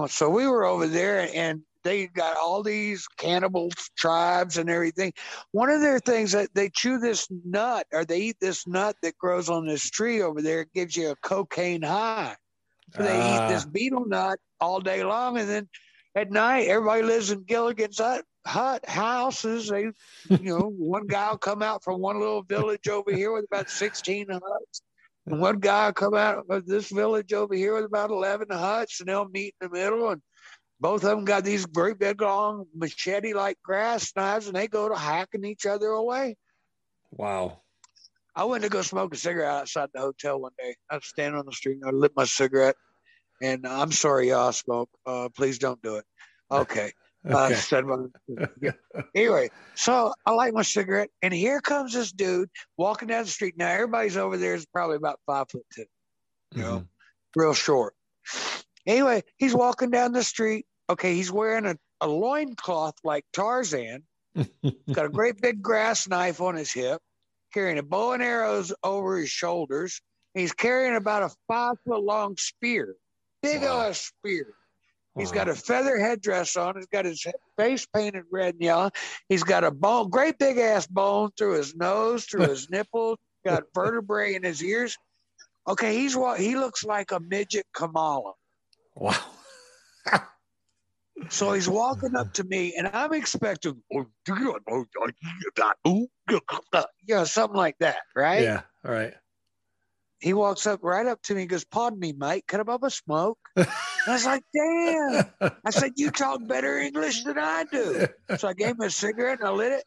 So 0.08 0.30
we 0.30 0.46
were 0.46 0.64
over 0.64 0.86
there 0.86 1.28
and 1.34 1.62
they 1.84 2.06
got 2.06 2.36
all 2.36 2.62
these 2.62 3.06
cannibal 3.16 3.70
tribes 3.96 4.58
and 4.58 4.68
everything. 4.68 5.12
One 5.52 5.70
of 5.70 5.80
their 5.80 5.98
things 5.98 6.32
that 6.32 6.50
they 6.54 6.68
chew 6.68 6.98
this 6.98 7.26
nut 7.44 7.86
or 7.92 8.04
they 8.04 8.20
eat 8.20 8.36
this 8.40 8.66
nut 8.66 8.96
that 9.02 9.16
grows 9.18 9.48
on 9.48 9.66
this 9.66 9.88
tree 9.88 10.22
over 10.22 10.42
there. 10.42 10.62
It 10.62 10.72
gives 10.74 10.96
you 10.96 11.10
a 11.10 11.16
cocaine 11.16 11.82
high. 11.82 12.36
So 12.94 13.02
they 13.02 13.18
eat 13.18 13.48
this 13.48 13.64
Ah, 13.64 13.70
betel 13.72 14.04
nut 14.06 14.38
all 14.60 14.80
day 14.80 15.04
long. 15.04 15.38
And 15.38 15.48
then 15.48 15.68
at 16.14 16.30
night, 16.30 16.68
everybody 16.68 17.02
lives 17.02 17.30
in 17.30 17.44
Gilligan's 17.44 17.98
hut, 17.98 18.24
hut 18.46 18.86
houses. 18.88 19.68
They, 19.68 19.82
you 19.82 20.38
know, 20.40 20.60
one 20.76 21.06
guy 21.06 21.30
will 21.30 21.38
come 21.38 21.62
out 21.62 21.84
from 21.84 22.00
one 22.00 22.18
little 22.18 22.42
village 22.42 22.88
over 22.88 23.12
here 23.14 23.32
with 23.32 23.44
about 23.50 23.70
16 23.70 24.26
huts. 24.28 24.82
And 25.26 25.40
one 25.40 25.60
guy 25.60 25.92
come 25.92 26.14
out 26.14 26.44
of 26.48 26.66
this 26.66 26.90
village 26.90 27.32
over 27.32 27.54
here 27.54 27.74
with 27.74 27.84
about 27.84 28.10
11 28.10 28.48
huts, 28.50 29.00
and 29.00 29.08
they'll 29.08 29.28
meet 29.28 29.54
in 29.60 29.68
the 29.68 29.78
middle. 29.78 30.10
And 30.10 30.22
both 30.80 31.04
of 31.04 31.10
them 31.10 31.24
got 31.24 31.44
these 31.44 31.66
great 31.66 31.98
big 31.98 32.20
long 32.20 32.66
machete 32.74 33.34
like 33.34 33.58
grass 33.62 34.12
knives, 34.16 34.46
and 34.46 34.56
they 34.56 34.66
go 34.66 34.88
to 34.88 34.96
hacking 34.96 35.44
each 35.44 35.66
other 35.66 35.88
away. 35.88 36.36
wow. 37.10 37.60
I 38.36 38.44
went 38.44 38.62
to 38.62 38.70
go 38.70 38.80
smoke 38.80 39.12
a 39.12 39.18
cigarette 39.18 39.50
outside 39.50 39.88
the 39.92 40.00
hotel 40.00 40.40
one 40.40 40.52
day. 40.58 40.76
I 40.88 40.94
was 40.94 41.06
standing 41.06 41.38
on 41.38 41.46
the 41.46 41.52
street 41.52 41.78
and 41.82 41.84
I 41.84 41.90
lit 41.90 42.12
my 42.16 42.24
cigarette. 42.24 42.76
And 43.42 43.66
I'm 43.66 43.90
sorry, 43.90 44.28
y'all 44.28 44.52
smoke. 44.52 44.88
Uh, 45.04 45.28
please 45.34 45.58
don't 45.58 45.82
do 45.82 45.96
it. 45.96 46.04
Okay. 46.50 46.92
I 47.28 47.46
Okay. 47.46 47.54
said 47.54 47.84
my, 47.84 48.06
yeah. 48.60 48.72
Anyway, 49.14 49.50
so 49.74 50.14
I 50.24 50.30
light 50.32 50.54
my 50.54 50.62
cigarette, 50.62 51.10
and 51.22 51.34
here 51.34 51.60
comes 51.60 51.92
this 51.92 52.12
dude 52.12 52.48
walking 52.78 53.08
down 53.08 53.24
the 53.24 53.30
street. 53.30 53.54
Now 53.58 53.68
everybody's 53.68 54.16
over 54.16 54.36
there 54.38 54.54
is 54.54 54.64
probably 54.66 54.96
about 54.96 55.20
five 55.26 55.46
foot 55.50 55.64
two, 55.74 55.84
you 56.54 56.62
know, 56.62 56.76
mm-hmm. 56.78 57.40
real 57.40 57.52
short. 57.54 57.94
Anyway, 58.86 59.22
he's 59.36 59.54
walking 59.54 59.90
down 59.90 60.12
the 60.12 60.22
street. 60.24 60.64
Okay, 60.88 61.14
he's 61.14 61.30
wearing 61.30 61.66
a, 61.66 61.76
a 62.00 62.08
loincloth 62.08 62.94
like 63.04 63.24
Tarzan. 63.34 64.02
He's 64.34 64.48
got 64.92 65.04
a 65.06 65.10
great 65.10 65.40
big 65.42 65.60
grass 65.60 66.08
knife 66.08 66.40
on 66.40 66.54
his 66.54 66.72
hip, 66.72 67.00
carrying 67.52 67.78
a 67.78 67.82
bow 67.82 68.12
and 68.12 68.22
arrows 68.22 68.72
over 68.82 69.18
his 69.18 69.30
shoulders. 69.30 70.00
He's 70.34 70.52
carrying 70.52 70.96
about 70.96 71.24
a 71.24 71.30
five 71.48 71.76
foot 71.86 72.02
long 72.02 72.36
spear, 72.38 72.94
big 73.42 73.60
Wow. 73.62 73.88
ass 73.88 73.98
spear. 74.18 74.54
He's 75.18 75.30
Wow. 75.30 75.34
got 75.34 75.48
a 75.48 75.54
feather 75.54 75.98
headdress 75.98 76.56
on. 76.56 76.76
He's 76.76 76.86
got 76.86 77.04
his 77.04 77.24
face 77.56 77.86
painted 77.86 78.24
red 78.30 78.54
and 78.54 78.62
yellow. 78.62 78.90
He's 79.28 79.42
got 79.42 79.64
a 79.64 79.70
bone, 79.70 80.08
great 80.08 80.38
big 80.38 80.58
ass 80.58 80.86
bone 80.86 81.30
through 81.36 81.54
his 81.54 81.74
nose, 81.74 82.26
through 82.26 82.48
his 82.48 82.66
nipples. 82.70 83.18
Got 83.44 83.64
vertebrae 83.74 84.34
in 84.34 84.42
his 84.42 84.62
ears. 84.62 84.96
Okay, 85.66 85.96
he's 85.96 86.16
what 86.16 86.40
he 86.40 86.56
looks 86.56 86.84
like 86.84 87.10
a 87.10 87.20
midget 87.20 87.66
Kamala. 87.74 88.32
Wow. 88.94 89.16
So 91.28 91.52
he's 91.52 91.68
walking 91.68 92.16
up 92.16 92.32
to 92.34 92.44
me, 92.44 92.74
and 92.76 92.88
I'm 92.92 93.12
expecting, 93.12 93.82
oh, 93.94 94.06
yeah, 94.26 94.52
oh, 94.66 94.86
something 97.24 97.56
like 97.56 97.76
that, 97.80 97.98
right? 98.16 98.42
Yeah. 98.42 98.62
All 98.84 98.92
right. 98.92 99.14
He 100.20 100.34
walks 100.34 100.66
up 100.66 100.80
right 100.82 101.06
up 101.06 101.20
to 101.22 101.34
me 101.34 101.42
and 101.42 101.50
goes, 101.50 101.64
Pardon 101.64 101.98
me, 101.98 102.12
mate, 102.12 102.46
can 102.46 102.60
I 102.60 102.70
have 102.70 102.82
a 102.82 102.90
smoke? 102.90 103.38
And 103.56 104.08
I 104.08 104.12
was 104.14 104.24
like, 104.24 104.42
Damn. 104.54 105.26
I 105.64 105.70
said, 105.70 105.92
You 105.96 106.10
talk 106.10 106.46
better 106.46 106.78
English 106.78 107.24
than 107.24 107.38
I 107.38 107.64
do. 107.70 108.06
So 108.38 108.48
I 108.48 108.54
gave 108.54 108.70
him 108.70 108.80
a 108.80 108.90
cigarette 108.90 109.40
and 109.40 109.48
I 109.48 109.52
lit 109.52 109.72
it. 109.72 109.84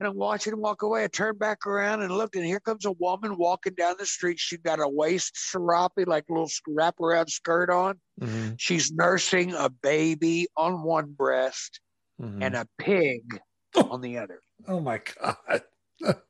And 0.00 0.08
I'm 0.08 0.16
watching 0.16 0.52
him 0.52 0.60
walk 0.60 0.82
away. 0.82 1.04
I 1.04 1.06
turned 1.06 1.38
back 1.38 1.66
around 1.66 2.02
and 2.02 2.10
looked, 2.12 2.34
and 2.34 2.44
here 2.44 2.58
comes 2.60 2.84
a 2.84 2.92
woman 2.92 3.36
walking 3.38 3.74
down 3.74 3.94
the 3.96 4.04
street. 4.04 4.40
She 4.40 4.56
got 4.58 4.80
a 4.80 4.88
waist 4.88 5.32
serape, 5.50 6.06
like 6.08 6.24
a 6.28 6.32
little 6.32 6.50
wraparound 6.68 7.30
skirt 7.30 7.70
on. 7.70 8.00
Mhm, 8.20 8.56
She's 8.58 8.90
nursing 8.92 9.54
a 9.54 9.70
baby 9.70 10.48
on 10.56 10.82
one 10.82 11.12
breast 11.12 11.78
mhm. 12.20 12.42
and 12.42 12.56
a 12.56 12.66
pig 12.76 13.40
on 13.90 14.00
the 14.00 14.18
other. 14.18 14.40
oh 14.66 14.80
my 14.80 15.00
god. 15.00 15.62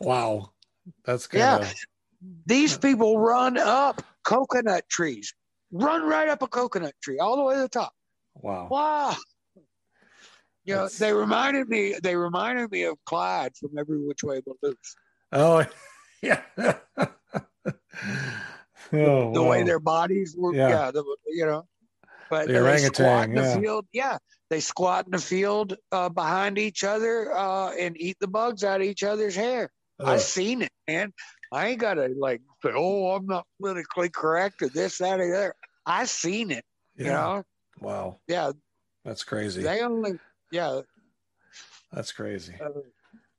wow. 0.00 0.52
That's 1.04 1.26
kind 1.26 1.62
Yeah. 1.62 1.72
These 2.46 2.78
people 2.78 3.18
run 3.18 3.58
up 3.58 4.02
coconut 4.24 4.84
trees, 4.88 5.34
run 5.72 6.02
right 6.02 6.28
up 6.28 6.42
a 6.42 6.48
coconut 6.48 6.94
tree 7.02 7.18
all 7.18 7.36
the 7.36 7.42
way 7.42 7.54
to 7.54 7.60
the 7.62 7.68
top. 7.68 7.92
wow. 8.34 8.68
Wow. 8.70 9.16
You 10.64 10.74
know, 10.74 10.80
That's- 10.82 10.98
they 10.98 11.12
reminded 11.12 11.68
me. 11.68 11.94
They 12.02 12.16
reminded 12.16 12.70
me 12.72 12.82
of 12.84 12.96
Clyde 13.04 13.52
from 13.56 13.78
Every 13.78 14.04
Which 14.04 14.24
Way 14.24 14.42
But 14.44 14.56
Loose. 14.62 14.96
Oh, 15.32 15.64
yeah. 16.22 16.42
oh, 18.92 19.32
the 19.32 19.42
way 19.42 19.60
wow. 19.60 19.64
their 19.64 19.78
bodies 19.80 20.34
were. 20.36 20.54
Yeah. 20.54 20.68
Yeah, 20.68 20.90
the, 20.90 21.04
you 21.28 21.46
know. 21.46 21.66
But 22.28 22.48
The 22.48 22.54
they 22.54 22.58
orangutan, 22.58 22.94
squat 22.94 23.28
in 23.28 23.34
the 23.36 23.42
yeah. 23.42 23.60
field. 23.60 23.86
Yeah, 23.92 24.18
they 24.50 24.58
squat 24.60 25.04
in 25.06 25.12
the 25.12 25.18
field 25.18 25.76
uh, 25.92 26.08
behind 26.08 26.58
each 26.58 26.82
other 26.82 27.32
uh, 27.32 27.70
and 27.78 27.96
eat 28.00 28.16
the 28.20 28.26
bugs 28.26 28.64
out 28.64 28.80
of 28.80 28.86
each 28.86 29.04
other's 29.04 29.36
hair. 29.36 29.70
Ugh. 30.00 30.18
seen 30.20 30.62
it, 30.62 30.72
man. 30.88 31.12
I 31.52 31.68
ain't 31.68 31.80
gotta 31.80 32.08
like 32.18 32.40
say, 32.62 32.70
"Oh, 32.74 33.14
I'm 33.14 33.26
not 33.26 33.46
politically 33.60 34.08
correct" 34.08 34.62
or 34.62 34.68
this, 34.68 34.98
that, 34.98 35.20
or 35.20 35.26
the 35.30 35.36
other. 35.36 35.54
I 35.84 36.04
seen 36.04 36.50
it. 36.50 36.64
yeah. 36.96 37.06
You 37.06 37.12
know. 37.12 37.42
Wow. 37.80 38.20
Yeah, 38.26 38.52
That's 39.04 39.22
crazy. 39.24 39.62
they 39.62 39.82
only. 39.82 40.12
Yeah, 40.50 40.80
That's 41.92 42.12
crazy. 42.12 42.54
uh, 42.60 42.68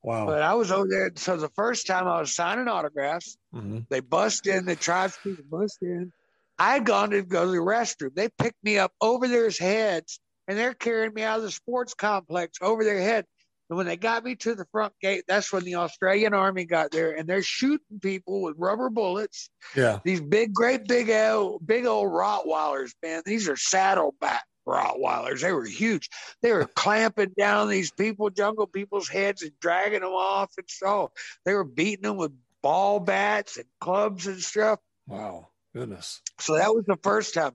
Wow. 0.03 0.28
but 0.28 0.41
I 0.41 0.53
was 0.53 0.72
over 0.72 0.88
there. 0.89 1.12
So 1.16 1.36
the 1.38 1.49
first 1.49 1.88
time 1.88 2.08
I 2.08 2.20
was 2.22 2.34
signing 2.34 2.68
autographs, 2.68 3.38
hmm 3.51 3.80
They 3.89 3.99
bust 3.99 4.47
in, 4.47 4.66
the 4.66 4.76
tribes 4.76 5.18
people 5.24 5.43
bust 5.49 5.80
in. 5.82 6.14
I 6.60 6.74
had 6.74 6.86
gone 6.86 7.10
to 7.12 7.22
go 7.24 7.45
to 7.45 7.51
the 7.51 7.58
restroom. 7.58 8.14
They 8.16 8.30
picked 8.30 8.64
me 8.64 8.78
up 8.78 8.91
over 9.01 9.28
their 9.28 9.49
heads 9.49 10.20
and 10.47 10.58
they're 10.58 10.74
carrying 10.74 11.14
me 11.14 11.24
out 11.24 11.38
of 11.38 11.43
the 11.43 11.51
sports 11.51 11.93
complex 11.93 12.58
over 12.62 12.84
their 12.84 12.99
head. 12.99 13.26
And 13.70 13.78
when 13.78 13.86
they 13.86 13.97
got 13.97 14.24
me 14.24 14.36
to 14.36 14.55
the 14.55 14.65
front 14.72 14.93
gate, 15.01 15.26
that's 15.28 15.51
when 15.51 15.63
the 15.63 15.76
Australian 15.76 16.34
army 16.34 16.65
got 16.65 16.91
there 16.91 17.15
and 17.15 17.28
they're 17.28 17.41
shooting 17.41 17.99
people 18.01 18.41
with 18.41 18.55
rubber 18.57 18.89
bullets. 18.89 19.49
Yeah. 19.76 19.99
These 20.05 20.22
big, 20.22 20.53
great 20.53 20.88
big 20.88 21.09
old, 21.09 21.65
big 21.65 21.86
old 21.86 22.11
Rottweilers, 22.11 22.91
man. 23.03 23.24
These 23.26 23.49
are 23.49 23.57
saddleback 23.57 24.45
Rottweilers. 24.65 25.41
They 25.41 25.51
were 25.51 25.65
huge. 25.65 26.09
They 26.41 26.53
were 26.53 26.65
clamping 26.76 27.34
down 27.38 27.68
these 27.68 27.91
people, 27.91 28.30
jungle 28.30 28.68
people's 28.68 29.09
heads 29.09 29.41
and 29.41 29.51
dragging 29.59 30.01
them 30.01 30.11
off. 30.11 30.51
And 30.57 30.68
so 30.70 31.11
they 31.45 31.53
were 31.53 31.65
beating 31.65 32.03
them 32.03 32.18
with 32.18 32.32
ball 32.61 32.99
bats 32.99 33.57
and 33.57 33.65
clubs 33.82 34.28
and 34.28 34.41
stuff. 34.41 34.80
Wow. 35.07 35.49
Goodness. 35.74 36.22
So 36.39 36.55
that 36.55 36.74
was 36.74 36.86
the 36.86 36.97
first 37.03 37.34
time. 37.34 37.51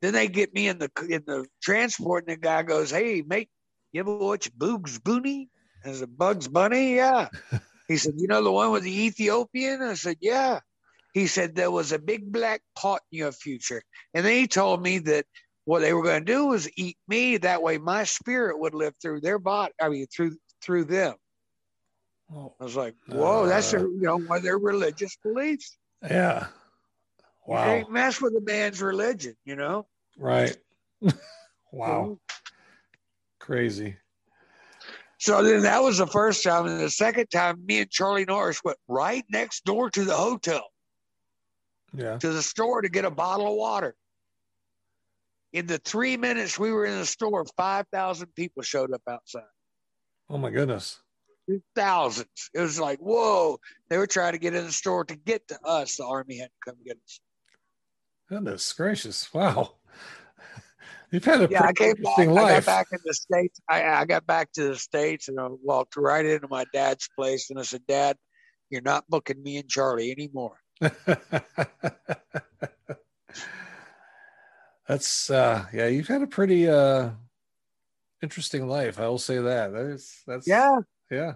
Then 0.00 0.14
they 0.14 0.28
get 0.28 0.54
me 0.54 0.68
in 0.68 0.78
the 0.78 0.90
in 1.10 1.24
the 1.26 1.46
transport, 1.62 2.24
and 2.26 2.34
the 2.34 2.40
guy 2.40 2.62
goes, 2.62 2.90
"Hey, 2.90 3.22
mate, 3.26 3.50
you 3.92 4.00
ever 4.00 4.16
watch 4.16 4.50
Boogs 4.56 5.02
Bunny?" 5.02 5.50
I 5.90 5.92
said, 5.94 6.16
"Bugs 6.16 6.48
Bunny, 6.48 6.96
yeah." 6.96 7.28
he 7.88 7.96
said, 7.96 8.14
"You 8.16 8.28
know 8.28 8.42
the 8.42 8.52
one 8.52 8.72
with 8.72 8.82
the 8.82 9.06
Ethiopian?" 9.06 9.82
I 9.82 9.94
said, 9.94 10.18
"Yeah." 10.20 10.60
He 11.12 11.26
said 11.26 11.54
there 11.54 11.70
was 11.70 11.92
a 11.92 11.98
big 11.98 12.30
black 12.30 12.60
pot 12.74 13.00
in 13.10 13.18
your 13.18 13.32
future, 13.32 13.82
and 14.14 14.24
then 14.24 14.34
he 14.34 14.46
told 14.46 14.82
me 14.82 14.98
that 14.98 15.26
what 15.64 15.80
they 15.80 15.92
were 15.94 16.02
going 16.02 16.24
to 16.24 16.32
do 16.32 16.46
was 16.46 16.68
eat 16.76 16.98
me. 17.08 17.38
That 17.38 17.62
way, 17.62 17.78
my 17.78 18.04
spirit 18.04 18.58
would 18.58 18.74
live 18.74 18.94
through 19.00 19.20
their 19.20 19.38
body. 19.38 19.72
I 19.80 19.88
mean, 19.88 20.06
through 20.06 20.36
through 20.62 20.84
them. 20.84 21.14
I 22.30 22.64
was 22.64 22.76
like, 22.76 22.94
"Whoa, 23.08 23.46
that's 23.46 23.72
Uh. 23.72 23.78
their, 23.78 23.86
you 23.88 24.00
know 24.02 24.16
one 24.18 24.38
of 24.38 24.44
their 24.44 24.58
religious 24.58 25.16
beliefs." 25.22 25.76
yeah. 26.02 26.48
You 27.48 27.54
Wow. 27.54 27.64
can't 27.64 27.90
mess 27.92 28.20
with 28.20 28.34
a 28.34 28.40
man's 28.40 28.82
religion, 28.82 29.36
you 29.44 29.54
know. 29.54 29.86
Right. 30.18 30.56
wow. 31.72 32.18
Crazy. 33.38 33.96
So 35.26 35.42
then 35.42 35.62
that 35.62 35.82
was 35.82 35.98
the 35.98 36.06
first 36.06 36.44
time. 36.44 36.66
And 36.66 36.78
the 36.78 36.88
second 36.88 37.26
time, 37.32 37.66
me 37.66 37.80
and 37.80 37.90
Charlie 37.90 38.24
Norris 38.24 38.62
went 38.62 38.78
right 38.86 39.24
next 39.28 39.64
door 39.64 39.90
to 39.90 40.04
the 40.04 40.14
hotel, 40.14 40.62
Yeah. 41.92 42.16
to 42.18 42.30
the 42.30 42.44
store 42.44 42.80
to 42.80 42.88
get 42.88 43.04
a 43.04 43.10
bottle 43.10 43.48
of 43.48 43.54
water. 43.56 43.96
In 45.52 45.66
the 45.66 45.78
three 45.78 46.16
minutes 46.16 46.60
we 46.60 46.70
were 46.70 46.86
in 46.86 46.96
the 47.00 47.06
store, 47.06 47.44
5,000 47.56 48.36
people 48.36 48.62
showed 48.62 48.92
up 48.92 49.02
outside. 49.08 49.50
Oh 50.30 50.38
my 50.38 50.50
goodness. 50.50 51.00
Thousands. 51.74 52.50
It 52.54 52.60
was 52.60 52.78
like, 52.78 53.00
whoa. 53.00 53.58
They 53.88 53.98
were 53.98 54.06
trying 54.06 54.34
to 54.34 54.38
get 54.38 54.54
in 54.54 54.64
the 54.64 54.72
store 54.72 55.04
to 55.06 55.16
get 55.16 55.48
to 55.48 55.58
us. 55.64 55.96
The 55.96 56.04
Army 56.04 56.38
had 56.38 56.50
to 56.50 56.70
come 56.70 56.76
get 56.84 56.98
us. 57.04 57.20
Goodness 58.28 58.72
gracious. 58.72 59.34
Wow. 59.34 59.74
You've 61.12 61.24
had 61.24 61.42
a 61.42 61.48
Yeah, 61.50 61.62
I 61.64 61.72
came 61.72 61.92
back. 61.94 62.18
interesting 62.18 62.38
I 62.38 62.54
got 62.54 62.66
back 62.66 62.86
in 62.92 62.98
the 63.04 63.14
States. 63.14 63.60
I, 63.68 63.84
I 63.84 64.04
got 64.04 64.26
back 64.26 64.52
to 64.52 64.68
the 64.68 64.76
States 64.76 65.28
and 65.28 65.38
I 65.38 65.46
walked 65.62 65.96
right 65.96 66.24
into 66.24 66.48
my 66.48 66.64
dad's 66.72 67.08
place. 67.16 67.50
And 67.50 67.58
I 67.58 67.62
said, 67.62 67.86
Dad, 67.86 68.16
you're 68.70 68.82
not 68.82 69.04
booking 69.08 69.42
me 69.42 69.58
and 69.58 69.68
Charlie 69.68 70.10
anymore. 70.10 70.58
that's 74.88 75.30
uh 75.30 75.64
yeah, 75.72 75.86
you've 75.86 76.08
had 76.08 76.22
a 76.22 76.26
pretty 76.26 76.68
uh 76.68 77.10
interesting 78.22 78.68
life. 78.68 78.98
I 79.00 79.08
will 79.08 79.18
say 79.18 79.38
that. 79.38 79.72
That's 79.72 80.22
that's 80.26 80.46
Yeah. 80.46 80.76
yeah. 81.10 81.34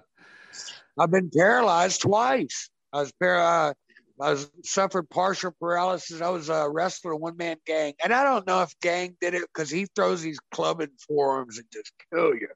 I've 0.98 1.10
been 1.10 1.30
paralyzed 1.34 2.02
twice. 2.02 2.68
I 2.92 3.00
was 3.00 3.12
par- 3.12 3.38
uh, 3.70 3.72
I 4.20 4.30
was 4.30 4.50
suffered 4.64 5.08
partial 5.08 5.52
paralysis. 5.58 6.20
I 6.20 6.28
was 6.28 6.48
a 6.48 6.68
wrestler, 6.68 7.16
one 7.16 7.36
man 7.36 7.56
gang, 7.66 7.94
and 8.02 8.12
I 8.12 8.24
don't 8.24 8.46
know 8.46 8.62
if 8.62 8.78
gang 8.80 9.16
did 9.20 9.34
it 9.34 9.42
because 9.42 9.70
he 9.70 9.86
throws 9.94 10.22
these 10.22 10.38
clubbing 10.52 10.90
forearms 11.08 11.58
and 11.58 11.66
just 11.72 11.92
kill 12.12 12.34
you. 12.34 12.48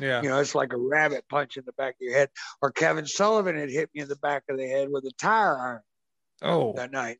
Yeah. 0.00 0.22
You 0.22 0.30
know, 0.30 0.40
it's 0.40 0.54
like 0.54 0.72
a 0.72 0.78
rabbit 0.78 1.24
punch 1.28 1.56
in 1.56 1.64
the 1.66 1.72
back 1.72 1.94
of 1.94 2.00
your 2.00 2.14
head. 2.14 2.30
Or 2.60 2.70
Kevin 2.70 3.06
Sullivan 3.06 3.56
had 3.58 3.70
hit 3.70 3.90
me 3.94 4.02
in 4.02 4.08
the 4.08 4.16
back 4.16 4.44
of 4.48 4.56
the 4.56 4.66
head 4.66 4.88
with 4.90 5.04
a 5.04 5.12
tire 5.18 5.58
iron 5.58 5.80
Oh, 6.42 6.72
that 6.74 6.90
night. 6.90 7.18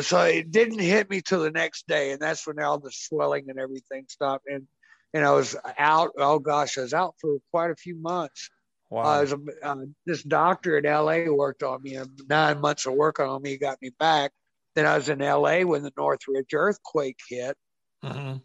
So 0.00 0.22
it 0.22 0.50
didn't 0.50 0.80
hit 0.80 1.10
me 1.10 1.20
till 1.20 1.42
the 1.42 1.50
next 1.50 1.86
day, 1.86 2.12
and 2.12 2.20
that's 2.20 2.46
when 2.46 2.58
all 2.58 2.78
the 2.78 2.90
swelling 2.90 3.48
and 3.48 3.58
everything 3.58 4.06
stopped. 4.08 4.46
And 4.48 4.66
and 5.14 5.24
I 5.24 5.32
was 5.32 5.56
out. 5.78 6.10
Oh 6.18 6.38
gosh, 6.38 6.76
I 6.78 6.82
was 6.82 6.94
out 6.94 7.14
for 7.20 7.38
quite 7.50 7.70
a 7.70 7.76
few 7.76 7.96
months. 7.96 8.50
Wow. 8.90 9.02
Uh, 9.02 9.20
was 9.20 9.32
a, 9.32 9.38
uh, 9.62 9.76
this 10.04 10.22
doctor 10.22 10.78
in 10.78 10.84
LA 10.84 11.30
worked 11.32 11.62
on 11.62 11.82
me. 11.82 11.98
Nine 12.28 12.60
months 12.60 12.86
of 12.86 12.94
work 12.94 13.20
on 13.20 13.42
me 13.42 13.56
got 13.56 13.80
me 13.82 13.90
back. 13.98 14.32
Then 14.74 14.86
I 14.86 14.96
was 14.96 15.08
in 15.08 15.20
LA 15.20 15.60
when 15.62 15.82
the 15.82 15.92
Northridge 15.96 16.52
earthquake 16.54 17.18
hit, 17.28 17.56
Mhm. 18.04 18.42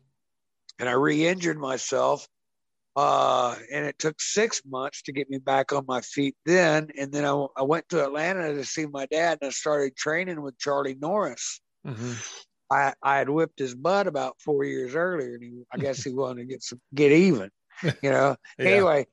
and 0.80 0.90
I 0.90 0.94
re-injured 0.94 1.58
myself. 1.58 2.28
Uh, 2.94 3.56
and 3.72 3.86
it 3.86 3.98
took 3.98 4.20
six 4.20 4.62
months 4.66 5.02
to 5.04 5.14
get 5.14 5.30
me 5.30 5.38
back 5.38 5.72
on 5.72 5.86
my 5.88 6.02
feet. 6.02 6.36
Then, 6.46 6.90
and 6.98 7.10
then 7.10 7.24
I, 7.24 7.46
I 7.56 7.64
went 7.64 7.88
to 7.90 8.04
Atlanta 8.04 8.54
to 8.54 8.66
see 8.66 8.86
my 8.86 9.06
dad, 9.06 9.38
and 9.42 9.48
I 9.48 9.52
started 9.52 9.96
training 9.96 10.42
with 10.42 10.58
Charlie 10.58 10.96
Norris. 10.96 11.62
Mhm. 11.88 12.18
I, 12.70 12.94
I 13.02 13.18
had 13.18 13.30
whipped 13.30 13.60
his 13.60 13.76
butt 13.76 14.08
about 14.08 14.40
four 14.42 14.64
years 14.66 14.94
earlier, 14.96 15.36
and 15.36 15.44
he, 15.44 15.64
I 15.74 15.78
guess 15.78 16.04
he 16.04 16.14
wanted 16.14 16.42
to 16.42 16.48
get 16.48 16.64
some 16.64 16.82
get 16.94 17.12
even, 17.12 17.50
you 18.04 18.10
know. 18.10 18.36
Yeah. 18.60 18.66
Anyway, 18.66 19.08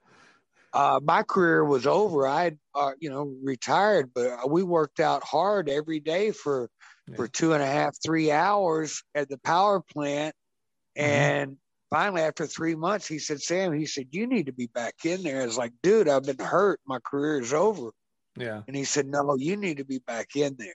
uh, 0.72 1.00
my 1.02 1.22
career 1.22 1.64
was 1.64 1.86
over. 1.86 2.26
I 2.26 2.44
had, 2.44 2.58
uh, 2.74 2.92
you 3.00 3.10
know, 3.10 3.34
retired, 3.42 4.12
but 4.14 4.50
we 4.50 4.62
worked 4.62 5.00
out 5.00 5.24
hard 5.24 5.68
every 5.68 6.00
day 6.00 6.30
for 6.32 6.70
for 7.16 7.26
two 7.26 7.54
and 7.54 7.62
a 7.62 7.66
half, 7.66 7.96
three 8.04 8.30
hours 8.30 9.02
at 9.14 9.28
the 9.30 9.38
power 9.38 9.80
plant. 9.80 10.34
Mhm. 11.02 11.04
And 11.04 11.58
finally, 11.90 12.22
after 12.22 12.46
three 12.46 12.74
months, 12.74 13.06
he 13.08 13.18
said, 13.18 13.40
"Sam," 13.42 13.72
he 13.72 13.86
said, 13.86 14.08
"You 14.12 14.26
need 14.26 14.46
to 14.46 14.52
be 14.52 14.66
back 14.68 15.04
in 15.04 15.22
there." 15.22 15.42
I 15.42 15.46
was 15.46 15.58
like, 15.58 15.72
"Dude, 15.82 16.08
I've 16.08 16.24
been 16.24 16.38
hurt. 16.38 16.80
My 16.86 16.98
career 17.00 17.40
is 17.40 17.52
over." 17.52 17.92
Yeah. 18.36 18.62
And 18.66 18.76
he 18.76 18.84
said, 18.84 19.06
"No, 19.06 19.36
you 19.36 19.56
need 19.56 19.78
to 19.78 19.84
be 19.84 19.98
back 20.00 20.36
in 20.36 20.56
there." 20.58 20.74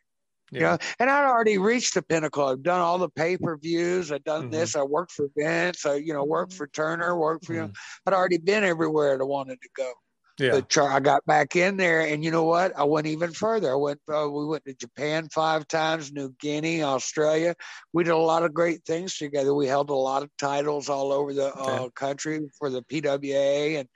Yeah. 0.52 0.60
You 0.60 0.66
know, 0.66 0.78
and 1.00 1.10
I'd 1.10 1.26
already 1.26 1.58
reached 1.58 1.94
the 1.96 2.02
pinnacle. 2.04 2.46
I've 2.46 2.64
done 2.64 2.80
all 2.80 2.98
the 2.98 3.10
pay 3.10 3.38
per 3.38 3.58
views. 3.58 4.12
I've 4.12 4.24
done 4.24 4.50
Mhm. 4.50 4.52
this. 4.52 4.76
I 4.76 4.84
worked 4.84 5.12
for 5.14 5.28
Vince. 5.36 5.86
I, 5.86 5.96
you 5.96 6.14
know, 6.14 6.24
worked 6.24 6.54
for 6.54 6.68
Turner. 6.68 7.18
Worked 7.18 7.46
for 7.46 7.54
you 7.54 7.62
know. 7.62 7.68
Mhm. 7.70 7.74
I'd 8.08 8.14
already 8.14 8.38
been 8.38 8.64
everywhere 8.64 9.20
I 9.20 9.24
wanted 9.24 9.60
to 9.62 9.70
go. 9.76 9.92
Yeah. 10.40 10.52
But 10.52 10.70
Char- 10.70 10.90
I 10.92 11.00
got 11.00 11.24
back 11.28 11.56
in 11.56 11.78
there, 11.78 12.02
and 12.02 12.24
you 12.26 12.32
know 12.32 12.44
what? 12.44 12.76
I 12.76 12.84
went 12.84 13.06
even 13.06 13.32
further. 13.34 13.72
I 13.72 13.76
went. 13.76 14.02
Uh, 14.12 14.28
we 14.30 14.46
went 14.48 14.66
to 14.66 14.74
Japan 14.74 15.30
five 15.32 15.68
times, 15.68 16.12
New 16.12 16.34
Guinea, 16.40 16.82
Australia. 16.82 17.54
We 17.94 18.04
did 18.04 18.12
a 18.12 18.18
lot 18.18 18.42
of 18.44 18.52
great 18.52 18.84
things 18.84 19.16
together. 19.16 19.54
We 19.54 19.68
held 19.68 19.92
a 19.92 19.94
lot 19.96 20.24
of 20.24 20.30
titles 20.40 20.90
all 20.90 21.12
over 21.12 21.34
the 21.36 21.54
uh, 21.54 21.90
country 21.90 22.42
for 22.58 22.72
the 22.72 22.82
PWA, 22.82 23.78
and 23.80 23.88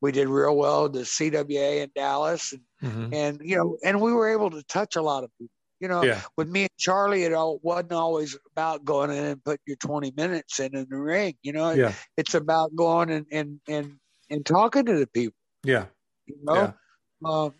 we 0.00 0.10
did 0.10 0.28
real 0.28 0.56
well 0.56 0.86
at 0.86 0.94
the 0.94 1.04
CWA 1.04 1.82
in 1.82 1.90
Dallas, 1.94 2.52
and, 2.52 2.62
Mhm. 2.92 3.14
and 3.14 3.40
you 3.44 3.56
know, 3.56 3.78
and 3.84 4.00
we 4.00 4.12
were 4.12 4.28
able 4.28 4.50
to 4.50 4.64
touch 4.64 4.96
a 4.96 5.02
lot 5.02 5.22
of 5.22 5.30
people. 5.38 5.53
You 5.80 5.88
know, 5.88 6.02
Yeah. 6.04 6.20
with 6.36 6.48
me 6.48 6.62
and 6.62 6.70
Charlie, 6.78 7.24
it 7.24 7.32
all 7.32 7.58
wasn't 7.62 7.92
always 7.92 8.36
about 8.52 8.84
going 8.84 9.10
in 9.10 9.24
and 9.24 9.44
putting 9.44 9.62
your 9.66 9.76
20 9.76 10.12
minutes 10.16 10.60
in 10.60 10.74
in 10.74 10.86
the 10.88 10.96
ring. 10.96 11.36
You 11.42 11.52
know, 11.52 11.70
Yeah. 11.72 11.94
it's 12.16 12.34
about 12.34 12.74
going 12.74 13.10
and 13.10 13.26
and 13.30 13.60
and 13.68 13.98
and 14.30 14.46
talking 14.46 14.86
to 14.86 14.98
the 14.98 15.06
people. 15.08 15.36
Yeah. 15.64 15.86
You 16.26 16.36
know, 16.42 16.54
Yeah. 16.54 16.72
um, 17.28 17.54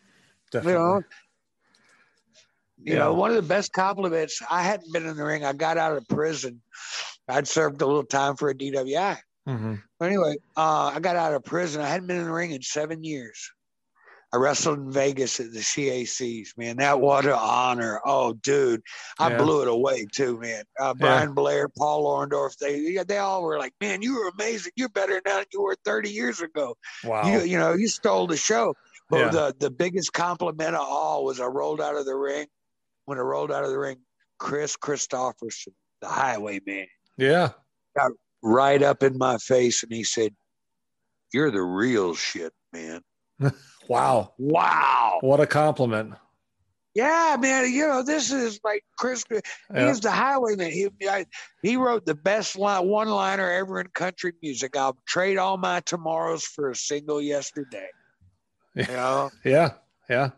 you 0.55 0.61
know, 0.73 1.03
you 2.79 2.93
Yeah. 2.93 2.99
know, 3.01 3.15
one 3.15 3.31
of 3.31 3.37
the 3.37 3.43
best 3.43 3.73
compliments. 3.73 4.41
I 4.49 4.63
hadn't 4.63 4.93
been 4.93 5.07
in 5.07 5.17
the 5.17 5.25
ring. 5.25 5.45
I 5.45 5.53
got 5.53 5.77
out 5.77 5.97
of 5.97 6.07
prison. 6.09 6.63
I'd 7.29 7.49
served 7.49 7.81
a 7.83 7.87
little 7.87 8.05
time 8.05 8.37
for 8.37 8.49
a 8.51 8.55
DWI. 8.55 9.21
Mhm. 9.49 9.83
But 9.99 10.07
anyway, 10.07 10.37
uh, 10.57 10.93
I 10.95 11.01
got 11.01 11.17
out 11.17 11.35
of 11.35 11.45
prison. 11.45 11.81
I 11.83 11.89
hadn't 11.89 12.07
been 12.07 12.19
in 12.19 12.25
the 12.25 12.33
ring 12.33 12.53
in 12.53 12.63
seven 12.63 13.03
years. 13.05 13.51
I 14.35 14.37
wrestled 14.37 14.81
in 14.81 14.91
Vegas 14.91 15.39
at 15.39 15.53
the 15.53 15.61
CACs, 15.61 16.59
man. 16.59 16.79
That 16.79 17.01
what 17.01 17.25
an 17.25 17.33
honor. 17.39 18.01
Oh, 18.05 18.33
dude, 18.33 18.83
I 19.21 19.29
Yeah. 19.31 19.37
blew 19.39 19.63
it 19.63 19.69
away 19.69 20.07
too, 20.13 20.41
man. 20.41 20.65
Uh, 20.81 20.93
Brian 20.95 21.29
Yeah. 21.29 21.35
Blair, 21.35 21.69
Paul 21.69 22.05
Orndorff, 22.05 22.57
they 22.57 22.97
they 23.05 23.19
all 23.19 23.45
were 23.45 23.59
like, 23.61 23.75
man, 23.81 24.03
you 24.03 24.17
were 24.17 24.29
amazing. 24.37 24.73
You're 24.75 24.89
better 24.89 25.23
now 25.25 25.37
than 25.37 25.47
you 25.53 25.63
were 25.63 25.77
30 25.85 26.11
years 26.11 26.41
ago. 26.41 26.77
Wow. 27.05 27.29
You 27.29 27.43
you 27.43 27.57
know, 27.57 27.75
you 27.75 27.87
stole 27.87 28.27
the 28.27 28.37
show. 28.37 28.75
But 29.09 29.19
Yeah. 29.21 29.29
the 29.31 29.57
the 29.61 29.71
biggest 29.71 30.13
compliment 30.13 30.75
of 30.75 30.81
all 30.85 31.25
was 31.25 31.39
I 31.39 31.47
rolled 31.47 31.81
out 31.81 31.95
of 31.95 32.05
the 32.05 32.17
ring. 32.17 32.49
When 33.05 33.19
I 33.19 33.21
rolled 33.21 33.53
out 33.53 33.63
of 33.63 33.71
the 33.71 33.79
ring, 33.79 33.99
Kris 34.41 34.77
Kristofferson, 34.77 35.75
the 36.01 36.09
Highwayman, 36.09 36.89
yeah. 37.17 37.51
Got 37.97 38.11
right 38.43 38.83
up 38.83 39.05
in 39.05 39.17
my 39.17 39.39
face, 39.39 39.85
and 39.85 39.93
he 39.93 40.03
said, 40.03 40.35
"You're 41.33 41.53
the 41.53 41.63
real 41.63 42.17
shit, 42.17 42.53
man." 42.73 43.03
Wow. 43.89 44.33
Wow. 44.39 45.19
What 45.21 45.41
a 45.41 45.47
compliment. 45.47 46.15
Yeah, 46.95 47.37
man. 47.41 47.73
You 47.73 47.89
know, 47.89 48.03
this 48.05 48.31
is 48.31 48.61
like 48.63 48.85
Chris. 48.97 49.25
Yeah. 49.31 49.89
He's 49.89 50.01
the 50.01 50.13
highwayman. 50.13 50.71
He 50.71 50.89
I, 51.09 51.27
he 51.61 51.77
wrote 51.77 52.07
the 52.07 52.15
best 52.15 52.57
line, 52.57 52.87
one 52.87 53.09
liner 53.09 53.51
ever 53.51 53.81
in 53.81 53.89
country 53.89 54.33
music. 54.43 54.77
I'll 54.77 54.97
trade 55.07 55.37
all 55.37 55.57
my 55.57 55.81
tomorrows 55.81 56.45
for 56.45 56.71
a 56.71 56.77
single 56.77 57.21
yesterday. 57.21 57.89
You 58.77 58.87
know, 58.89 59.31
Yeah. 59.45 59.71
Yeah. 60.11 60.27
you 60.27 60.33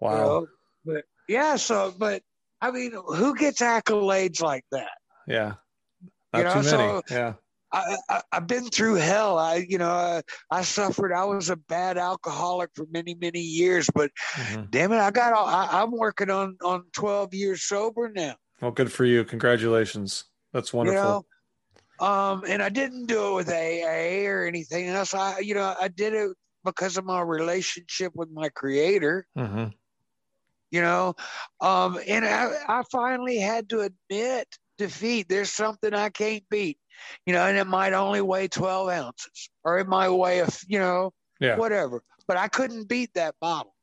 Wow. 0.00 0.16
know? 0.16 0.46
but 0.86 1.04
yeah. 1.28 1.56
So, 1.56 1.92
but 1.98 2.22
I 2.62 2.70
mean, 2.70 2.92
who 2.92 3.34
gets 3.36 3.60
accolades 3.60 4.40
like 4.42 4.64
that? 4.72 4.88
Yeah. 5.26 5.54
Not 6.32 6.38
You 6.38 6.44
know, 6.44 6.52
too 6.52 6.58
many. 6.62 6.66
so- 6.70 7.02
yeah. 7.10 7.32
I, 7.72 7.96
I 8.08 8.22
I've 8.32 8.46
been 8.46 8.66
through 8.68 8.96
hell. 8.96 9.38
I 9.38 9.64
you 9.68 9.78
know 9.78 9.90
I, 9.90 10.22
I 10.50 10.62
suffered. 10.62 11.12
I 11.12 11.24
was 11.24 11.50
a 11.50 11.56
bad 11.56 11.98
alcoholic 11.98 12.70
for 12.74 12.86
many 12.90 13.14
many 13.14 13.40
years, 13.40 13.88
but 13.94 14.10
Mhm. 14.34 14.70
damn 14.70 14.92
it, 14.92 14.98
I 14.98 15.10
got 15.10 15.32
all, 15.32 15.46
I, 15.46 15.68
I'm 15.82 15.90
working 15.90 16.30
on 16.30 16.56
on 16.62 16.84
12 16.92 17.34
years 17.34 17.62
sober 17.62 18.08
now. 18.08 18.36
Well, 18.60 18.70
good 18.70 18.92
for 18.92 19.04
you. 19.04 19.24
Congratulations. 19.24 20.24
That's 20.52 20.72
wonderful. 20.72 21.00
You 21.00 21.06
know, 22.00 22.06
um, 22.06 22.44
and 22.46 22.62
I 22.62 22.68
didn't 22.68 23.06
do 23.06 23.30
it 23.32 23.34
with 23.34 23.48
AA 23.48 24.26
or 24.26 24.44
anything 24.46 24.88
else. 24.88 25.14
I, 25.14 25.38
you 25.40 25.54
know, 25.54 25.74
I 25.80 25.88
did 25.88 26.14
it 26.14 26.30
because 26.64 26.96
of 26.96 27.04
my 27.04 27.20
relationship 27.20 28.12
with 28.14 28.30
my 28.30 28.48
creator. 28.50 29.26
hmm 29.36 29.66
You 30.70 30.82
know, 30.82 31.14
um, 31.60 31.98
and 32.06 32.24
I, 32.24 32.52
I 32.68 32.82
finally 32.90 33.38
had 33.38 33.68
to 33.70 33.80
admit 33.80 34.48
defeat. 34.78 35.28
There's 35.28 35.50
something 35.50 35.92
I 35.94 36.08
can't 36.08 36.44
beat. 36.50 36.78
You 37.26 37.32
know, 37.32 37.46
and 37.46 37.56
it 37.58 37.66
might 37.66 37.92
only 37.92 38.20
weigh 38.20 38.48
12 38.48 38.88
ounces, 38.88 39.50
or 39.64 39.78
it 39.78 39.86
might 39.88 40.08
weigh 40.10 40.40
a, 40.40 40.48
you 40.66 40.78
know, 40.78 41.12
Yeah. 41.40 41.56
whatever. 41.56 42.02
But 42.26 42.36
I 42.36 42.48
couldn't 42.48 42.88
beat 42.88 43.14
that 43.14 43.34
bottle. 43.40 43.74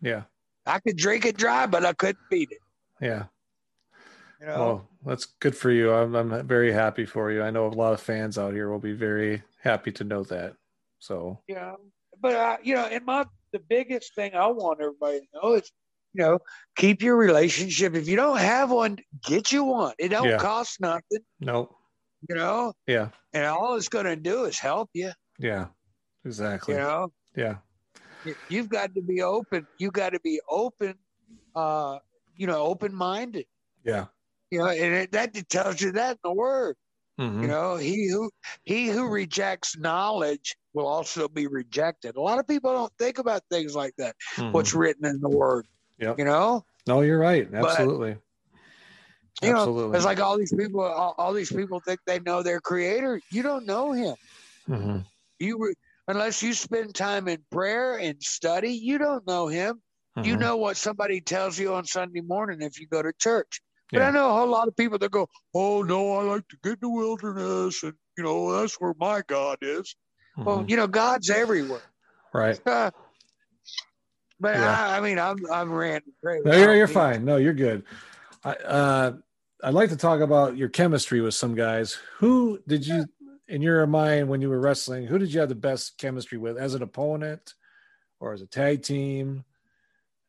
Yeah. 0.00 0.22
I 0.66 0.78
could 0.80 0.96
drink 0.96 1.24
it 1.26 1.36
dry, 1.36 1.66
but 1.66 1.84
I 1.84 1.92
couldn't 1.92 2.28
beat 2.30 2.50
it. 2.50 2.58
Yeah. 3.00 3.24
You 4.40 4.46
know. 4.46 4.58
Well, 4.58 4.88
that's 5.06 5.26
good 5.40 5.56
for 5.56 5.70
you. 5.70 5.92
I'm, 5.92 6.14
I'm 6.14 6.46
very 6.46 6.72
happy 6.72 7.04
for 7.04 7.30
you. 7.30 7.42
I 7.42 7.50
know 7.50 7.66
a 7.66 7.68
lot 7.68 7.92
of 7.92 8.00
fans 8.00 8.38
out 8.38 8.54
here 8.54 8.70
will 8.70 8.78
be 8.80 8.92
very 8.92 9.42
happy 9.62 9.92
to 9.92 10.04
know 10.04 10.22
that. 10.24 10.54
So, 10.98 11.40
yeah. 11.48 11.74
But 12.20 12.34
uh, 12.34 12.56
you 12.62 12.74
know, 12.74 12.86
and 12.86 13.04
my 13.04 13.24
the 13.52 13.58
biggest 13.58 14.14
thing 14.14 14.34
I 14.34 14.46
want 14.46 14.80
everybody 14.80 15.20
to 15.20 15.26
know 15.34 15.52
is, 15.54 15.70
you 16.14 16.22
know, 16.22 16.38
keep 16.76 17.02
your 17.02 17.16
relationship. 17.16 17.94
If 17.94 18.08
you 18.08 18.16
don't 18.16 18.38
have 18.38 18.70
one, 18.70 18.98
get 19.24 19.50
you 19.52 19.64
one. 19.64 19.94
It 19.98 20.08
don't 20.08 20.28
Yeah. 20.28 20.38
cost 20.38 20.80
nothing, 20.80 21.20
no. 21.40 21.76
You 22.28 22.34
know, 22.34 22.72
Yeah. 22.86 23.08
and 23.32 23.44
all 23.46 23.76
it's 23.76 23.88
going 23.88 24.04
to 24.06 24.16
do 24.16 24.44
is 24.44 24.58
help 24.58 24.90
you. 24.94 25.12
Yeah. 25.38 25.66
Exactly. 26.24 26.74
You 26.74 26.80
know, 26.80 27.12
Yeah. 27.34 27.56
You- 28.24 28.36
you've 28.48 28.68
got 28.68 28.94
to 28.94 29.02
be 29.02 29.22
open. 29.22 29.66
You've 29.78 29.92
got 29.92 30.10
to 30.10 30.20
be 30.20 30.40
open. 30.48 30.94
Uh, 31.54 31.98
you 32.36 32.46
know, 32.46 32.62
open 32.62 32.94
minded. 32.94 33.46
Yeah. 33.84 34.06
You 34.50 34.60
know, 34.60 34.66
and 34.68 34.94
it, 34.94 35.12
that 35.12 35.34
tells 35.48 35.80
you 35.80 35.92
that 35.92 36.12
in 36.12 36.18
the 36.22 36.32
word. 36.32 36.76
Mhm. 37.18 37.42
You 37.42 37.48
know, 37.48 37.76
he 37.76 38.08
who 38.08 38.30
he 38.64 38.88
who 38.88 39.06
rejects 39.08 39.76
knowledge 39.76 40.56
will 40.72 40.86
also 40.86 41.28
be 41.28 41.46
rejected. 41.46 42.16
A 42.16 42.20
lot 42.20 42.38
of 42.38 42.46
people 42.46 42.72
don't 42.72 42.92
think 42.98 43.18
about 43.18 43.42
things 43.50 43.74
like 43.74 43.94
that. 43.98 44.16
Mhm. 44.36 44.52
What's 44.52 44.72
written 44.72 45.04
in 45.04 45.20
the 45.20 45.28
word. 45.28 45.66
Yep. 45.98 46.18
You 46.18 46.24
know, 46.24 46.64
No, 46.86 47.00
you're 47.02 47.18
right. 47.18 47.48
But- 47.50 47.76
Absolutely. 49.42 49.82
you 49.82 49.88
know, 49.90 49.96
it's 49.96 50.04
like 50.04 50.20
all 50.20 50.36
these 50.38 50.52
people. 50.52 50.80
All, 50.82 51.14
all 51.18 51.32
these 51.32 51.52
people 51.52 51.80
think 51.80 52.00
they 52.06 52.20
know 52.20 52.42
their 52.42 52.60
creator. 52.60 53.20
You 53.30 53.42
don't 53.42 53.66
know 53.66 53.92
him. 53.92 54.16
Mhm. 54.68 55.04
You 55.38 55.58
re- 55.58 55.74
unless 56.08 56.42
you 56.42 56.52
spend 56.54 56.94
time 56.94 57.28
in 57.28 57.42
prayer 57.50 57.98
and 57.98 58.22
study. 58.22 58.70
You 58.72 58.98
don't 58.98 59.26
know 59.26 59.46
him. 59.48 59.80
You 60.22 60.36
Mhm. 60.36 60.40
know 60.40 60.56
what 60.58 60.76
somebody 60.76 61.20
tells 61.20 61.58
you 61.58 61.74
on 61.74 61.84
Sunday 61.86 62.20
morning 62.20 62.60
if 62.62 62.78
you 62.78 62.86
go 62.86 63.02
to 63.02 63.12
church. 63.18 63.60
But 63.90 64.02
Yeah. 64.02 64.08
I 64.08 64.10
know 64.10 64.30
a 64.30 64.32
whole 64.32 64.48
lot 64.48 64.68
of 64.68 64.76
people 64.76 64.98
that 64.98 65.10
go, 65.10 65.28
"Oh 65.54 65.82
no, 65.82 66.12
I 66.18 66.22
like 66.22 66.48
to 66.48 66.56
get 66.62 66.72
in 66.74 66.78
the 66.82 66.88
wilderness, 66.88 67.82
and 67.82 67.94
you 68.16 68.24
know 68.24 68.60
that's 68.60 68.74
where 68.80 68.94
my 68.98 69.22
God 69.26 69.58
is." 69.62 69.94
Well, 70.36 70.64
Mhm. 70.64 70.70
you 70.70 70.76
know, 70.76 70.86
God's 70.86 71.28
everywhere. 71.30 71.82
right. 72.32 72.60
Uh, 72.66 72.90
but 74.40 74.54
Yeah. 74.54 74.70
I, 74.70 74.98
I 74.98 75.00
mean, 75.00 75.18
I'm 75.18 75.36
I'm 75.50 75.72
ranting. 75.72 76.14
No, 76.22 76.56
you're, 76.56 76.74
you're 76.74 76.88
fine. 76.88 77.24
No, 77.24 77.36
you're 77.36 77.52
good. 77.52 77.84
I, 78.44 78.52
uh, 78.54 79.12
I'd 79.62 79.74
like 79.74 79.90
to 79.90 79.96
talk 79.96 80.20
about 80.20 80.56
your 80.56 80.68
chemistry 80.68 81.20
with 81.20 81.34
some 81.34 81.54
guys. 81.54 81.98
Who 82.18 82.60
did 82.66 82.86
you, 82.86 83.06
in 83.46 83.62
your 83.62 83.86
mind, 83.86 84.28
when 84.28 84.40
you 84.40 84.48
were 84.48 84.60
wrestling, 84.60 85.06
who 85.06 85.18
did 85.18 85.32
you 85.32 85.40
have 85.40 85.48
the 85.48 85.54
best 85.54 85.98
chemistry 85.98 86.38
with 86.38 86.58
as 86.58 86.74
an 86.74 86.82
opponent 86.82 87.54
or 88.18 88.32
as 88.32 88.42
a 88.42 88.46
tag 88.46 88.82
team? 88.82 89.44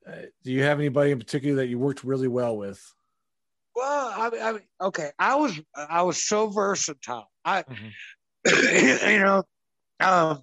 Uh, 0.07 0.27
do 0.43 0.51
you 0.51 0.63
have 0.63 0.79
anybody 0.79 1.11
in 1.11 1.19
particular 1.19 1.55
that 1.55 1.67
you 1.67 1.79
worked 1.79 2.03
really 2.03 2.27
well 2.27 2.57
with? 2.57 2.93
Well, 3.75 4.13
I 4.15 4.29
mean, 4.29 4.41
I 4.41 4.51
mean, 4.51 4.61
okay. 4.81 5.11
I 5.17 5.35
was 5.35 5.59
I 5.75 6.03
was 6.03 6.23
so 6.23 6.47
versatile. 6.49 7.31
I, 7.43 7.63
Mhm. 7.63 7.91
you 9.09 9.19
know, 9.19 9.43
um, 9.99 10.41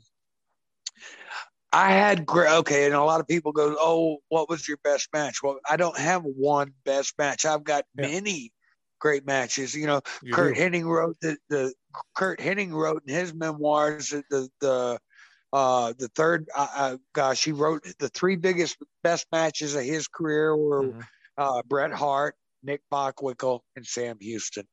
I 1.72 1.92
had 1.92 2.26
great. 2.26 2.50
Okay, 2.50 2.86
and 2.86 2.94
a 2.94 3.02
lot 3.04 3.20
of 3.20 3.28
people 3.28 3.52
go, 3.52 3.76
"Oh, 3.78 4.18
what 4.28 4.48
was 4.48 4.66
your 4.66 4.78
best 4.78 5.08
match?" 5.12 5.42
Well, 5.42 5.60
I 5.68 5.76
don't 5.76 5.96
have 5.98 6.22
one 6.24 6.74
best 6.84 7.14
match. 7.18 7.44
I've 7.44 7.64
got 7.64 7.84
Yeah. 7.96 8.08
many 8.08 8.52
great 8.98 9.24
matches. 9.24 9.74
You 9.74 9.86
know, 9.86 10.00
You 10.22 10.34
Curt 10.34 10.56
do. 10.56 10.60
Hennig 10.60 10.84
wrote 10.84 11.16
the, 11.20 11.36
the 11.48 11.74
Curt 12.16 12.40
Hennig 12.40 12.72
wrote 12.72 13.02
in 13.06 13.14
his 13.14 13.32
memoirs 13.34 14.10
that 14.10 14.24
the 14.30 14.48
the 14.60 14.98
uh 15.52 15.92
the 15.98 16.08
third 16.08 16.48
uh, 16.56 16.68
uh, 16.74 16.96
gosh 17.12 17.44
he 17.44 17.52
wrote 17.52 17.84
the 17.98 18.08
three 18.08 18.36
biggest 18.36 18.76
best 19.02 19.26
matches 19.32 19.74
of 19.74 19.82
his 19.82 20.06
career 20.08 20.56
were 20.56 20.84
Mhm. 20.84 21.06
uh, 21.38 21.62
Bret 21.62 21.92
Hart, 21.92 22.36
Nick 22.62 22.82
Bockwinkel, 22.92 23.60
and 23.76 23.86
Sam 23.86 24.18
Houston. 24.20 24.66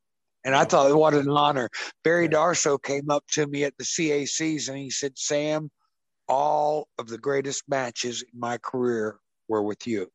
And 0.43 0.55
I 0.55 0.65
thought, 0.65 0.95
what 0.95 1.13
an 1.13 1.29
honor. 1.29 1.69
Barry 2.03 2.27
Darsow 2.29 2.81
came 2.81 3.09
up 3.09 3.25
to 3.31 3.47
me 3.47 3.63
at 3.63 3.77
the 3.77 3.83
CACs 3.83 4.69
and 4.69 4.77
he 4.77 4.89
said, 4.89 5.17
Sam, 5.17 5.69
all 6.27 6.87
of 6.97 7.07
the 7.07 7.17
greatest 7.17 7.63
matches 7.67 8.21
in 8.23 8.39
my 8.39 8.57
career 8.57 9.17
were 9.47 9.63
with 9.63 9.87
you. 9.87 10.11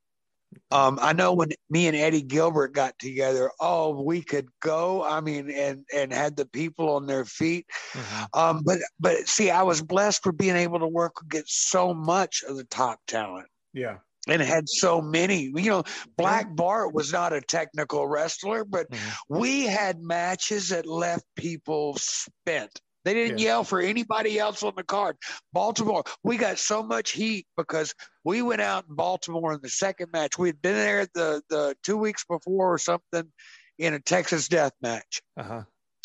Um, 0.70 0.98
I 1.00 1.14
know 1.14 1.32
when 1.32 1.48
me 1.70 1.86
and 1.86 1.96
Eddie 1.96 2.22
Gilbert 2.22 2.74
got 2.74 2.98
together, 2.98 3.50
oh, 3.60 4.02
we 4.02 4.22
could 4.22 4.48
go. 4.60 5.02
I 5.02 5.20
mean, 5.22 5.50
and 5.50 5.84
and 5.94 6.12
had 6.12 6.36
the 6.36 6.44
people 6.46 6.90
on 6.94 7.06
their 7.06 7.24
feet. 7.24 7.66
Mhm. 7.94 8.28
Um, 8.34 8.62
but 8.62 8.78
but 9.00 9.26
see, 9.28 9.50
I 9.50 9.62
was 9.62 9.82
blessed 9.82 10.22
for 10.22 10.32
being 10.32 10.56
able 10.56 10.78
to 10.80 10.86
work 10.88 11.14
against 11.22 11.70
so 11.70 11.94
much 11.94 12.42
of 12.46 12.56
the 12.56 12.64
top 12.64 13.00
talent 13.06 13.48
Yeah. 13.72 13.98
and 14.28 14.42
had 14.42 14.68
so 14.68 15.00
many. 15.00 15.44
You 15.56 15.70
know, 15.70 15.84
Black 16.18 16.54
Bart 16.54 16.92
was 16.92 17.12
not 17.12 17.32
a 17.32 17.40
technical 17.40 18.06
wrestler, 18.06 18.64
but 18.64 18.90
Mhm. 18.90 19.14
we 19.30 19.62
had 19.64 20.02
matches 20.02 20.68
that 20.68 20.84
left 20.86 21.24
people 21.34 21.96
spent. 21.98 22.80
They 23.04 23.14
didn't 23.14 23.38
Yeah. 23.38 23.46
yell 23.46 23.64
for 23.64 23.80
anybody 23.80 24.38
else 24.38 24.62
on 24.62 24.74
the 24.76 24.84
card. 24.84 25.16
Baltimore, 25.52 26.04
we 26.22 26.36
got 26.36 26.58
so 26.58 26.82
much 26.82 27.10
heat 27.10 27.46
because 27.56 27.94
we 28.24 28.42
went 28.42 28.60
out 28.60 28.84
in 28.88 28.94
Baltimore 28.94 29.52
in 29.54 29.60
the 29.62 29.68
second 29.68 30.12
match. 30.12 30.38
We 30.38 30.48
had 30.48 30.62
been 30.62 30.74
there 30.74 31.06
the 31.14 31.42
the 31.48 31.76
two 31.82 31.96
weeks 31.96 32.24
before 32.24 32.72
or 32.72 32.78
something 32.78 33.32
in 33.78 33.94
a 33.94 34.00
Texas 34.00 34.48
death 34.48 34.72
match 34.80 35.20
Uh-huh. 35.36 35.64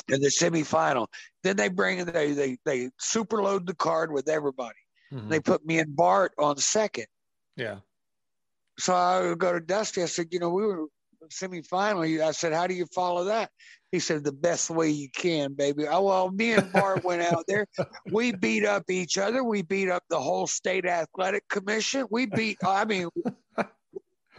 in 0.10 0.22
the 0.22 0.30
semifinal. 0.30 1.08
Then 1.44 1.56
they 1.58 1.70
bring 1.70 2.06
they 2.06 2.32
they 2.34 2.58
they 2.66 2.90
super 3.00 3.44
load 3.44 3.68
the 3.68 3.76
card 3.76 4.12
with 4.12 4.28
everybody. 4.28 4.80
Mhm. 5.14 5.30
They 5.30 5.40
put 5.40 5.66
me 5.66 5.80
and 5.80 5.96
Bart 5.96 6.34
on 6.40 6.58
second. 6.58 7.08
Yeah. 7.56 7.80
So 8.80 8.94
I 8.94 9.22
would 9.22 9.40
go 9.40 9.54
to 9.54 9.60
Dusty. 9.60 10.04
I 10.04 10.06
said, 10.06 10.28
you 10.32 10.40
know, 10.40 10.50
we 10.50 10.66
were 10.66 10.86
semifinal. 11.30 12.22
I 12.26 12.32
said, 12.32 12.54
how 12.54 12.68
do 12.68 12.74
you 12.74 12.86
follow 12.94 13.26
that? 13.26 13.50
He 13.92 14.00
said, 14.00 14.24
the 14.24 14.34
best 14.34 14.70
way 14.70 14.90
you 14.90 15.10
can, 15.10 15.54
baby. 15.54 15.88
Oh, 15.88 16.04
well, 16.04 16.30
me 16.30 16.54
and 16.54 16.72
Bart 16.74 17.04
went 17.04 17.22
out 17.22 17.46
there. 17.48 17.66
We 18.12 18.34
beat 18.34 18.66
up 18.66 18.84
each 18.90 19.18
other. 19.18 19.44
We 19.44 19.62
beat 19.62 19.90
up 19.90 20.04
the 20.10 20.20
whole 20.20 20.46
state 20.48 20.86
athletic 20.86 21.48
commission. 21.50 22.06
We 22.12 22.26
beat, 22.26 22.58
I 22.66 22.84
mean, 22.86 23.08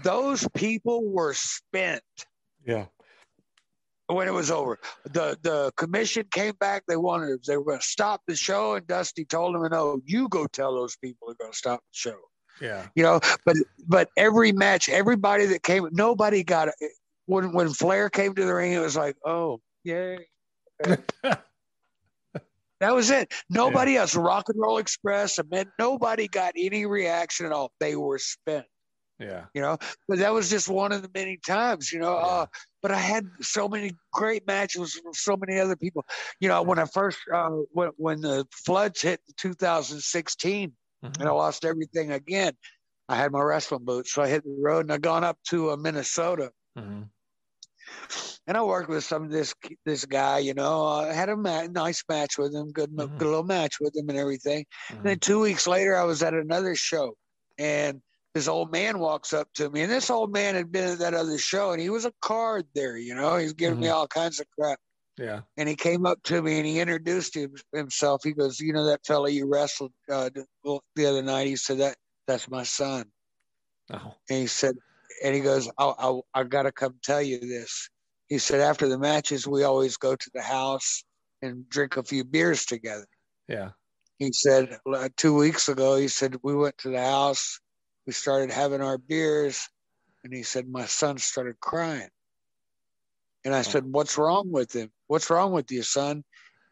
those 0.02 0.46
people 0.54 1.02
were 1.10 1.34
spent 1.34 2.02
Yeah. 2.66 2.86
when 4.06 4.28
it 4.28 4.32
was 4.34 4.50
over. 4.50 4.78
The 5.04 5.38
the 5.42 5.72
commission 5.76 6.24
came 6.30 6.54
back. 6.60 6.84
They 6.86 6.96
wanted 6.96 7.40
they 7.46 7.56
were 7.56 7.64
going 7.64 7.80
to 7.80 7.84
stop 7.84 8.20
the 8.26 8.36
show, 8.36 8.74
and 8.74 8.86
Dusty 8.86 9.24
told 9.24 9.54
them, 9.54 9.66
"No, 9.70 10.00
you 10.04 10.28
go 10.28 10.46
tell 10.46 10.74
those 10.74 10.96
people 10.96 11.28
they're 11.28 11.36
going 11.36 11.52
to 11.52 11.58
stop 11.58 11.80
the 11.80 11.96
show." 12.10 12.18
Yeah. 12.60 12.86
You 12.94 13.02
know, 13.02 13.20
but 13.44 13.56
but 13.86 14.08
every 14.16 14.52
match, 14.52 14.88
everybody 14.88 15.46
that 15.46 15.62
came, 15.62 15.88
nobody 15.92 16.42
got 16.44 16.68
it. 16.68 16.74
When 17.26 17.52
when 17.52 17.68
Flair 17.70 18.08
came 18.10 18.34
to 18.34 18.44
the 18.44 18.54
ring, 18.54 18.72
it 18.72 18.80
was 18.80 18.96
like, 18.96 19.16
oh, 19.24 19.60
yay. 19.84 20.26
That 22.80 22.94
was 22.94 23.10
it. 23.10 23.32
Nobody 23.50 23.96
else. 23.96 24.14
Rock 24.14 24.48
and 24.48 24.60
Roll 24.60 24.78
Express, 24.78 25.38
I 25.38 25.42
mean, 25.50 25.64
nobody 25.78 26.28
got 26.28 26.52
any 26.56 26.86
reaction 26.86 27.46
at 27.46 27.52
all. 27.52 27.72
They 27.80 27.96
were 27.96 28.18
spent. 28.18 28.66
Yeah. 29.18 29.46
You 29.52 29.62
know, 29.62 29.78
but 30.06 30.18
that 30.18 30.32
was 30.32 30.48
just 30.48 30.68
one 30.68 30.92
of 30.92 31.02
the 31.02 31.10
many 31.12 31.38
times, 31.44 31.92
you 31.92 31.98
know. 31.98 32.16
Yeah. 32.16 32.24
Uh, 32.24 32.46
but 32.82 32.92
I 32.92 32.98
had 32.98 33.26
so 33.40 33.68
many 33.68 33.96
great 34.12 34.46
matches 34.46 35.00
with 35.04 35.16
so 35.16 35.36
many 35.36 35.58
other 35.58 35.74
people. 35.74 36.04
You 36.38 36.48
know, 36.48 36.62
when 36.62 36.78
I 36.78 36.84
first, 36.84 37.18
uh, 37.32 37.50
when, 37.72 37.90
when 37.96 38.20
the 38.20 38.46
floods 38.52 39.02
hit 39.02 39.20
in 39.26 39.34
2016 39.36 40.72
Mhm. 41.04 41.20
and 41.20 41.28
I 41.28 41.32
lost 41.32 41.64
everything 41.64 42.12
again, 42.12 42.54
I 43.08 43.16
had 43.16 43.32
my 43.32 43.40
wrestling 43.40 43.84
boots. 43.84 44.12
So 44.12 44.22
I 44.22 44.28
hit 44.28 44.44
the 44.44 44.56
road 44.60 44.80
and 44.86 44.92
I 44.92 44.98
gone 44.98 45.24
up 45.24 45.38
to 45.48 45.70
uh, 45.70 45.76
Minnesota 45.76 46.52
Mhm. 46.76 47.08
and 48.46 48.56
I 48.56 48.62
worked 48.62 48.88
with 48.88 49.04
some 49.04 49.24
of 49.24 49.30
this 49.30 49.54
this 49.84 50.04
guy. 50.04 50.38
You 50.38 50.54
know, 50.54 50.84
I 50.86 51.12
had 51.12 51.28
a 51.28 51.36
ma- 51.36 51.66
nice 51.66 52.02
match 52.08 52.38
with 52.38 52.54
him, 52.54 52.70
good, 52.72 52.90
Mhm. 52.90 53.16
good 53.18 53.26
little 53.28 53.44
match 53.44 53.80
with 53.80 53.96
him 53.96 54.08
and 54.08 54.18
everything. 54.18 54.66
And 54.90 55.04
then 55.04 55.18
two 55.20 55.40
weeks 55.40 55.66
later, 55.66 55.96
I 55.96 56.04
was 56.04 56.22
at 56.22 56.34
another 56.34 56.74
show, 56.74 57.16
and 57.58 58.02
this 58.34 58.48
old 58.48 58.70
man 58.70 58.98
walks 58.98 59.32
up 59.32 59.52
to 59.54 59.70
me, 59.70 59.82
and 59.82 59.90
this 59.90 60.10
old 60.10 60.32
man 60.32 60.54
had 60.54 60.70
been 60.70 60.90
at 60.90 60.98
that 60.98 61.14
other 61.14 61.38
show, 61.38 61.72
and 61.72 61.80
he 61.80 61.90
was 61.90 62.04
a 62.04 62.12
card 62.20 62.66
there. 62.74 62.96
You 62.96 63.14
know, 63.14 63.36
he's 63.36 63.52
giving 63.54 63.80
me 63.80 63.88
all 63.88 64.06
kinds 64.06 64.38
of 64.40 64.46
crap. 64.50 64.78
Yeah. 65.18 65.40
And 65.56 65.68
he 65.68 65.74
came 65.74 66.06
up 66.06 66.22
to 66.24 66.40
me 66.40 66.58
and 66.58 66.66
he 66.66 66.80
introduced 66.80 67.36
him, 67.36 67.54
himself. 67.72 68.22
He 68.22 68.32
goes, 68.32 68.60
"You 68.60 68.72
know 68.72 68.86
that 68.86 69.04
fella 69.06 69.30
you 69.30 69.46
wrestled 69.50 69.92
uh, 70.10 70.30
the, 70.94 71.06
other 71.06 71.22
night?" 71.22 71.48
He 71.48 71.56
said, 71.56 71.78
"That 71.78 71.96
that's 72.26 72.48
my 72.48 72.62
son." 72.62 73.06
Oh. 73.92 74.14
And 74.28 74.38
he 74.38 74.46
said, 74.46 74.76
and 75.22 75.34
he 75.34 75.40
goes, 75.40 75.68
I, 75.78 75.92
I, 75.98 76.20
I 76.34 76.44
got 76.44 76.62
to 76.62 76.72
come 76.72 76.94
tell 77.02 77.22
you 77.22 77.40
this. 77.40 77.88
He 78.28 78.38
said, 78.38 78.60
after 78.60 78.88
the 78.88 78.98
matches, 78.98 79.46
we 79.46 79.64
always 79.64 79.96
go 79.96 80.14
to 80.14 80.30
the 80.34 80.42
house 80.42 81.02
and 81.42 81.68
drink 81.68 81.96
a 81.96 82.02
few 82.02 82.24
beers 82.24 82.66
together. 82.66 83.06
Yeah. 83.48 83.70
He 84.18 84.32
said, 84.32 84.78
uh, 84.92 85.08
two 85.16 85.34
weeks 85.34 85.68
ago, 85.68 85.96
he 85.96 86.08
said, 86.08 86.36
we 86.42 86.54
went 86.54 86.76
to 86.78 86.90
the 86.90 87.00
house, 87.00 87.60
we 88.06 88.12
started 88.12 88.50
having 88.50 88.82
our 88.82 88.98
beers, 88.98 89.66
and 90.24 90.34
he 90.34 90.42
said, 90.42 90.68
my 90.68 90.84
son 90.86 91.18
started 91.18 91.58
crying. 91.60 92.08
And 93.48 93.54
I 93.54 93.62
said, 93.62 93.84
what's 93.86 94.18
wrong 94.18 94.50
with 94.52 94.76
him? 94.76 94.90
What's 95.06 95.30
wrong 95.30 95.52
with 95.52 95.72
you, 95.72 95.82
son? 95.82 96.22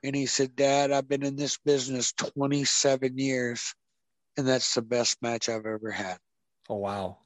And 0.05 0.15
he 0.15 0.27
said, 0.27 0.55
Dad, 0.55 0.93
I've 0.93 1.09
been 1.09 1.23
in 1.23 1.35
this 1.35 1.57
business 1.57 2.13
27 2.13 3.17
years, 3.17 3.75
and 4.37 4.47
that's 4.47 4.75
the 4.75 4.83
best 4.83 5.23
match 5.23 5.49
I've 5.49 5.65
ever 5.65 5.91
had. 5.91 6.19
Oh 6.69 6.77
wow. 6.77 7.17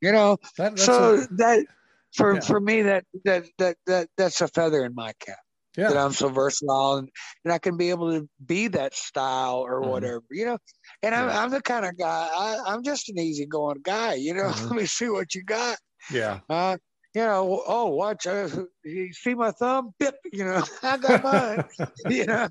You 0.00 0.10
know, 0.10 0.38
That, 0.56 0.70
that's 0.70 0.86
so 0.86 1.16
a- 1.20 1.28
that 1.32 1.66
for 2.14 2.36
Yeah. 2.36 2.40
for 2.40 2.58
me 2.60 2.80
that 2.80 3.04
that 3.26 3.44
that 3.58 3.76
that 3.84 4.08
that's 4.16 4.40
a 4.40 4.48
feather 4.48 4.86
in 4.86 4.94
my 4.94 5.12
cap 5.20 5.36
that. 5.76 5.98
I'm 5.98 6.14
so 6.14 6.30
versatile 6.30 6.96
and, 6.96 7.10
and 7.44 7.52
I 7.52 7.58
can 7.58 7.76
be 7.76 7.90
able 7.90 8.10
to 8.18 8.26
be 8.46 8.68
that 8.68 8.94
style 8.94 9.58
or 9.58 9.82
Mhm. 9.82 9.90
whatever 9.90 10.22
you 10.30 10.46
know 10.46 10.58
and 11.02 11.14
I'm, 11.14 11.28
Yeah. 11.28 11.42
I'm 11.42 11.50
the 11.50 11.60
kind 11.60 11.84
of 11.84 11.98
guy 11.98 12.30
I, 12.34 12.72
I'm 12.72 12.82
just 12.82 13.10
an 13.10 13.18
easygoing 13.18 13.82
guy 13.82 14.14
you 14.14 14.32
know 14.32 14.44
Mhm. 14.44 14.70
let 14.70 14.80
me 14.80 14.86
see 14.86 15.10
what 15.10 15.34
you 15.34 15.42
got 15.44 15.76
Yeah. 16.10 16.40
uh 16.48 16.78
you 17.16 17.22
know 17.22 17.62
oh 17.66 17.86
watch 17.86 18.26
uh, 18.26 18.48
you 18.84 19.12
see 19.12 19.34
my 19.34 19.50
thumb 19.50 19.94
Bip, 19.98 20.16
you 20.32 20.44
know 20.44 20.62
I 20.82 20.96
got 20.98 21.24
mine 21.24 21.64
you 22.08 22.26
know 22.26 22.48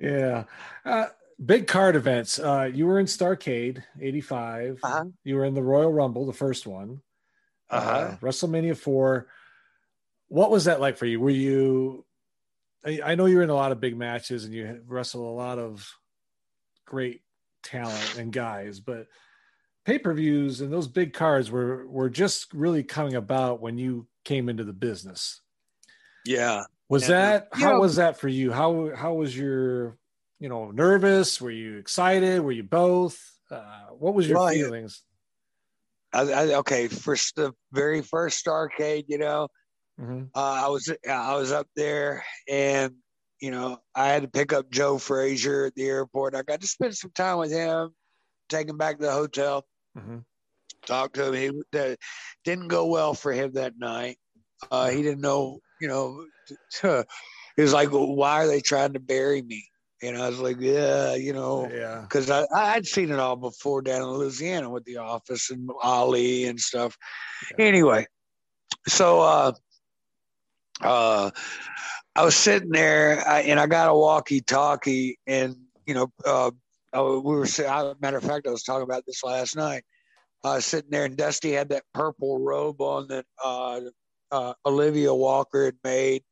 Yeah. 0.00 0.44
Uh, 0.84 1.06
big 1.44 1.66
card 1.66 1.94
events. 1.94 2.38
Uh, 2.38 2.70
you 2.72 2.86
were 2.86 2.98
in 2.98 3.06
Starcade 3.06 3.82
85. 4.00 4.80
uh-huh. 4.82 5.04
You 5.24 5.36
were 5.36 5.44
in 5.44 5.54
the 5.54 5.62
Royal 5.62 5.92
Rumble, 5.92 6.26
the 6.26 6.32
first 6.32 6.66
one. 6.66 7.02
Uh-huh. 7.68 8.16
WrestleMania 8.20 8.76
4. 8.76 9.28
What 10.28 10.50
was 10.50 10.64
that 10.64 10.80
like 10.80 10.96
for 10.96 11.06
you? 11.06 11.20
Were 11.20 11.30
you, 11.30 12.04
I, 12.84 13.00
I 13.04 13.14
know 13.14 13.26
you're 13.26 13.42
in 13.42 13.50
a 13.50 13.54
lot 13.54 13.72
of 13.72 13.80
big 13.80 13.96
matches 13.96 14.44
and 14.44 14.54
you 14.54 14.80
wrestle 14.86 15.28
a 15.30 15.36
lot 15.36 15.58
of 15.58 15.88
great 16.86 17.20
talent 17.62 18.16
and 18.18 18.32
guys, 18.32 18.80
but 18.80 19.06
pay 19.90 19.98
per 19.98 20.14
views 20.14 20.60
and 20.60 20.72
those 20.72 20.86
big 20.86 21.12
cards 21.12 21.50
were, 21.50 21.84
were 21.88 22.08
just 22.08 22.52
really 22.54 22.84
coming 22.84 23.16
about 23.16 23.60
when 23.60 23.76
you 23.76 24.06
came 24.24 24.48
into 24.48 24.62
the 24.62 24.72
business. 24.72 25.40
yeah 26.24 26.62
Was 26.88 27.02
Yeah. 27.08 27.08
that 27.08 27.48
how 27.52 27.72
know- 27.72 27.80
was 27.80 27.96
that 27.96 28.16
for 28.18 28.28
you? 28.28 28.52
How 28.52 28.94
how 28.94 29.14
was 29.14 29.36
your 29.36 29.96
you 30.38 30.48
know 30.48 30.70
nervous? 30.70 31.40
Were 31.40 31.50
you 31.50 31.76
excited? 31.78 32.40
Were 32.40 32.52
you 32.52 32.62
both? 32.62 33.18
Uh, 33.50 33.86
what 33.98 34.14
was 34.14 34.28
your 34.28 34.38
Well, 34.38 34.48
feelings? 34.50 35.02
I, 36.12 36.20
I, 36.32 36.54
okay 36.62 36.86
first 36.88 37.34
the 37.36 37.52
very 37.72 38.02
first 38.02 38.46
arcade 38.46 39.06
you 39.08 39.18
know 39.18 39.48
Mhm. 40.00 40.30
uh, 40.34 40.64
I 40.66 40.68
was 40.68 40.84
I 41.08 41.34
was 41.34 41.50
up 41.52 41.66
there, 41.76 42.24
and 42.48 42.94
you 43.40 43.50
know 43.50 43.78
I 43.94 44.06
had 44.08 44.22
to 44.22 44.28
pick 44.28 44.52
up 44.52 44.70
Joe 44.70 44.98
Frazier 44.98 45.66
at 45.66 45.74
the 45.74 45.86
airport. 45.88 46.34
I 46.36 46.42
got 46.42 46.60
to 46.60 46.66
spend 46.68 46.96
some 46.96 47.10
time 47.12 47.38
with 47.38 47.50
him, 47.50 47.94
take 48.48 48.68
him 48.68 48.78
back 48.78 48.98
to 48.98 49.04
the 49.06 49.12
hotel, 49.12 49.64
Mhm. 49.96 50.24
talk 50.86 51.12
to 51.14 51.32
him. 51.32 51.34
He 51.34 51.62
that 51.72 51.98
didn't 52.44 52.68
go 52.68 52.86
well 52.86 53.14
for 53.14 53.32
him 53.32 53.52
that 53.52 53.78
night. 53.78 54.18
Uh, 54.70 54.90
he 54.90 55.02
didn't 55.02 55.20
know, 55.20 55.60
you 55.80 55.88
know. 55.88 56.26
he 57.56 57.62
was 57.62 57.72
like, 57.72 57.92
well, 57.92 58.14
"Why 58.14 58.44
are 58.44 58.46
they 58.46 58.60
trying 58.60 58.92
to 58.94 59.00
bury 59.00 59.42
me?" 59.42 59.68
And 60.02 60.16
I 60.16 60.28
was 60.28 60.38
like, 60.38 60.56
"Yeah, 60.60 61.14
you 61.14 61.32
know." 61.32 61.70
Yeah, 61.70 62.02
because 62.02 62.30
I 62.30 62.46
I'd 62.54 62.86
seen 62.86 63.10
it 63.10 63.18
all 63.18 63.36
before 63.36 63.82
down 63.82 64.02
in 64.02 64.08
Louisiana 64.08 64.70
with 64.70 64.84
the 64.84 64.98
office 64.98 65.50
and 65.50 65.70
Ali 65.82 66.46
and 66.46 66.60
stuff. 66.60 66.96
Yeah. 67.58 67.66
Anyway, 67.66 68.06
so 68.88 69.20
uh, 69.20 69.52
uh, 70.82 71.30
I 72.16 72.24
was 72.24 72.36
sitting 72.36 72.70
there 72.70 73.22
I, 73.26 73.40
and 73.42 73.60
I 73.60 73.66
got 73.66 73.90
a 73.90 73.94
walkie-talkie, 73.94 75.18
and 75.26 75.56
you 75.86 75.94
know, 75.94 76.12
uh, 76.24 76.50
I, 76.92 77.02
we 77.02 77.20
were. 77.20 77.46
I, 77.68 77.94
matter 78.00 78.18
of 78.18 78.24
fact, 78.24 78.46
I 78.46 78.50
was 78.50 78.62
talking 78.62 78.82
about 78.82 79.04
this 79.06 79.22
last 79.22 79.56
night. 79.56 79.84
I 80.44 80.56
was 80.56 80.64
sitting 80.64 80.90
there, 80.90 81.04
and 81.04 81.16
Dusty 81.16 81.52
had 81.52 81.68
that 81.70 81.84
purple 81.92 82.38
robe 82.38 82.80
on 82.80 83.08
that 83.08 83.26
uh, 83.44 83.80
uh, 84.30 84.54
Olivia 84.64 85.14
Walker 85.14 85.66
had 85.66 85.76
made 85.84 86.22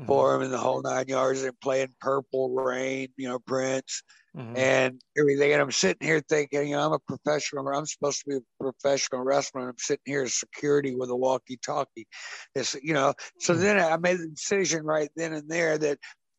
Mhm. 0.00 0.06
for 0.06 0.34
him 0.36 0.42
in 0.42 0.50
the 0.50 0.58
whole 0.58 0.80
nine 0.80 1.08
yards, 1.08 1.42
and 1.42 1.60
playing 1.60 1.94
Purple 2.00 2.50
Rain, 2.50 3.08
you 3.16 3.28
know, 3.28 3.40
Prince 3.40 4.02
Mhm. 4.36 4.56
and 4.56 5.02
everything. 5.18 5.52
And 5.52 5.60
I'm 5.60 5.72
sitting 5.72 6.06
here 6.06 6.20
thinking, 6.20 6.68
you 6.68 6.76
know, 6.76 6.86
I'm 6.86 6.92
a 6.92 6.98
professional. 7.00 7.66
I'm 7.68 7.84
supposed 7.84 8.20
to 8.20 8.30
be 8.30 8.36
a 8.36 8.62
professional 8.62 9.22
wrestler. 9.22 9.62
And 9.62 9.70
I'm 9.70 9.78
sitting 9.78 10.04
here 10.04 10.22
as 10.22 10.38
security 10.38 10.94
with 10.94 11.10
a 11.10 11.16
walkie-talkie. 11.16 12.06
It's, 12.54 12.74
you 12.74 12.94
know, 12.94 13.12
so 13.40 13.54
Hmm. 13.54 13.60
then 13.60 13.80
I 13.80 13.96
made 13.96 14.18
the 14.18 14.28
decision 14.28 14.84
right 14.84 15.10
then 15.16 15.32
and 15.32 15.48
there 15.48 15.76
that 15.78 15.98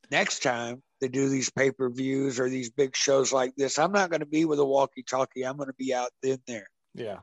next 0.10 0.42
time 0.42 0.82
they 1.02 1.08
do 1.08 1.30
these 1.30 1.50
pay-per-views 1.50 2.40
or 2.40 2.50
these 2.50 2.70
big 2.70 2.96
shows 2.96 3.32
like 3.32 3.56
this, 3.56 3.80
I'm 3.80 3.92
not 3.92 4.10
going 4.10 4.20
to 4.20 4.26
be 4.26 4.46
with 4.46 4.60
a 4.60 4.66
walkie-talkie. 4.66 5.46
I'm 5.46 5.58
going 5.58 5.70
to 5.70 5.76
be 5.76 5.94
out 5.94 6.12
in 6.24 6.40
there. 6.48 6.68
yeah, 6.94 7.20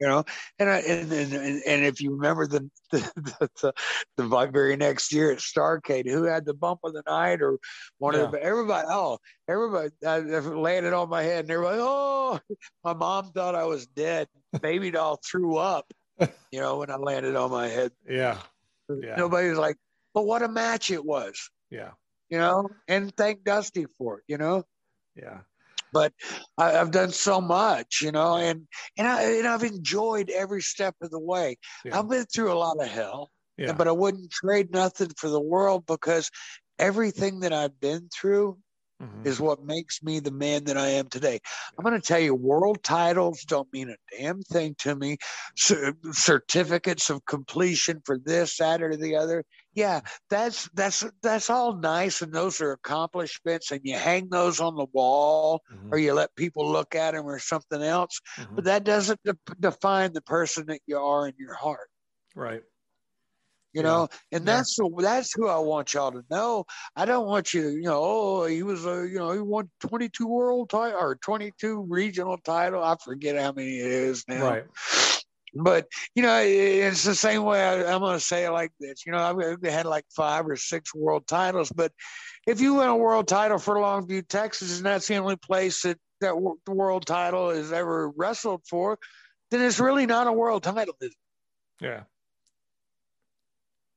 You 0.00 0.08
know, 0.08 0.24
and 0.58 0.70
I, 0.70 0.78
and, 0.78 1.12
and 1.12 1.32
and 1.32 1.62
and 1.66 1.84
if 1.84 2.00
you 2.00 2.12
remember 2.12 2.46
the 2.46 2.70
the, 2.90 2.98
the 3.16 3.50
the 3.60 3.72
the 4.16 4.46
very 4.46 4.76
next 4.76 5.12
year 5.12 5.30
at 5.32 5.38
Starcade, 5.38 6.08
who 6.08 6.24
had 6.24 6.44
the 6.44 6.54
bump 6.54 6.80
of 6.84 6.92
the 6.92 7.02
night 7.06 7.42
or 7.42 7.58
one 7.98 8.14
of 8.14 8.32
the 8.32 8.42
everybody 8.42 8.86
oh 8.90 9.18
everybody 9.48 9.90
I, 10.06 10.16
I 10.16 10.40
landed 10.40 10.92
on 10.92 11.08
my 11.08 11.22
head 11.22 11.44
and 11.44 11.50
everybody 11.50 11.78
oh 11.80 12.40
my 12.84 12.94
mom 12.94 13.32
thought 13.32 13.54
I 13.54 13.64
was 13.64 13.86
dead. 13.86 14.28
Baby 14.60 14.90
doll 14.90 15.20
threw 15.24 15.56
up, 15.56 15.92
you 16.18 16.60
know, 16.60 16.78
when 16.78 16.90
I 16.90 16.96
landed 16.96 17.36
on 17.36 17.50
my 17.50 17.68
head. 17.68 17.92
yeah, 18.08 18.38
Yeah. 18.88 19.16
Nobody 19.16 19.48
was 19.48 19.58
like, 19.58 19.76
but 20.14 20.24
what 20.24 20.42
a 20.42 20.48
match 20.48 20.90
it 20.90 21.04
was, 21.04 21.50
yeah, 21.70 21.92
you 22.32 22.38
know, 22.38 22.66
and 22.88 23.14
thank 23.14 23.44
Dusty 23.44 23.84
for 23.98 24.18
it, 24.18 24.24
you 24.26 24.38
know. 24.38 24.64
yeah, 25.14 25.40
but 25.92 26.14
I, 26.56 26.78
I've 26.78 26.90
done 26.90 27.10
so 27.10 27.42
much, 27.42 28.00
you 28.00 28.10
know, 28.10 28.36
and 28.36 28.66
and 28.96 29.06
I 29.06 29.22
and 29.22 29.46
I've 29.46 29.64
enjoyed 29.64 30.30
every 30.30 30.62
step 30.62 30.94
of 31.02 31.10
the 31.10 31.20
way. 31.20 31.58
Yeah. 31.84 31.98
I've 31.98 32.08
been 32.08 32.24
through 32.24 32.50
a 32.50 32.54
lot 32.54 32.82
of 32.82 32.88
hell, 32.88 33.30
yeah. 33.58 33.74
but 33.74 33.86
I 33.86 33.92
wouldn't 33.92 34.30
trade 34.30 34.72
nothing 34.72 35.10
for 35.18 35.28
the 35.28 35.42
world 35.42 35.84
because 35.86 36.30
everything 36.78 37.40
that 37.40 37.52
I've 37.52 37.78
been 37.80 38.08
through 38.08 38.56
Mhm. 39.02 39.26
is 39.26 39.40
what 39.40 39.62
makes 39.64 40.02
me 40.02 40.20
the 40.20 40.30
man 40.30 40.64
that 40.64 40.76
I 40.78 40.88
am 40.88 41.08
today. 41.08 41.40
I'm 41.78 41.84
going 41.84 42.00
to 42.00 42.06
tell 42.06 42.20
you, 42.20 42.34
world 42.34 42.82
titles 42.84 43.42
don't 43.42 43.72
mean 43.72 43.90
a 43.90 43.96
damn 44.16 44.42
thing 44.42 44.74
to 44.80 44.94
me. 44.96 45.18
Cer- 45.56 45.94
certificates 46.12 47.10
of 47.10 47.24
completion 47.26 48.00
for 48.04 48.18
this, 48.18 48.56
that, 48.58 48.82
or 48.82 48.96
the 48.96 49.16
other. 49.16 49.44
Yeah, 49.74 50.00
that's 50.30 50.68
that's 50.74 51.04
that's 51.22 51.50
all 51.50 51.76
nice, 51.76 52.20
and 52.22 52.32
those 52.32 52.60
are 52.60 52.72
accomplishments, 52.72 53.70
and 53.70 53.80
you 53.84 53.96
hang 53.96 54.28
those 54.28 54.60
on 54.60 54.76
the 54.76 54.86
wall, 54.92 55.62
Mhm. 55.70 55.92
or 55.92 55.98
you 55.98 56.12
let 56.14 56.34
people 56.36 56.70
look 56.70 56.94
at 56.94 57.12
them, 57.14 57.24
or 57.26 57.38
something 57.38 57.82
else. 57.82 58.20
Mhm. 58.38 58.54
But 58.54 58.64
that 58.64 58.84
doesn't 58.84 59.20
de- 59.24 59.36
define 59.60 60.12
the 60.12 60.22
person 60.22 60.66
that 60.66 60.82
you 60.86 60.98
are 60.98 61.26
in 61.28 61.34
your 61.38 61.54
heart. 61.54 61.88
right. 62.34 62.62
You 63.72 63.82
know? 63.82 64.08
And 64.30 64.46
that's 64.46 64.78
that's 64.98 65.32
who 65.34 65.48
i 65.48 65.58
want 65.58 65.94
y'all 65.94 66.12
to 66.12 66.24
know. 66.30 66.64
I 66.96 67.04
don't 67.04 67.26
want 67.26 67.54
you 67.54 67.62
to 67.62 67.70
you 67.70 67.82
know 67.82 68.00
oh 68.02 68.44
he 68.46 68.62
was 68.62 68.86
a 68.86 69.06
you 69.08 69.18
know 69.18 69.32
he 69.32 69.40
won 69.40 69.70
22 69.80 70.26
world 70.26 70.70
title 70.70 70.98
or 70.98 71.16
22 71.16 71.86
regional 71.88 72.38
title. 72.38 72.82
I 72.82 72.96
forget 73.02 73.38
how 73.38 73.52
many 73.52 73.78
it 73.78 73.86
is 73.86 74.24
now. 74.28 74.44
Right. 74.44 74.64
but 75.54 75.86
you 76.14 76.22
know 76.22 76.40
it's 76.42 77.04
the 77.04 77.14
same 77.14 77.42
way 77.44 77.62
I, 77.62 77.92
i'm 77.92 78.00
going 78.00 78.18
to 78.18 78.24
say 78.24 78.46
it 78.46 78.50
like 78.50 78.72
this. 78.80 79.04
You 79.04 79.12
know 79.12 79.18
i've 79.18 79.62
had 79.62 79.86
like 79.86 80.04
five 80.14 80.46
or 80.46 80.56
six 80.56 80.94
world 80.94 81.26
titles 81.26 81.70
but 81.70 81.92
if 82.46 82.60
you 82.60 82.74
win 82.74 82.88
a 82.88 82.96
world 82.96 83.28
title 83.28 83.58
for 83.58 83.76
longview 83.76 84.26
texas 84.28 84.78
and 84.78 84.86
that's 84.86 85.08
the 85.08 85.16
only 85.16 85.36
place 85.36 85.82
that 85.82 85.98
that 86.22 86.34
the 86.64 86.72
world 86.72 87.04
title 87.04 87.50
is 87.50 87.72
ever 87.72 88.10
wrestled 88.16 88.62
for 88.68 88.98
then 89.50 89.60
it's 89.60 89.78
really 89.78 90.06
not 90.06 90.26
a 90.26 90.32
world 90.32 90.62
title 90.62 90.94
is 91.00 91.10
it? 91.10 91.16
Yeah. 91.84 92.02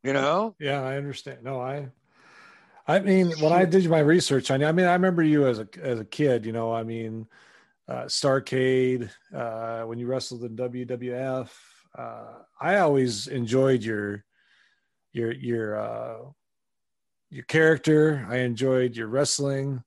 You 0.05 0.13
know 0.13 0.55
Yeah, 0.59 0.81
I 0.81 0.97
understand. 0.97 1.43
No, 1.43 1.59
I, 1.59 1.89
I 2.87 2.99
mean, 2.99 3.31
when 3.39 3.51
I 3.51 3.65
did 3.65 3.89
my 3.89 3.99
research 3.99 4.51
on 4.51 4.61
you, 4.61 4.67
I 4.67 4.71
mean, 4.71 4.85
I 4.85 4.93
remember 4.93 5.23
you 5.23 5.47
as 5.47 5.59
a 5.59 5.67
as 5.81 5.99
a 5.99 6.05
kid. 6.05 6.45
You 6.45 6.51
know, 6.51 6.73
I 6.73 6.83
mean, 6.83 7.27
uh, 7.87 8.03
Starcade 8.03 9.09
uh, 9.33 9.81
when 9.81 9.97
you 9.97 10.07
wrestled 10.07 10.43
in 10.43 10.55
WWF. 10.55 11.49
Uh, 11.97 12.25
I 12.61 12.77
always 12.77 13.27
enjoyed 13.27 13.83
your 13.83 14.23
your 15.13 15.33
your 15.33 15.79
uh, 15.79 16.17
your 17.31 17.45
character. 17.45 18.27
I 18.29 18.37
enjoyed 18.37 18.95
your 18.95 19.07
wrestling. 19.07 19.83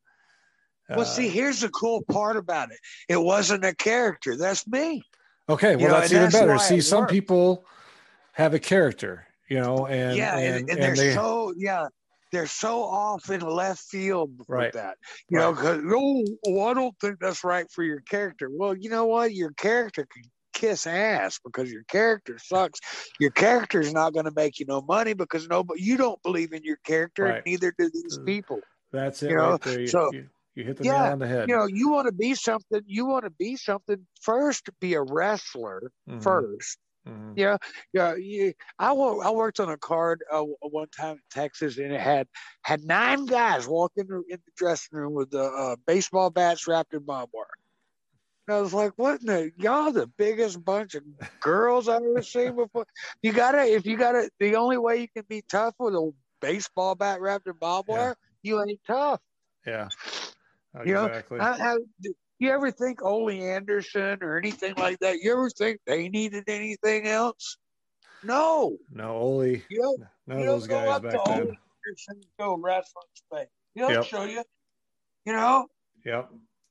well 0.91 1.01
Uh, 1.01 1.05
see 1.05 1.29
here's 1.29 1.61
the 1.61 1.69
cool 1.69 2.03
part 2.11 2.37
about 2.37 2.71
it 2.73 2.79
it 3.11 3.21
wasn't 3.21 3.63
a 3.63 3.75
character 3.75 4.37
that's 4.37 4.67
me 4.67 5.03
okay, 5.49 5.77
well, 5.77 5.81
you 5.81 5.89
know, 5.89 5.95
that's 5.95 6.13
even 6.13 6.23
that's 6.25 6.35
better. 6.35 6.59
See, 6.59 6.81
some 6.81 7.01
worked. 7.01 7.13
people 7.13 7.65
have 8.33 8.55
a 8.55 8.59
character, 8.59 9.27
you 9.49 9.57
know, 9.59 9.87
and 9.87 10.27
yeah 10.27 10.37
and, 10.39 10.63
and, 10.69 10.71
and, 10.71 10.83
and 10.83 10.83
they're 10.83 10.95
they 10.99 11.19
so 11.19 11.53
yeah 11.57 11.87
they're 12.33 12.47
so 12.47 12.83
off 12.83 13.31
in 13.31 13.41
left 13.41 13.81
field 13.81 14.41
with 14.55 14.67
Right. 14.67 14.73
that 14.73 14.99
you 15.29 15.39
know 15.39 15.55
'cause, 15.55 15.81
oh, 15.91 16.25
oh 16.47 16.63
i 16.67 16.75
don't 16.75 16.95
think 17.01 17.19
that's 17.21 17.45
right 17.45 17.67
for 17.73 17.83
your 17.85 18.01
character 18.01 18.49
well 18.53 18.77
you 18.77 18.91
know 18.91 19.07
what 19.07 19.35
your 19.35 19.53
character 19.53 20.07
can 20.13 20.23
kiss 20.55 20.87
ass 20.87 21.39
because 21.45 21.71
your 21.71 21.85
character 21.85 22.37
sucks 22.39 22.81
your 23.21 23.31
character's 23.31 23.93
not 23.93 24.13
going 24.13 24.25
to 24.25 24.33
make 24.35 24.59
you 24.59 24.67
no 24.67 24.81
money 24.83 25.15
because 25.15 25.47
no 25.49 25.63
but 25.63 25.79
you 25.79 25.97
don't 25.97 26.21
believe 26.23 26.53
in 26.53 26.63
your 26.65 26.79
character 26.85 27.27
Right. 27.27 27.31
and 27.31 27.39
neither 27.47 27.73
do 27.79 27.89
these 27.93 28.19
Uh, 28.19 28.27
people 28.27 28.67
that's 28.93 29.23
it 29.23 29.29
you 29.29 29.37
know, 29.37 29.37
right 29.37 29.61
there. 29.63 29.81
You, 29.81 29.99
so- 29.99 30.11
you, 30.11 30.31
you 30.55 30.65
hit 30.65 30.77
the 30.77 30.85
Yeah, 30.85 30.87
nail 30.87 31.11
on 31.11 31.19
the 31.19 31.27
head. 31.29 31.51
you 31.51 31.57
know 31.57 31.67
you 31.67 31.91
want 31.91 32.07
to 32.07 32.13
be 32.13 32.35
something 32.35 32.83
you 32.87 33.07
want 33.07 33.25
to 33.25 33.31
be 33.31 33.57
something 33.57 34.07
first 34.23 34.69
be 34.81 34.95
a 34.95 35.03
wrestler 35.03 35.91
Mhm, 36.07 36.49
first 36.49 36.79
mhm. 37.09 37.37
yeah, 37.37 37.57
yeah. 37.93 38.15
You, 38.17 38.53
I 38.79 38.93
I 38.93 39.31
worked 39.31 39.61
on 39.61 39.71
a 39.71 39.79
card 39.79 40.23
uh, 40.31 40.43
one 40.61 40.89
time 40.91 41.17
in 41.17 41.23
Texas, 41.31 41.79
and 41.79 41.93
it 41.93 42.01
had 42.01 42.29
had 42.63 42.83
nine 42.83 43.27
guys 43.27 43.67
walk 43.69 43.93
in 43.97 44.07
the, 44.09 44.17
in 44.29 44.39
the 44.45 44.53
dressing 44.57 44.99
room 44.99 45.15
with 45.15 45.31
the 45.31 45.43
uh, 45.43 45.77
baseball 45.87 46.31
bats 46.31 46.67
wrapped 46.67 46.95
in 46.95 47.05
barbed 47.05 47.33
wire. 47.35 47.47
And 48.49 48.57
I 48.57 48.61
was 48.61 48.75
like, 48.75 48.93
"What 48.97 49.21
in 49.21 49.27
the 49.27 49.53
y'all 49.57 49.93
the 49.93 50.07
biggest 50.07 50.65
bunch 50.65 50.95
of 50.95 51.05
girls 51.41 51.89
I've 51.89 52.03
ever 52.03 52.23
seen 52.23 52.57
before." 52.57 52.87
You 53.23 53.33
gotta, 53.33 53.63
if 53.63 53.87
you 53.87 53.97
gotta, 53.97 54.31
the 54.39 54.57
only 54.57 54.79
way 54.79 54.99
you 54.99 55.09
can 55.09 55.25
be 55.29 55.43
tough 55.49 55.75
with 55.79 55.95
a 55.95 56.13
baseball 56.41 56.95
bat 56.95 57.21
wrapped 57.21 57.47
in 57.47 57.55
barbed 57.55 57.89
Yeah. 57.89 57.95
wire, 57.97 58.17
you 58.43 58.63
ain't 58.63 58.81
tough. 58.87 59.21
Yeah. 59.67 59.89
You 60.85 60.95
know, 60.95 61.09
Exactly. 61.09 61.41
How, 61.41 61.79
do 62.01 62.15
you 62.39 62.51
ever 62.51 62.71
think 62.71 63.03
Ole 63.03 63.31
Anderson 63.31 64.19
or 64.23 64.39
anything 64.39 64.75
like 64.77 64.99
that? 65.01 65.19
You 65.21 65.33
ever 65.33 65.51
think 65.51 65.81
they 65.87 66.09
needed 66.09 66.45
anything 66.49 67.07
else? 67.07 67.57
No. 68.23 68.77
no, 68.93 69.17
Oli, 69.17 69.65
You 69.71 69.81
don't, 69.81 70.01
none 70.27 70.39
you 70.39 70.45
of 70.45 70.47
don't 70.47 70.47
those 70.61 70.67
go 70.69 70.75
guys 70.75 70.97
up 70.97 71.03
back 71.03 71.13
to 71.13 71.21
Ole. 71.21 71.33
Anderson 71.33 71.57
and 72.09 72.25
go 72.39 72.57
wrestling 72.57 73.05
space. 73.15 73.49
He'll 73.75 73.91
Yep. 73.91 74.05
show 74.05 74.25
you. 74.25 74.43
You 75.25 75.33
know, 75.33 75.67
Yep. 76.05 76.31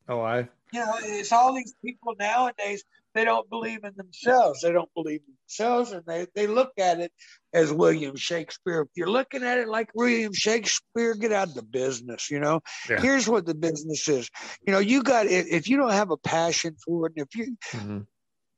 Oh, 0.10 0.22
I. 0.22 0.40
you 0.72 0.80
know, 0.80 0.94
it's 1.02 1.32
all 1.32 1.54
these 1.54 1.74
people 1.84 2.16
nowadays. 2.18 2.84
They 3.14 3.26
don't 3.26 3.50
believe 3.50 3.84
in 3.84 3.94
themselves. 3.96 4.62
They 4.62 4.72
don't 4.72 4.94
believe 4.94 5.22
in 5.28 5.34
themselves, 5.44 5.92
and 5.92 6.06
they 6.06 6.28
they 6.36 6.48
look 6.48 6.72
at 6.80 7.00
it 7.00 7.12
as 7.54 7.74
William 7.74 8.16
Shakespeare. 8.16 8.82
If 8.82 8.90
you're 8.96 9.10
looking 9.10 9.44
at 9.44 9.58
it 9.58 9.68
like 9.68 9.90
William 9.96 10.34
Shakespeare, 10.34 11.16
get 11.16 11.32
out 11.32 11.48
of 11.50 11.56
the 11.56 11.64
business. 11.64 12.30
You 12.30 12.40
know, 12.40 12.62
Yeah. 12.90 13.02
here's 13.02 13.28
what 13.28 13.46
the 13.46 13.56
business 13.56 14.08
is. 14.08 14.30
You 14.66 14.74
know, 14.74 14.80
you 14.80 15.04
got 15.04 15.28
if 15.28 15.68
you 15.68 15.78
don't 15.78 15.92
have 15.92 16.12
a 16.12 16.18
passion 16.18 16.76
for 16.86 17.08
it, 17.08 17.14
and 17.18 17.28
if 17.28 17.36
you 17.36 17.58
mhm, 17.72 18.08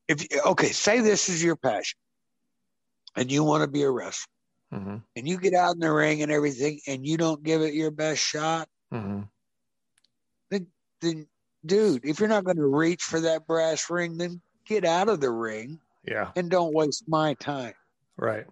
if 0.08 0.26
okay, 0.46 0.72
say 0.72 1.00
this 1.02 1.30
is 1.30 1.44
your 1.44 1.56
passion, 1.56 1.98
and 3.16 3.32
you 3.32 3.44
want 3.44 3.64
to 3.64 3.68
be 3.70 3.84
a 3.84 3.90
wrestler, 3.92 4.34
mhm, 4.74 5.04
and 5.16 5.28
you 5.28 5.40
get 5.40 5.54
out 5.54 5.76
in 5.76 5.80
the 5.80 5.92
ring 5.92 6.22
and 6.22 6.32
everything, 6.32 6.82
and 6.88 7.06
you 7.08 7.18
don't 7.18 7.44
give 7.44 7.62
it 7.62 7.74
your 7.74 7.92
best 7.92 8.22
shot, 8.22 8.68
mhm. 8.94 9.30
then 11.02 11.28
dude, 11.66 12.06
if 12.06 12.20
you're 12.20 12.30
not 12.30 12.44
going 12.44 12.58
to 12.58 12.66
reach 12.66 13.04
for 13.04 13.20
that 13.22 13.46
brass 13.48 13.90
ring, 13.90 14.18
then 14.18 14.42
get 14.66 14.86
out 14.86 15.10
of 15.10 15.20
the 15.20 15.32
ring 15.32 15.80
Yeah. 16.06 16.32
and 16.36 16.50
don't 16.50 16.74
waste 16.74 17.04
my 17.08 17.34
time. 17.36 17.74
Right. 18.18 18.46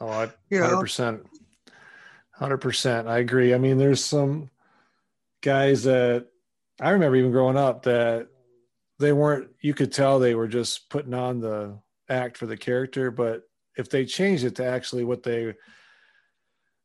Oh, 0.00 0.08
I 0.08 0.30
You 0.50 0.58
know? 0.60 0.66
hundred 0.66 0.80
percent. 0.80 1.26
Hundred 2.32 2.58
percent. 2.58 3.06
I 3.08 3.18
agree. 3.18 3.54
I 3.54 3.58
mean, 3.58 3.78
there's 3.78 4.04
some 4.04 4.50
guys 5.40 5.84
that 5.84 6.26
I 6.80 6.90
remember 6.90 7.16
even 7.16 7.30
growing 7.30 7.56
up 7.56 7.84
that 7.84 8.28
they 8.98 9.12
weren't. 9.12 9.50
You 9.60 9.74
could 9.74 9.92
tell 9.92 10.18
they 10.18 10.34
were 10.34 10.48
just 10.48 10.88
putting 10.90 11.14
on 11.14 11.40
the 11.40 11.78
act 12.08 12.36
for 12.36 12.46
the 12.46 12.56
character, 12.56 13.10
but 13.10 13.42
if 13.76 13.88
they 13.88 14.04
changed 14.04 14.44
it 14.44 14.56
to 14.56 14.64
actually 14.64 15.04
what 15.04 15.22
they 15.22 15.54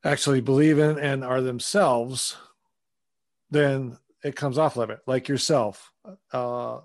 actually 0.03 0.41
believe 0.41 0.77
in 0.79 0.97
and 0.99 1.23
are 1.23 1.41
themselves, 1.41 2.37
then 3.49 3.97
it 4.23 4.35
comes 4.35 4.57
off 4.57 4.77
of 4.77 4.89
it. 4.89 4.99
Like 5.07 5.27
yourself, 5.27 5.91
uh, 6.33 6.79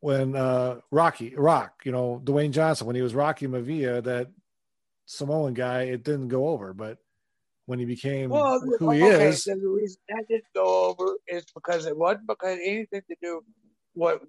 when 0.00 0.36
uh, 0.36 0.80
Rocky 0.90 1.34
Rock, 1.34 1.82
you 1.84 1.92
know 1.92 2.20
Dwayne 2.24 2.52
Johnson, 2.52 2.86
when 2.86 2.96
he 2.96 3.02
was 3.02 3.14
Rocky 3.14 3.46
Maivia, 3.46 4.02
that 4.04 4.28
Samoan 5.06 5.54
guy, 5.54 5.82
it 5.82 6.04
didn't 6.04 6.28
go 6.28 6.48
over, 6.48 6.72
but 6.72 6.98
when 7.66 7.78
he 7.78 7.84
became 7.84 8.30
Well, 8.30 8.60
who 8.78 8.90
he 8.90 9.02
okay, 9.02 9.28
is, 9.28 9.44
The 9.44 9.56
reason 9.56 10.00
that 10.08 10.24
didn't 10.28 10.44
go 10.54 10.86
over 10.86 11.16
is 11.26 11.44
because 11.54 11.86
it 11.86 11.96
wasn't 11.96 12.26
because 12.26 12.58
anything 12.62 13.02
to 13.08 13.16
do 13.22 13.44
what 13.94 14.22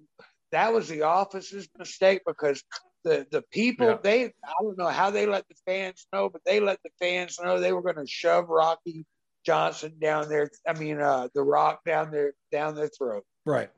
that 0.52 0.72
was 0.72 0.88
the 0.88 1.02
office's 1.02 1.68
mistake 1.78 2.22
because 2.26 2.62
the 3.02 3.26
the 3.30 3.42
people 3.50 3.86
Yeah. 3.86 3.98
they 4.02 4.24
I 4.26 4.52
don't 4.62 4.78
know 4.78 4.88
how 4.88 5.10
they 5.10 5.26
let 5.26 5.48
the 5.48 5.56
fans 5.66 6.06
know, 6.12 6.28
but 6.28 6.42
they 6.44 6.60
let 6.60 6.80
the 6.84 6.90
fans 7.00 7.38
know 7.42 7.58
they 7.58 7.72
were 7.72 7.82
going 7.82 7.96
to 7.96 8.06
shove 8.06 8.48
Rocky 8.48 9.04
Johnson 9.44 9.94
down 10.00 10.28
there. 10.28 10.50
I 10.66 10.78
mean, 10.78 11.00
uh, 11.00 11.28
the 11.34 11.42
Rock 11.42 11.84
down 11.84 12.10
their 12.10 12.32
down 12.50 12.74
their 12.74 12.88
throat. 12.88 13.24
right? 13.44 13.70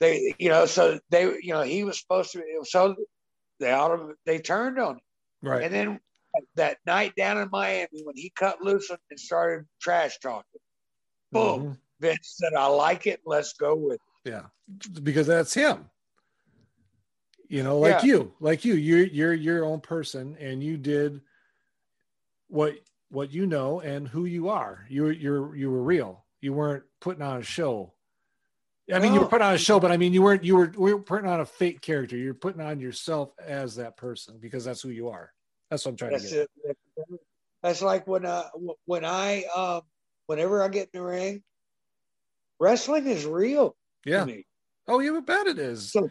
They, 0.00 0.34
you 0.38 0.48
know, 0.48 0.66
so 0.66 0.98
they, 1.10 1.22
you 1.40 1.52
know, 1.52 1.62
he 1.62 1.84
was 1.84 1.98
supposed 2.00 2.32
to. 2.32 2.38
Be, 2.38 2.44
so 2.64 2.96
they 3.60 3.72
auto, 3.72 4.14
they 4.26 4.38
turned 4.38 4.78
on 4.78 4.96
him. 4.96 5.00
Right. 5.42 5.62
And 5.62 5.72
then 5.74 6.00
that 6.56 6.78
night 6.84 7.14
down 7.16 7.38
in 7.38 7.48
Miami, 7.50 8.02
when 8.02 8.16
he 8.16 8.32
cut 8.36 8.60
loose 8.60 8.90
and 8.90 9.20
started 9.20 9.66
trash 9.80 10.18
talking, 10.18 10.60
boom. 11.30 11.62
Mhm. 11.64 11.78
Vince 12.00 12.34
said, 12.38 12.54
"I 12.54 12.66
like 12.66 13.06
it. 13.06 13.20
Let's 13.24 13.52
go 13.52 13.76
with 13.76 14.00
it." 14.24 14.30
Yeah, 14.30 14.46
because 15.02 15.28
that's 15.28 15.54
him. 15.54 15.88
You 17.48 17.62
know, 17.62 17.78
like 17.78 18.02
Yeah. 18.02 18.08
you, 18.08 18.34
like 18.40 18.64
you, 18.64 18.74
you're 18.74 19.04
you're 19.04 19.32
your 19.32 19.64
own 19.64 19.80
person, 19.80 20.36
and 20.40 20.62
you 20.62 20.76
did 20.76 21.20
what 22.48 22.74
what 23.14 23.32
you 23.32 23.46
know 23.46 23.80
and 23.80 24.08
who 24.08 24.24
you 24.24 24.48
are. 24.48 24.84
You 24.90 25.08
you're 25.08 25.54
you 25.56 25.70
were 25.70 25.82
real. 25.82 26.24
You 26.40 26.52
weren't 26.52 26.84
putting 27.00 27.22
on 27.22 27.38
a 27.38 27.42
show. 27.42 27.92
I 28.92 28.98
mean, 28.98 29.14
you 29.14 29.20
were 29.20 29.26
putting 29.28 29.46
on 29.46 29.54
a 29.54 29.58
show, 29.58 29.80
but 29.80 29.90
I 29.90 29.96
mean, 29.96 30.12
you 30.12 30.20
weren't 30.20 30.44
you 30.44 30.56
were 30.56 30.72
we 30.76 30.92
were 30.92 31.00
putting 31.00 31.28
on 31.28 31.40
a 31.40 31.46
fake 31.46 31.80
character. 31.80 32.16
You're 32.16 32.34
putting 32.34 32.60
on 32.60 32.80
yourself 32.80 33.32
as 33.42 33.76
that 33.76 33.96
person 33.96 34.36
because 34.40 34.64
that's 34.64 34.82
who 34.82 34.90
you 34.90 35.08
are. 35.08 35.32
That's 35.70 35.84
what 35.86 35.92
I'm 35.92 35.96
trying 35.96 36.10
That's 36.12 36.28
to 36.30 36.34
get. 36.34 36.48
it. 36.64 36.76
That's 37.62 37.80
like 37.80 38.06
when 38.06 38.26
uh 38.26 38.44
when 38.84 39.04
I 39.06 39.44
um 39.56 39.82
whenever 40.26 40.62
I 40.62 40.68
get 40.68 40.90
in 40.92 41.00
the 41.00 41.06
ring, 41.06 41.42
wrestling 42.60 43.06
is 43.06 43.24
real 43.24 43.74
Yeah. 44.04 44.20
to 44.20 44.26
me. 44.26 44.44
Oh, 44.86 44.98
you 45.00 45.20
bet 45.22 45.46
it 45.46 45.58
is. 45.58 45.90
So- 45.92 46.10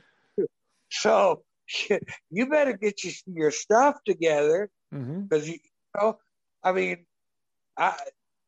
So 0.89 1.43
you 2.31 2.49
better 2.49 2.73
get 2.73 3.03
your, 3.03 3.13
your 3.27 3.51
stuff 3.51 3.97
together 4.05 4.69
because 4.91 5.47
you, 5.47 5.53
you 5.55 6.01
know, 6.01 6.17
I 6.63 6.71
mean, 6.71 7.05
I 7.77 7.97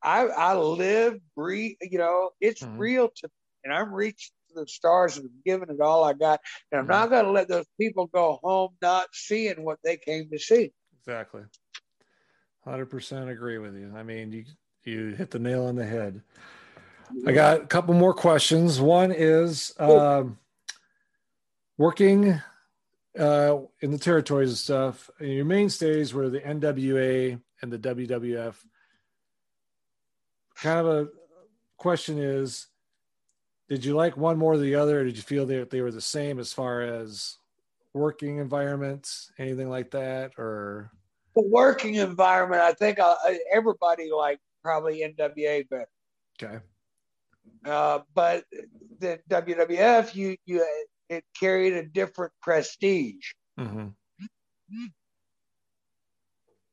I 0.02 0.28
I 0.28 0.56
live, 0.56 1.20
breathe. 1.36 1.78
You 1.82 1.98
know, 1.98 2.32
it's 2.40 2.64
Mhm. 2.64 2.80
real 2.80 3.10
to 3.10 3.28
me, 3.28 3.32
and 3.64 3.74
I'm 3.74 3.94
reaching 3.94 4.34
to 4.50 4.62
the 4.62 4.68
stars 4.68 5.18
and 5.18 5.30
giving 5.46 5.70
it 5.70 5.82
all 5.82 6.04
I 6.04 6.14
got, 6.14 6.40
and 6.72 6.80
I'm 6.80 6.86
Mhm. 6.86 6.90
not 6.90 7.10
going 7.10 7.26
to 7.26 7.32
let 7.32 7.48
those 7.48 7.68
people 7.80 8.08
go 8.08 8.40
home 8.44 8.76
not 8.82 9.08
seeing 9.14 9.64
what 9.64 9.80
they 9.84 9.98
came 9.98 10.30
to 10.30 10.40
see. 10.40 10.74
Exactly. 11.00 11.44
Hundred 12.64 12.88
percent 12.88 13.30
agree 13.30 13.58
with 13.58 13.76
you. 13.76 13.94
I 13.96 14.04
mean, 14.04 14.32
you 14.32 14.46
you 14.84 15.16
hit 15.16 15.32
the 15.32 15.40
nail 15.40 15.66
on 15.66 15.76
the 15.76 15.86
head. 15.86 16.22
I 17.26 17.32
got 17.32 17.62
a 17.62 17.66
couple 17.66 17.94
more 17.94 18.14
questions. 18.14 18.80
One 18.80 19.12
is 19.12 19.74
um, 19.80 20.40
working 21.78 22.42
uh, 23.18 23.58
in 23.82 23.92
the 23.92 23.98
territories 23.98 24.50
and 24.50 24.58
stuff, 24.58 25.10
your 25.20 25.46
mainstays 25.46 26.14
were 26.14 26.30
the 26.30 26.42
NWA 26.42 27.40
and 27.62 27.72
the 27.72 27.80
WWF. 27.80 28.56
Kind 30.56 30.80
of 30.80 30.88
a 30.88 31.08
question 31.78 32.18
is, 32.18 32.68
did 33.68 33.84
you 33.84 33.96
like 33.96 34.16
one 34.16 34.38
more 34.38 34.58
than 34.58 34.66
the 34.66 34.76
other, 34.76 35.02
or 35.02 35.04
did 35.04 35.18
you 35.18 35.24
feel 35.24 35.46
that 35.48 35.70
they 35.70 35.82
were 35.82 35.92
the 35.92 36.02
same 36.02 36.40
as 36.40 36.54
far 36.54 36.82
as 36.82 37.38
working 37.94 38.38
environments, 38.38 39.32
anything 39.40 39.70
like 39.70 39.92
that, 39.92 40.32
or 40.38 40.92
the 41.36 41.42
working 41.42 41.96
environment? 41.96 42.62
I 42.62 42.74
think 42.74 43.00
I, 43.00 43.40
everybody 43.52 44.12
liked 44.12 44.42
probably 44.64 45.00
NWA 45.00 45.68
better. 45.70 45.88
Okay. 46.42 46.60
Uh, 47.66 48.00
but 48.14 48.46
the 49.00 49.20
WWF, 49.30 50.14
you 50.14 50.38
you 50.46 50.66
it 51.10 51.24
carried 51.40 51.74
a 51.74 51.86
different 51.86 52.34
prestige. 52.42 53.34
Mm-hmm. 53.60 53.88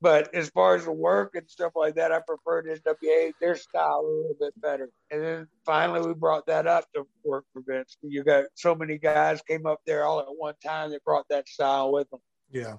But 0.03 0.35
as 0.35 0.49
far 0.49 0.75
as 0.75 0.83
the 0.83 0.91
work 0.91 1.33
and 1.35 1.49
stuff 1.49 1.71
like 1.77 1.95
that, 1.95 2.11
I 2.11 2.19
preferred 2.19 2.65
NWA 2.65 3.31
their 3.39 3.55
style 3.55 4.01
a 4.01 4.11
little 4.11 4.35
bit 4.37 4.53
better. 4.61 4.89
And 5.09 5.23
then 5.23 5.47
finally, 5.65 6.05
we 6.05 6.13
brought 6.13 6.45
that 6.47 6.67
up 6.67 6.83
to 6.93 7.07
work 7.23 7.45
for 7.53 7.61
Vince. 7.65 7.95
You 8.01 8.21
got 8.25 8.43
so 8.53 8.75
many 8.75 8.97
guys 8.97 9.41
came 9.47 9.65
up 9.65 9.79
there 9.85 10.03
all 10.03 10.19
at 10.19 10.25
one 10.27 10.55
time 10.61 10.91
that 10.91 11.05
brought 11.05 11.25
that 11.29 11.47
style 11.47 11.93
with 11.93 12.09
them. 12.09 12.19
Yeah. 12.51 12.75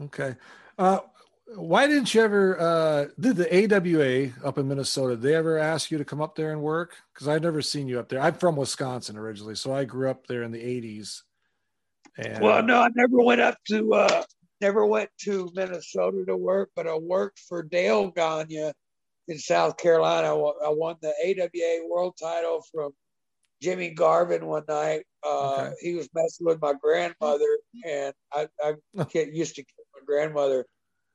Okay. 0.00 0.36
Uh, 0.78 1.00
why 1.56 1.88
didn't 1.88 2.14
you 2.14 2.22
ever 2.22 2.60
uh 2.60 3.06
did 3.18 3.34
the 3.34 3.52
AWA 3.52 4.30
up 4.46 4.58
in 4.58 4.68
Minnesota? 4.68 5.16
Did 5.16 5.22
they 5.22 5.34
ever 5.34 5.58
ask 5.58 5.90
you 5.90 5.98
to 5.98 6.04
come 6.04 6.20
up 6.20 6.36
there 6.36 6.52
and 6.52 6.62
work? 6.62 6.94
Because 7.12 7.26
I've 7.26 7.42
never 7.42 7.62
seen 7.62 7.88
you 7.88 7.98
up 7.98 8.08
there. 8.08 8.20
I'm 8.20 8.34
from 8.34 8.54
Wisconsin 8.54 9.16
originally, 9.16 9.56
so 9.56 9.74
I 9.74 9.84
grew 9.84 10.08
up 10.08 10.28
there 10.28 10.44
in 10.44 10.52
the 10.52 10.62
'80s. 10.62 11.22
And 12.16 12.42
well, 12.42 12.62
no, 12.62 12.80
I 12.80 12.90
never 12.94 13.18
went 13.18 13.40
up 13.40 13.58
to 13.70 13.92
uh 13.92 14.22
never 14.60 14.86
went 14.86 15.10
to 15.22 15.50
Minnesota 15.54 16.24
to 16.26 16.36
work, 16.36 16.70
but 16.74 16.86
I 16.86 16.96
worked 16.96 17.40
for 17.40 17.62
Dale 17.62 18.10
Gagne 18.10 18.72
in 19.28 19.38
South 19.38 19.76
Carolina. 19.76 20.28
I 20.28 20.70
won 20.70 20.96
the 21.00 21.12
AWA 21.24 21.88
world 21.88 22.14
title 22.20 22.64
from 22.72 22.92
Jimmy 23.62 23.90
Garvin 23.90 24.46
one 24.46 24.64
night. 24.68 25.04
Uh, 25.24 25.52
okay. 25.52 25.72
He 25.80 25.94
was 25.94 26.08
messing 26.14 26.46
with 26.46 26.60
my 26.60 26.74
grandmother, 26.74 27.58
and 27.84 28.14
I, 28.32 28.48
I 28.62 28.74
used 29.12 29.56
to 29.56 29.64
my 29.94 30.04
grandmother 30.06 30.66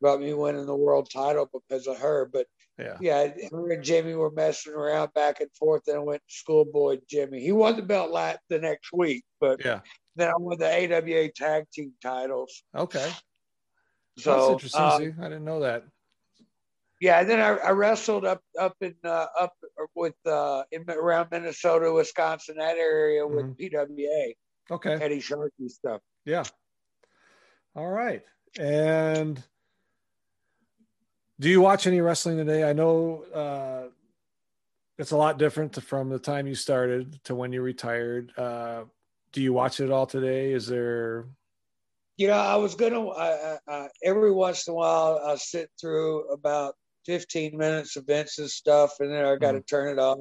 about 0.02 0.20
me 0.20 0.34
winning 0.34 0.66
the 0.66 0.76
world 0.76 1.10
title 1.12 1.50
because 1.52 1.88
of 1.88 2.00
her. 2.00 2.30
But 2.32 2.48
yeah, 2.78 2.98
yeah, 3.00 3.28
her 3.52 3.72
and 3.72 3.84
Jimmy 3.84 4.16
were 4.16 4.32
messing 4.32 4.74
around 4.74 5.14
back 5.14 5.40
and 5.40 5.52
forth. 5.58 5.84
and 5.88 5.98
I 5.98 6.00
went 6.00 6.22
to 6.28 6.34
schoolboy 6.34 6.98
Jimmy. 7.10 7.42
He 7.42 7.52
won 7.52 7.76
the 7.76 7.84
belt 7.84 8.12
lat 8.12 8.40
the 8.50 8.60
next 8.60 8.92
week, 8.92 9.24
but 9.40 9.64
yeah, 9.64 9.82
then 10.16 10.30
I 10.30 10.34
won 10.38 10.58
the 10.58 10.66
AWA 10.68 11.30
tag 11.32 11.66
team 11.72 11.94
titles. 12.02 12.64
Okay, 12.76 13.12
so 14.18 14.36
that's 14.36 14.52
interesting. 14.52 14.82
Uh, 14.82 14.98
See, 14.98 15.12
I 15.20 15.24
didn't 15.30 15.46
know 15.46 15.62
that. 15.62 15.84
Yeah, 17.00 17.24
then 17.24 17.40
I, 17.40 17.56
I 17.58 17.72
wrestled 17.72 18.26
up 18.26 18.42
up 18.60 18.76
in 18.82 18.94
uh, 19.04 19.26
up 19.40 19.54
with 19.96 20.14
uh, 20.26 20.64
in 20.72 20.86
around 20.88 21.30
Minnesota, 21.32 21.92
Wisconsin, 21.92 22.58
that 22.58 22.78
area 22.78 23.26
with 23.26 23.58
mm-hmm. 23.58 23.76
PWA. 23.76 24.34
Okay, 24.70 24.94
Eddie 24.94 25.20
Sharkey 25.20 25.68
stuff. 25.68 26.02
Yeah. 26.26 26.44
All 27.76 27.88
right, 27.88 28.24
and 28.60 29.42
do 31.40 31.50
you 31.50 31.60
watch 31.60 31.88
any 31.88 32.02
wrestling 32.02 32.38
today? 32.38 32.70
I 32.70 32.74
know 32.74 33.24
uh, 33.34 33.90
it's 35.00 35.10
a 35.10 35.18
lot 35.18 35.40
different 35.40 35.82
from 35.82 36.10
the 36.10 36.20
time 36.20 36.46
you 36.46 36.54
started 36.54 37.20
to 37.24 37.34
when 37.34 37.52
you 37.52 37.64
retired. 37.64 38.32
Uh, 38.38 38.84
do 39.34 39.42
you 39.42 39.52
watch 39.52 39.80
it 39.80 39.90
all 39.90 40.06
today? 40.06 40.54
Is 40.54 40.68
there? 40.68 41.26
You 42.22 42.28
know, 42.28 42.34
I 42.34 42.58
was 42.58 42.76
gonna 42.76 43.10
I, 43.10 43.58
I, 43.68 43.88
every 44.04 44.32
once 44.32 44.68
in 44.68 44.74
a 44.74 44.76
while 44.76 45.20
I 45.26 45.38
sit 45.38 45.72
through 45.82 46.32
about 46.32 46.76
fifteen 47.04 47.58
minutes 47.58 47.96
of 47.96 48.06
Vince's 48.06 48.54
stuff, 48.54 49.00
and 49.00 49.12
then 49.12 49.26
I 49.26 49.38
got 49.38 49.54
to 49.54 49.58
mm-hmm. 49.58 49.76
turn 49.76 49.98
it 49.98 50.00
off. 50.00 50.20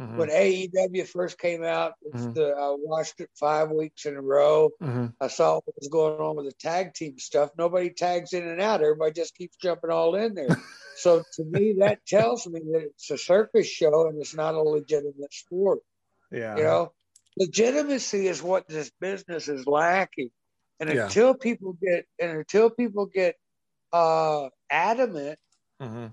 Mm-hmm. 0.00 0.16
When 0.16 0.30
AEW 0.30 1.06
first 1.06 1.38
came 1.38 1.62
out, 1.62 1.92
mm-hmm. 2.02 2.32
the, 2.32 2.48
I 2.48 2.74
watched 2.78 3.20
it 3.20 3.28
five 3.38 3.70
weeks 3.70 4.06
in 4.06 4.16
a 4.16 4.22
row. 4.22 4.70
Mm-hmm. 4.82 5.08
I 5.20 5.28
saw 5.28 5.56
what 5.56 5.74
was 5.78 5.88
going 5.88 6.18
on 6.18 6.36
with 6.36 6.46
the 6.46 6.54
tag 6.58 6.94
team 6.94 7.18
stuff. 7.18 7.50
Nobody 7.58 7.90
tags 7.90 8.32
in 8.32 8.48
and 8.48 8.62
out. 8.62 8.80
Everybody 8.80 9.12
just 9.12 9.36
keeps 9.36 9.58
jumping 9.58 9.90
all 9.90 10.14
in 10.14 10.34
there. 10.34 10.48
so 10.96 11.22
to 11.34 11.44
me, 11.44 11.74
that 11.80 12.06
tells 12.06 12.46
me 12.46 12.60
that 12.72 12.84
it's 12.84 13.10
a 13.10 13.18
circus 13.18 13.68
show 13.68 14.08
and 14.08 14.18
it's 14.18 14.34
not 14.34 14.54
a 14.54 14.62
legitimate 14.62 15.34
sport. 15.34 15.80
Yeah. 16.32 16.56
You 16.56 16.62
know, 16.62 16.92
legitimacy 17.36 18.28
is 18.28 18.42
what 18.42 18.66
this 18.66 18.90
business 18.98 19.46
is 19.48 19.66
lacking. 19.66 20.30
And 20.80 20.90
yeah. 20.90 21.04
until 21.04 21.34
people 21.34 21.76
get 21.80 22.06
and 22.20 22.38
until 22.38 22.70
people 22.70 23.06
get 23.06 23.36
uh, 23.92 24.48
adamant 24.70 25.38
mm-hmm. 25.80 26.06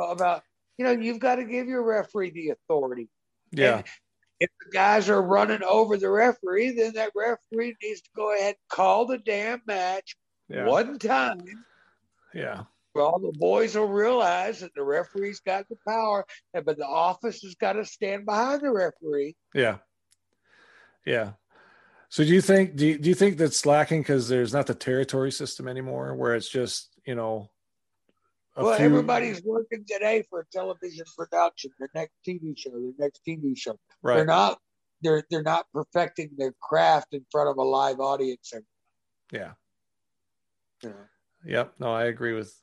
about 0.00 0.42
you 0.78 0.84
know, 0.84 0.92
you've 0.92 1.20
got 1.20 1.36
to 1.36 1.44
give 1.44 1.68
your 1.68 1.82
referee 1.82 2.30
the 2.30 2.50
authority. 2.50 3.08
Yeah. 3.50 3.78
And 3.78 3.84
if 4.40 4.50
the 4.64 4.70
guys 4.72 5.08
are 5.08 5.22
running 5.22 5.62
over 5.62 5.96
the 5.96 6.10
referee, 6.10 6.72
then 6.72 6.94
that 6.94 7.12
referee 7.14 7.76
needs 7.82 8.02
to 8.02 8.10
go 8.14 8.34
ahead 8.34 8.56
and 8.56 8.68
call 8.68 9.06
the 9.06 9.18
damn 9.18 9.62
match 9.66 10.16
yeah. 10.48 10.66
one 10.66 10.98
time. 10.98 11.40
Yeah. 12.34 12.64
Well, 12.94 13.18
the 13.18 13.32
boys 13.38 13.76
will 13.76 13.88
realize 13.88 14.60
that 14.60 14.74
the 14.74 14.82
referee's 14.82 15.40
got 15.40 15.68
the 15.68 15.76
power, 15.86 16.24
but 16.52 16.76
the 16.78 16.86
office 16.86 17.42
has 17.42 17.54
got 17.54 17.74
to 17.74 17.84
stand 17.84 18.24
behind 18.24 18.62
the 18.62 18.70
referee. 18.70 19.36
Yeah. 19.54 19.78
Yeah. 21.04 21.32
So 22.16 22.24
do 22.24 22.32
you 22.32 22.40
think 22.40 22.76
do 22.76 22.86
you, 22.86 22.96
do 22.96 23.10
you 23.10 23.14
think 23.14 23.36
that's 23.36 23.66
lacking 23.66 24.00
because 24.00 24.26
there's 24.26 24.54
not 24.54 24.66
the 24.66 24.74
territory 24.74 25.30
system 25.30 25.68
anymore, 25.68 26.14
where 26.14 26.34
it's 26.34 26.48
just 26.48 26.88
you 27.04 27.14
know 27.14 27.50
well, 28.56 28.74
few... 28.74 28.86
everybody's 28.86 29.42
working 29.42 29.84
today 29.86 30.24
for 30.30 30.40
a 30.40 30.44
television 30.50 31.04
production, 31.14 31.72
the 31.78 31.88
next 31.94 32.14
TV 32.26 32.56
show, 32.56 32.70
the 32.70 32.94
next 32.98 33.20
TV 33.28 33.54
show. 33.54 33.78
Right. 34.00 34.14
They're 34.16 34.24
not 34.24 34.58
they're 35.02 35.24
they're 35.30 35.42
not 35.42 35.66
perfecting 35.74 36.30
their 36.38 36.54
craft 36.58 37.08
in 37.12 37.26
front 37.30 37.50
of 37.50 37.58
a 37.58 37.62
live 37.62 38.00
audience. 38.00 38.50
Yeah. 39.30 39.50
yeah. 40.82 40.90
Yep. 41.44 41.74
No, 41.80 41.92
I 41.92 42.04
agree 42.04 42.32
with 42.32 42.58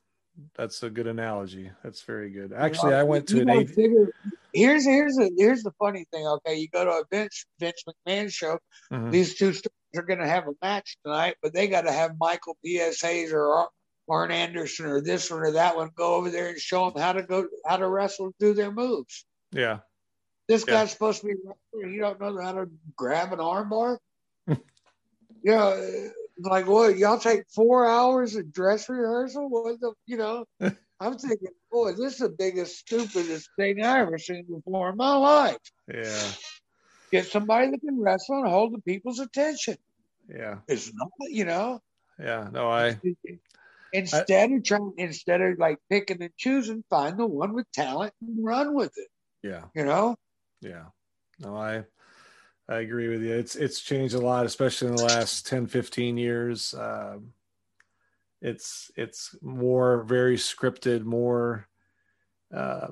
that's 0.56 0.82
a 0.82 0.90
good 0.90 1.06
analogy. 1.06 1.70
That's 1.84 2.02
very 2.02 2.30
good. 2.30 2.52
Actually, 2.52 2.94
I 2.94 3.04
went 3.04 3.28
to 3.28 3.42
an. 3.42 3.68
Figure, 3.68 4.12
here's 4.54 4.84
here's 4.86 5.18
a, 5.18 5.30
here's 5.36 5.62
the 5.62 5.72
funny 5.78 6.06
thing. 6.12 6.26
Okay, 6.26 6.56
you 6.56 6.68
go 6.68 6.84
to 6.84 6.90
a 6.90 7.02
Vince 7.10 7.44
Vince 7.58 7.84
McMahon 7.86 8.32
show. 8.32 8.58
Mm-hmm. 8.92 9.10
These 9.10 9.34
two 9.34 9.52
stars 9.52 9.72
are 9.96 10.02
going 10.02 10.20
to 10.20 10.28
have 10.28 10.46
a 10.46 10.54
match 10.62 10.96
tonight, 11.04 11.36
but 11.42 11.52
they 11.52 11.68
got 11.68 11.82
to 11.82 11.92
have 11.92 12.12
Michael 12.18 12.56
P.S. 12.64 13.00
Hayes 13.02 13.32
or 13.32 13.68
Arn 14.08 14.30
Anderson 14.30 14.86
or 14.86 15.00
this 15.00 15.30
one 15.30 15.40
or 15.40 15.52
that 15.52 15.76
one 15.76 15.90
go 15.96 16.14
over 16.14 16.30
there 16.30 16.48
and 16.48 16.58
show 16.58 16.90
them 16.90 17.00
how 17.00 17.12
to 17.12 17.22
go 17.22 17.46
how 17.66 17.76
to 17.76 17.88
wrestle 17.88 18.32
do 18.38 18.54
their 18.54 18.72
moves. 18.72 19.24
Yeah. 19.52 19.78
This 20.48 20.64
yeah. 20.66 20.74
guy's 20.74 20.92
supposed 20.92 21.22
to 21.22 21.28
be 21.28 21.34
you 21.74 22.00
don't 22.00 22.20
know 22.20 22.40
how 22.40 22.52
to 22.52 22.70
grab 22.96 23.32
an 23.32 23.38
armbar. 23.38 23.98
you 24.46 24.56
know, 25.44 26.10
like 26.38 26.66
what 26.66 26.98
y'all 26.98 27.18
take 27.18 27.44
four 27.54 27.86
hours 27.86 28.36
of 28.36 28.52
dress 28.52 28.88
rehearsal? 28.88 29.48
What 29.48 29.80
the 29.80 29.92
you 30.06 30.16
know? 30.16 30.44
I'm 31.00 31.18
thinking, 31.18 31.48
boy, 31.74 31.92
this 31.92 32.14
is 32.14 32.18
the 32.18 32.28
biggest, 32.28 32.78
stupidest 32.78 33.50
thing 33.58 33.84
I 33.84 33.98
ever 33.98 34.16
seen 34.16 34.44
before 34.44 34.90
in 34.90 34.96
my 34.96 35.16
life. 35.16 35.56
Yeah. 35.92 36.22
Get 37.10 37.26
somebody 37.26 37.70
that 37.72 37.80
can 37.80 38.00
wrestle 38.00 38.38
and 38.38 38.48
hold 38.48 38.72
the 38.72 38.80
people's 38.82 39.18
attention. 39.18 39.76
Yeah. 40.28 40.58
It's 40.68 40.92
not, 40.94 41.10
you 41.28 41.44
know. 41.44 41.80
Yeah. 42.18 42.48
No, 42.52 42.70
I 42.70 42.98
Instead 43.92 44.50
I, 44.50 44.54
of 44.54 44.64
trying, 44.64 44.92
instead 44.98 45.40
of 45.40 45.58
like 45.58 45.78
picking 45.90 46.22
and 46.22 46.30
choosing, 46.36 46.84
find 46.88 47.18
the 47.18 47.26
one 47.26 47.54
with 47.54 47.70
talent 47.72 48.14
and 48.20 48.44
run 48.44 48.74
with 48.74 48.92
it. 48.96 49.08
Yeah. 49.42 49.64
You 49.74 49.84
know? 49.84 50.16
Yeah. 50.60 50.86
No, 51.40 51.56
I 51.56 51.84
I 52.68 52.76
agree 52.76 53.08
with 53.08 53.22
you. 53.22 53.34
It's 53.34 53.56
it's 53.56 53.80
changed 53.80 54.14
a 54.14 54.20
lot, 54.20 54.46
especially 54.46 54.88
in 54.88 54.96
the 54.96 55.04
last 55.04 55.46
10, 55.46 55.66
15 55.66 56.16
years. 56.16 56.72
Um, 56.74 57.33
it's 58.44 58.90
it's 58.94 59.34
more 59.42 60.02
very 60.04 60.36
scripted, 60.36 61.02
more 61.02 61.66
uh, 62.54 62.88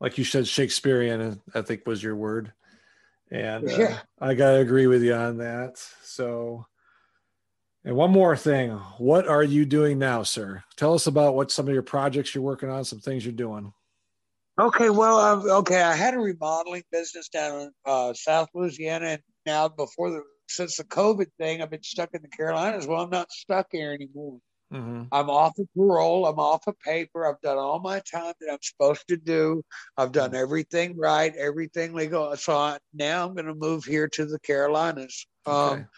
like 0.00 0.16
you 0.16 0.24
said, 0.24 0.48
Shakespearean. 0.48 1.40
I 1.54 1.62
think 1.62 1.86
was 1.86 2.02
your 2.02 2.16
word, 2.16 2.52
and 3.30 3.70
uh, 3.70 3.76
yeah. 3.76 3.98
I 4.18 4.34
gotta 4.34 4.58
agree 4.58 4.86
with 4.86 5.02
you 5.02 5.14
on 5.14 5.36
that. 5.38 5.78
So 6.02 6.66
and 7.84 7.94
one 7.94 8.10
more 8.10 8.34
thing. 8.34 8.70
What 8.96 9.28
are 9.28 9.42
you 9.42 9.66
doing 9.66 9.98
now, 9.98 10.22
sir? 10.22 10.64
Tell 10.76 10.94
us 10.94 11.06
about 11.06 11.34
what 11.34 11.52
some 11.52 11.68
of 11.68 11.74
your 11.74 11.82
projects 11.82 12.34
you're 12.34 12.42
working 12.42 12.70
on, 12.70 12.84
some 12.84 13.00
things 13.00 13.26
you're 13.26 13.34
doing. 13.34 13.74
Okay, 14.58 14.88
well, 14.88 15.18
um, 15.18 15.50
okay, 15.50 15.82
I 15.82 15.94
had 15.94 16.14
a 16.14 16.18
remodeling 16.18 16.84
business 16.90 17.28
down 17.28 17.60
in 17.60 17.70
uh, 17.84 18.14
South 18.14 18.48
Louisiana, 18.54 19.06
and 19.06 19.22
now 19.44 19.68
before 19.68 20.10
the 20.10 20.22
since 20.48 20.76
the 20.76 20.84
COVID 20.84 21.26
thing, 21.38 21.60
I've 21.60 21.70
been 21.70 21.82
stuck 21.82 22.10
in 22.14 22.22
the 22.22 22.28
Carolinas. 22.28 22.86
Well, 22.86 23.02
I'm 23.02 23.10
not 23.10 23.30
stuck 23.30 23.66
here 23.70 23.92
anymore. 23.92 24.38
Mm-hmm. 24.72 25.04
I'm 25.12 25.30
off 25.30 25.58
of 25.58 25.68
parole. 25.76 26.26
I'm 26.26 26.38
off 26.38 26.66
of 26.66 26.78
paper. 26.80 27.26
I've 27.26 27.40
done 27.40 27.58
all 27.58 27.78
my 27.78 28.00
time 28.00 28.34
that 28.40 28.52
I'm 28.52 28.58
supposed 28.62 29.06
to 29.08 29.16
do. 29.16 29.62
I've 29.96 30.12
done 30.12 30.30
mm-hmm. 30.30 30.42
everything 30.42 30.96
right, 30.96 31.34
everything 31.36 31.94
legal. 31.94 32.36
So 32.36 32.56
I, 32.56 32.78
now 32.92 33.26
I'm 33.26 33.34
going 33.34 33.46
to 33.46 33.54
move 33.54 33.84
here 33.84 34.08
to 34.08 34.26
the 34.26 34.38
Carolinas. 34.40 35.26
Okay. 35.46 35.80
Um, 35.80 35.88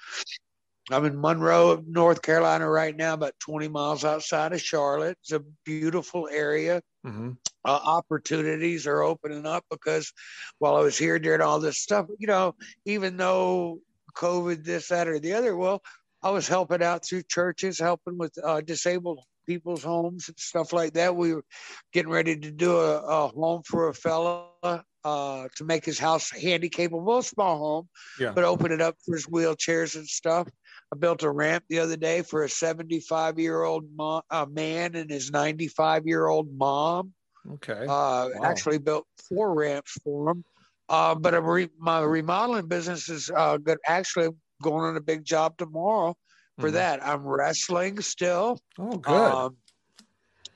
I'm 0.91 1.05
in 1.05 1.21
Monroe, 1.21 1.83
North 1.87 2.23
Carolina 2.23 2.69
right 2.69 2.97
now, 2.97 3.15
about 3.15 3.35
20 3.41 3.67
miles 3.69 4.05
outside 4.05 4.53
of 4.53 4.61
Charlotte. 4.61 5.19
It's 5.23 5.33
a 5.33 5.43
beautiful 5.65 6.29
area. 6.31 6.81
hmm 7.05 7.33
Uh, 7.65 7.81
opportunities 7.83 8.87
are 8.87 9.03
opening 9.03 9.45
up 9.47 9.65
because 9.69 10.13
while 10.59 10.77
I 10.77 10.81
was 10.81 10.97
here 10.97 11.19
during 11.19 11.41
all 11.41 11.59
this 11.59 11.79
stuff, 11.79 12.07
you 12.19 12.29
know, 12.29 12.55
even 12.85 13.17
though 13.17 13.81
COVID, 14.15 14.65
this, 14.65 14.89
that, 14.89 15.09
or 15.09 15.19
the 15.19 15.33
other, 15.33 15.57
well, 15.57 15.83
I 16.27 16.31
was 16.31 16.49
helping 16.49 16.83
out 16.83 17.05
through 17.05 17.23
churches, 17.29 17.79
helping 17.79 18.19
with 18.19 18.37
uh, 18.43 18.61
disabled 18.61 19.21
people's 19.47 19.85
homes 19.85 20.27
and 20.27 20.37
stuff 20.37 20.73
like 20.73 20.95
that. 20.95 21.15
We 21.15 21.35
were 21.35 21.45
getting 21.93 22.11
ready 22.11 22.37
to 22.37 22.51
do 22.51 22.77
a, 22.77 22.97
a 22.99 23.29
home 23.29 23.63
for 23.65 23.91
a 23.91 23.95
fella 23.95 24.49
uh, 25.05 25.47
to 25.55 25.65
make 25.65 25.85
his 25.85 26.01
house 26.01 26.33
handicapable, 26.33 27.21
a 27.21 27.23
small 27.23 27.59
home, 27.59 27.89
Yeah. 28.19 28.33
but 28.33 28.43
open 28.43 28.73
it 28.73 28.81
up 28.81 28.97
for 29.05 29.15
his 29.15 29.27
wheelchairs 29.27 29.95
and 29.95 30.05
stuff. 30.05 30.49
I 30.93 30.97
built 30.99 31.23
a 31.23 31.31
ramp 31.31 31.63
the 31.69 31.79
other 31.79 31.97
day 31.97 32.23
for 32.23 32.43
a 32.43 32.49
75 32.49 33.39
year 33.39 33.63
old 33.63 33.85
mo- 33.97 34.23
uh, 34.29 34.47
man 34.51 34.97
and 34.97 35.09
his 35.09 35.31
95 35.31 36.09
year 36.09 36.27
old 36.27 36.49
mom. 36.59 37.13
Okay. 37.53 37.87
Uh, 37.89 38.31
Actually, 38.43 38.79
built 38.79 39.07
four 39.29 39.55
ramps 39.55 39.93
for 40.03 40.31
him. 40.33 40.45
Uh, 40.89 41.15
but 41.15 41.35
a 41.35 41.41
re- 41.41 41.69
my 41.79 42.01
remodeling 42.01 42.67
business 42.67 43.09
is 43.09 43.31
uh, 43.31 43.59
good. 43.59 43.79
Actually, 43.87 44.31
going 44.63 44.85
on 44.85 44.97
a 44.97 45.01
big 45.01 45.25
job 45.25 45.57
tomorrow 45.59 46.15
for 46.59 46.71
Mhm. 46.71 46.75
that. 46.75 47.07
I'm 47.07 47.23
wrestling 47.27 48.01
still. 48.01 48.59
Oh, 48.79 48.97
good. 48.97 49.13
Um, 49.15 49.57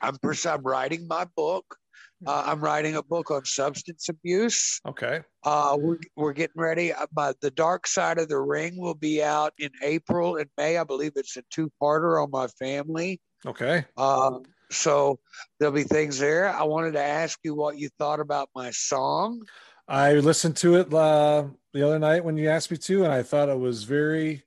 I'm, 0.01 0.17
pers- 0.17 0.45
I'm 0.45 0.63
writing 0.63 1.07
my 1.07 1.25
book. 1.35 1.77
Uh, 2.25 2.43
I'm 2.45 2.59
writing 2.61 2.95
a 2.95 3.01
book 3.03 3.31
on 3.31 3.45
substance 3.45 4.07
abuse. 4.07 4.79
okay. 4.87 5.21
Uh, 5.43 5.75
we're, 5.79 5.97
we're 6.15 6.33
getting 6.33 6.61
ready. 6.61 6.93
Uh, 6.93 7.07
But 7.11 7.41
the 7.41 7.49
Dark 7.49 7.87
Side 7.87 8.19
of 8.19 8.29
the 8.29 8.39
Ring 8.39 8.77
will 8.77 8.93
be 8.93 9.23
out 9.23 9.53
in 9.57 9.71
April 9.81 10.35
and 10.37 10.47
May. 10.55 10.77
I 10.77 10.83
believe 10.83 11.13
it's 11.15 11.35
a 11.37 11.43
two-parter 11.49 12.21
on 12.21 12.29
my 12.29 12.45
family. 12.59 13.19
Okay. 13.43 13.85
Uh, 13.97 14.37
so 14.69 15.17
there'll 15.59 15.73
be 15.73 15.81
things 15.83 16.19
there. 16.19 16.47
I 16.47 16.61
wanted 16.63 16.91
to 16.93 17.01
ask 17.03 17.39
you 17.43 17.55
what 17.55 17.79
you 17.79 17.89
thought 17.97 18.19
about 18.19 18.49
my 18.53 18.69
song. 18.69 19.41
I 19.87 20.13
listened 20.13 20.57
to 20.57 20.75
it 20.75 20.93
uh, 20.93 21.45
the 21.73 21.85
other 21.85 21.99
night 21.99 22.23
when 22.23 22.37
you 22.37 22.49
asked 22.49 22.71
me 22.71 22.77
to, 22.77 23.03
and 23.03 23.13
I 23.13 23.23
thought 23.23 23.49
it 23.49 23.59
was 23.59 23.83
very 23.83 24.43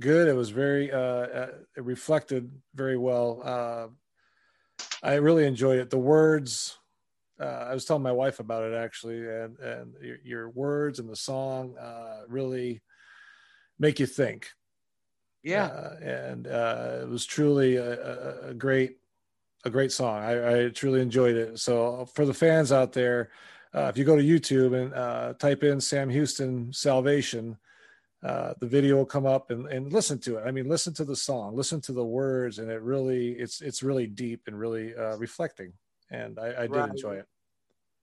good. 0.00 0.28
It 0.28 0.34
was 0.34 0.50
very, 0.50 0.92
uh, 0.92 0.98
uh, 0.98 1.50
it 1.76 1.84
reflected 1.84 2.50
very 2.74 2.96
well. 2.96 3.42
Uh, 3.44 3.86
I 5.02 5.14
really 5.14 5.46
enjoyed 5.46 5.78
it. 5.78 5.90
The 5.90 5.98
words, 5.98 6.78
uh, 7.40 7.66
I 7.70 7.74
was 7.74 7.84
telling 7.84 8.02
my 8.02 8.12
wife 8.12 8.40
about 8.40 8.64
it 8.64 8.74
actually, 8.74 9.28
and 9.28 9.58
and 9.58 9.94
your, 10.02 10.16
your 10.24 10.50
words 10.50 10.98
and 10.98 11.08
the 11.08 11.16
song 11.16 11.76
uh, 11.78 12.22
really 12.28 12.82
make 13.78 14.00
you 14.00 14.06
think. 14.06 14.48
Yeah, 15.42 15.66
Uh, 15.66 15.96
and 16.02 16.46
uh, 16.46 16.98
it 17.02 17.08
was 17.08 17.24
truly 17.24 17.76
a, 17.76 17.92
a, 17.92 18.48
a 18.50 18.54
great 18.54 18.98
a 19.64 19.70
great 19.70 19.92
song. 19.92 20.22
I, 20.22 20.66
I 20.66 20.68
truly 20.68 21.00
enjoyed 21.00 21.36
it. 21.36 21.58
So 21.58 22.06
for 22.14 22.24
the 22.26 22.34
fans 22.34 22.72
out 22.72 22.92
there, 22.92 23.30
uh, 23.74 23.88
if 23.90 23.96
you 23.98 24.04
go 24.04 24.16
to 24.16 24.22
YouTube 24.22 24.74
and 24.80 24.94
uh, 24.94 25.34
type 25.34 25.62
in 25.62 25.80
Sam 25.80 26.08
Houston 26.10 26.72
Salvation, 26.72 27.58
uh, 28.24 28.54
the 28.60 28.66
video 28.66 28.96
will 28.96 29.06
come 29.06 29.26
up 29.26 29.50
and, 29.50 29.66
and 29.68 29.92
listen 29.92 30.18
to 30.20 30.38
it. 30.38 30.42
I 30.46 30.50
mean, 30.52 30.68
listen 30.68 30.94
to 30.94 31.04
the 31.04 31.16
song, 31.16 31.56
listen 31.56 31.80
to 31.82 31.92
the 31.92 32.04
words, 32.04 32.58
and 32.58 32.70
it 32.70 32.82
really 32.82 33.32
it's 33.32 33.60
it's 33.60 33.82
really 33.82 34.06
deep 34.08 34.42
and 34.48 34.58
really 34.58 34.94
uh, 34.96 35.16
reflecting. 35.16 35.74
And 36.10 36.38
I, 36.38 36.64
I 36.64 36.66
did 36.68 36.86
Right. 36.86 36.88
enjoy 36.88 37.16
it. 37.16 37.26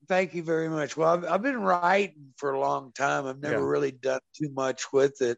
thank 0.08 0.34
you 0.34 0.44
very 0.44 0.70
much. 0.70 0.96
Well, 0.98 1.10
I've, 1.10 1.26
I've 1.26 1.42
been 1.42 1.62
writing 1.62 2.34
for 2.38 2.52
a 2.54 2.60
long 2.60 2.92
time. 2.94 3.26
I've 3.26 3.42
never 3.42 3.66
Yeah. 3.66 3.68
really 3.68 3.92
done 3.92 4.20
too 4.36 4.50
much 4.54 4.84
with 4.94 5.22
it. 5.22 5.38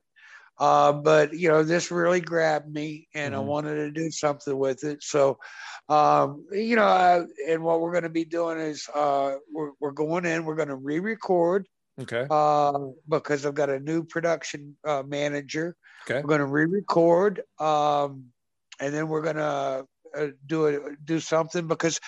Uh, 0.60 0.94
but 0.94 1.34
you 1.34 1.50
know, 1.50 1.64
this 1.64 1.92
really 1.92 2.22
grabbed 2.22 2.72
me, 2.72 3.08
and 3.16 3.36
I 3.36 3.40
Mhm. 3.40 3.42
wanted 3.42 3.76
to 3.76 3.92
do 3.92 4.12
something 4.12 4.58
with 4.58 4.84
it. 4.84 5.04
So, 5.04 5.38
um, 5.90 6.46
you 6.52 6.76
know, 6.76 6.84
I, 6.86 7.24
and 7.48 7.64
what 7.64 7.80
we're 7.82 7.92
going 7.92 8.04
to 8.04 8.10
be 8.10 8.26
doing 8.26 8.60
is 8.60 8.88
uh, 8.94 9.36
we're, 9.52 9.72
we're 9.80 9.92
going 9.92 10.26
in. 10.26 10.46
We're 10.46 10.56
going 10.56 10.68
to 10.70 10.76
re-record 10.76 11.68
Okay. 12.00 12.28
uh, 12.30 12.78
because 13.10 13.46
I've 13.46 13.56
got 13.56 13.70
a 13.70 13.80
new 13.80 14.04
production 14.04 14.76
uh, 14.84 15.04
manager. 15.06 15.76
Okay. 16.06 16.22
We're 16.22 16.28
going 16.28 16.40
to 16.42 16.46
re-record, 16.46 17.42
um, 17.60 18.26
and 18.80 18.94
then 18.94 19.08
we're 19.08 19.22
going 19.22 19.38
to 19.38 19.86
uh, 20.16 20.28
do 20.46 20.66
it, 20.68 21.06
do 21.06 21.20
something 21.20 21.68
because 21.68 22.00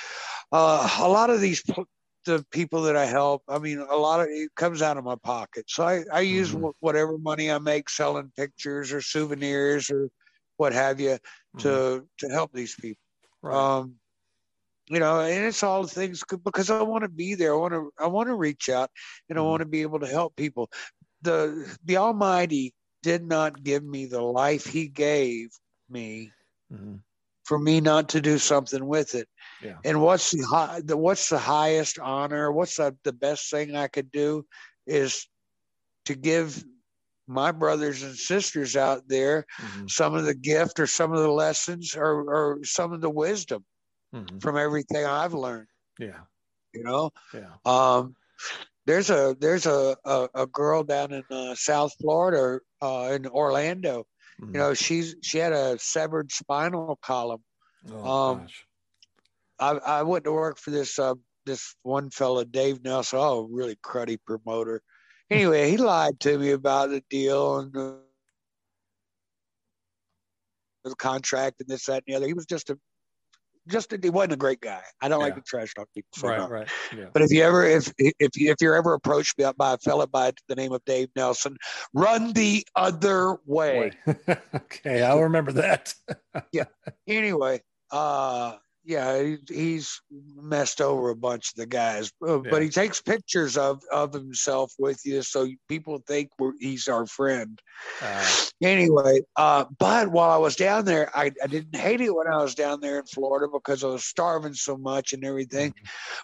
uh, 0.51 0.97
a 1.01 1.07
lot 1.09 1.29
of 1.29 1.41
these 1.41 1.61
pl- 1.61 1.87
the 2.25 2.45
people 2.51 2.83
that 2.83 2.95
I 2.97 3.05
help, 3.05 3.43
I 3.47 3.59
mean, 3.59 3.79
a 3.79 3.95
lot 3.95 4.19
of 4.19 4.27
it 4.29 4.53
comes 4.55 4.81
out 4.81 4.97
of 4.97 5.03
my 5.05 5.15
pocket. 5.15 5.65
So 5.69 5.83
I, 5.85 6.03
I 6.11 6.19
use 6.19 6.51
Mhm. 6.51 6.73
wh- 6.73 6.83
whatever 6.83 7.17
money 7.17 7.49
I 7.49 7.57
make 7.59 7.89
selling 7.89 8.31
pictures 8.35 8.91
or 8.91 9.01
souvenirs 9.01 9.89
or 9.89 10.09
what 10.57 10.73
have 10.73 10.99
you 10.99 11.17
to 11.59 12.05
to 12.19 12.27
help 12.29 12.51
these 12.53 12.75
people. 12.75 13.01
Right. 13.41 13.71
Um, 13.79 13.95
you 14.89 14.99
know, 14.99 15.21
and 15.21 15.45
it's 15.45 15.63
all 15.63 15.85
things 15.87 16.23
because 16.43 16.69
I 16.69 16.81
want 16.81 17.03
to 17.03 17.09
be 17.09 17.35
there. 17.35 17.47
I 17.49 17.57
want 17.57 17.73
to 17.73 17.83
I 17.99 18.07
want 18.07 18.27
to 18.29 18.35
reach 18.35 18.69
out 18.69 18.89
and 19.29 19.37
I 19.37 19.41
Mhm. 19.41 19.45
want 19.45 19.61
to 19.61 19.65
be 19.67 19.81
able 19.81 19.99
to 19.99 20.07
help 20.07 20.35
people. 20.35 20.69
The 21.21 21.77
the 21.83 21.97
Almighty 21.97 22.73
did 23.03 23.23
not 23.23 23.63
give 23.63 23.83
me 23.83 24.05
the 24.05 24.21
life 24.21 24.65
He 24.65 24.87
gave 24.87 25.49
me 25.89 26.31
Mhm. 26.71 27.03
for 27.45 27.57
me 27.57 27.81
not 27.81 28.09
to 28.09 28.21
do 28.21 28.37
something 28.37 28.85
with 28.85 29.15
it. 29.15 29.27
Yeah. 29.59 29.79
And 29.83 30.01
what's 30.01 30.31
the, 30.31 30.43
high, 30.45 30.81
the 30.83 30.97
what's 30.97 31.29
the 31.29 31.39
highest 31.39 31.99
honor? 31.99 32.51
What's 32.51 32.75
the, 32.77 32.95
the 33.03 33.13
best 33.13 33.49
thing 33.49 33.75
I 33.75 33.87
could 33.87 34.11
do 34.11 34.45
is 34.85 35.27
to 36.05 36.15
give 36.15 36.63
my 37.29 37.51
brothers 37.51 38.03
and 38.03 38.15
sisters 38.17 38.75
out 38.75 39.07
there 39.07 39.45
Mhm. 39.59 39.91
some 39.91 40.15
of 40.15 40.25
the 40.25 40.35
gift 40.35 40.79
or 40.79 40.87
some 40.87 41.13
of 41.13 41.19
the 41.19 41.31
lessons 41.31 41.95
or, 41.95 42.21
or 42.29 42.59
some 42.63 42.93
of 42.93 43.01
the 43.01 43.09
wisdom 43.09 43.65
Mhm. 44.13 44.39
from 44.41 44.57
everything 44.57 45.05
I've 45.05 45.33
learned. 45.33 45.67
Yeah. 45.99 46.25
You 46.73 46.83
know, 46.83 47.11
Yeah. 47.33 47.57
um, 47.65 48.15
there's 48.85 49.09
a 49.09 49.35
there's 49.39 49.65
a, 49.65 49.97
a, 50.05 50.29
a 50.35 50.47
girl 50.47 50.83
down 50.83 51.13
in 51.13 51.23
uh, 51.29 51.55
South 51.55 51.93
Florida, 52.01 52.59
uh, 52.81 53.11
in 53.13 53.27
Orlando. 53.27 54.05
Mhm. 54.39 54.53
You 54.53 54.59
know, 54.59 54.73
she's 54.73 55.15
she 55.23 55.39
had 55.39 55.53
a 55.53 55.79
severed 55.79 56.31
spinal 56.31 56.97
column. 57.01 57.43
Oh, 57.91 58.09
um, 58.09 58.39
gosh. 58.39 58.65
I, 59.59 59.71
I 59.77 60.03
went 60.03 60.25
to 60.25 60.31
work 60.31 60.57
for 60.57 60.71
this 60.71 60.97
uh, 60.99 61.15
this 61.45 61.75
one 61.83 62.09
fella, 62.09 62.45
Dave 62.45 62.83
Nelson. 62.83 63.19
Oh, 63.21 63.47
really 63.51 63.75
cruddy 63.75 64.17
promoter. 64.25 64.81
Anyway, 65.31 65.69
he 65.69 65.77
lied 65.77 66.19
to 66.21 66.37
me 66.37 66.51
about 66.51 66.89
the 66.89 67.03
deal 67.09 67.59
and 67.59 67.71
the, 67.73 67.99
the 70.83 70.95
contract 70.95 71.57
and 71.59 71.69
this, 71.69 71.85
that, 71.85 71.95
and 71.95 72.03
the 72.07 72.15
other. 72.15 72.25
He 72.27 72.33
was 72.33 72.45
just 72.45 72.69
a 72.69 72.79
just 73.67 73.93
a, 73.93 73.99
he 74.01 74.09
wasn't 74.09 74.33
a 74.33 74.37
great 74.37 74.61
guy. 74.61 74.81
I 75.01 75.07
don't 75.07 75.19
like 75.19 75.33
Yeah. 75.33 75.35
to 75.35 75.41
trash 75.43 75.73
talk 75.75 75.87
people. 75.93 76.09
So 76.15 76.27
Right. 76.27 76.49
Right. 76.49 76.67
Yeah. 76.95 77.05
But 77.13 77.21
if 77.21 77.31
you 77.31 77.43
ever 77.43 77.63
if 77.65 77.91
if 77.97 78.35
you, 78.35 78.51
if 78.51 78.55
you're 78.61 78.75
ever 78.75 78.93
approached 78.93 79.37
by, 79.37 79.51
by 79.51 79.73
a 79.73 79.77
fella 79.77 80.07
by 80.07 80.31
the 80.47 80.55
name 80.55 80.71
of 80.71 80.83
Dave 80.85 81.09
Nelson, 81.15 81.55
run 81.93 82.33
the 82.33 82.65
other 82.75 83.37
way. 83.45 83.91
okay, 84.55 85.03
I'll 85.03 85.21
remember 85.21 85.51
that. 85.51 85.93
Yeah. 86.51 86.65
Anyway, 87.07 87.61
uh, 87.91 88.55
yeah, 88.89 89.35
he's 89.47 90.01
messed 90.35 90.81
over 90.81 91.11
a 91.11 91.15
bunch 91.15 91.49
of 91.49 91.55
the 91.57 91.67
guys, 91.67 92.11
uh, 92.27 92.41
Yeah. 92.41 92.49
but 92.49 92.63
he 92.63 92.69
takes 92.69 92.99
pictures 92.99 93.55
of 93.55 93.83
of 93.91 94.13
himself 94.13 94.73
with 94.79 94.99
you, 95.05 95.21
so 95.21 95.47
people 95.67 96.01
think 96.07 96.31
we're, 96.39 96.53
he's 96.59 96.87
our 96.87 97.05
friend. 97.05 97.61
Uh, 98.01 98.25
Anyway, 98.61 99.21
uh, 99.37 99.63
but 99.77 100.09
while 100.09 100.31
I 100.31 100.37
was 100.37 100.57
down 100.57 100.83
there, 100.83 101.09
I, 101.15 101.31
I 101.41 101.47
didn't 101.47 101.77
hate 101.77 102.01
it 102.01 102.13
when 102.13 102.27
I 102.27 102.41
was 102.41 102.55
down 102.55 102.81
there 102.81 102.99
in 102.99 103.05
Florida 103.05 103.47
because 103.49 103.85
I 103.85 103.87
was 103.87 104.03
starving 104.03 104.53
so 104.53 104.75
much 104.75 105.13
and 105.13 105.23
everything. 105.23 105.73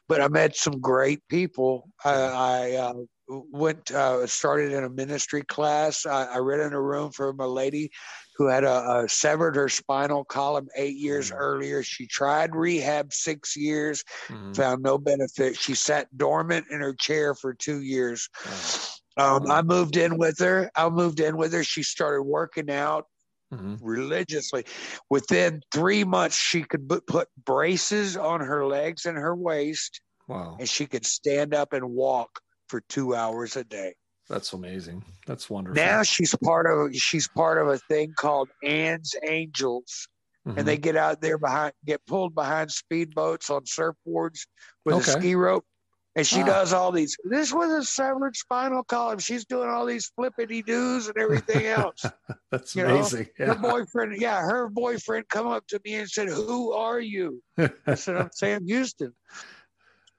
But 0.09 0.19
I 0.19 0.27
met 0.27 0.57
some 0.57 0.81
great 0.81 1.21
people. 1.29 1.89
I, 2.03 2.13
I 2.13 2.71
uh, 2.73 2.93
went 3.29 3.89
uh, 3.89 4.27
started 4.27 4.73
in 4.73 4.83
a 4.83 4.89
ministry 4.89 5.43
class. 5.43 6.05
I, 6.05 6.25
I 6.25 6.37
read 6.39 6.59
in 6.59 6.73
a 6.73 6.81
room 6.81 7.11
from 7.11 7.39
a 7.39 7.47
lady 7.47 7.89
who 8.35 8.47
had 8.47 8.63
a, 8.63 9.03
a 9.03 9.09
severed 9.09 9.55
her 9.55 9.69
spinal 9.69 10.25
column 10.25 10.67
eight 10.75 10.97
years 10.97 11.31
Mhm. 11.31 11.35
earlier. 11.37 11.83
She 11.83 12.07
tried 12.07 12.55
rehab 12.55 13.13
six 13.13 13.55
years, 13.55 14.03
mhm. 14.29 14.55
found 14.55 14.83
no 14.83 14.97
benefit. 14.97 15.57
She 15.57 15.75
sat 15.75 16.15
dormant 16.17 16.67
in 16.69 16.81
her 16.81 16.93
chair 16.93 17.33
for 17.35 17.53
two 17.53 17.81
years. 17.81 18.29
Oh, 18.45 18.97
Um, 19.17 19.49
I 19.49 19.61
moved 19.61 19.95
in 19.97 20.17
with 20.17 20.39
her. 20.39 20.69
I 20.75 20.89
moved 20.89 21.19
in 21.19 21.37
with 21.37 21.53
her. 21.53 21.63
She 21.63 21.83
started 21.83 22.23
working 22.23 22.69
out 22.69 23.05
mhm. 23.51 23.77
religiously. 23.81 24.65
Within 25.09 25.61
three 25.73 26.03
months, 26.03 26.35
she 26.37 26.63
could 26.63 26.87
bu- 26.87 27.01
put 27.01 27.29
braces 27.45 28.17
on 28.17 28.41
her 28.41 28.65
legs 28.65 29.05
and 29.05 29.17
her 29.17 29.35
waist, 29.35 30.01
Wow, 30.27 30.57
and 30.59 30.69
she 30.69 30.85
could 30.87 31.05
stand 31.05 31.53
up 31.53 31.73
and 31.73 31.91
walk 31.91 32.41
for 32.69 32.81
two 32.81 33.15
hours 33.15 33.55
a 33.55 33.63
day. 33.63 33.95
That's 34.29 34.53
amazing. 34.53 35.03
That's 35.27 35.49
wonderful. 35.49 35.75
Now 35.83 36.03
she's 36.03 36.35
part 36.43 36.65
of 36.67 36.95
she's 36.95 37.27
part 37.27 37.57
of 37.59 37.67
a 37.67 37.77
thing 37.89 38.13
called 38.15 38.49
Ann's 38.63 39.13
Angels, 39.27 40.07
Mhm. 40.47 40.57
and 40.57 40.67
they 40.67 40.77
get 40.77 40.95
out 40.95 41.21
there 41.21 41.37
behind, 41.37 41.73
get 41.85 42.05
pulled 42.05 42.35
behind 42.35 42.69
speedboats 42.69 43.49
on 43.49 43.63
surfboards 43.65 44.45
with 44.85 44.95
Okay. 44.97 45.11
a 45.13 45.19
ski 45.19 45.35
rope. 45.35 45.65
and 46.17 46.25
she 46.25 46.41
does 46.43 46.71
all 46.71 46.93
these. 46.93 47.17
This 47.25 47.51
was 47.51 47.69
a 47.71 47.83
severed 47.83 48.37
spinal 48.37 48.85
column. 48.85 49.19
She's 49.19 49.43
doing 49.43 49.67
all 49.67 49.85
these 49.85 50.07
flippity 50.15 50.61
doos 50.61 51.09
and 51.09 51.17
everything 51.17 51.65
else. 51.65 52.05
That's 52.51 52.73
You 52.73 52.83
know, 52.83 52.99
amazing. 52.99 53.27
Her 53.37 53.55
boyfriend, 53.55 54.21
yeah, 54.21 54.39
her 54.39 54.69
boyfriend 54.69 55.27
come 55.27 55.47
up 55.47 55.67
to 55.67 55.81
me 55.83 55.95
and 55.95 56.09
said, 56.09 56.29
"Who 56.29 56.71
are 56.71 57.01
you?" 57.01 57.43
I 57.85 57.95
said, 57.95 58.15
"I'm 58.15 58.29
Sam 58.31 58.65
Houston." 58.65 59.13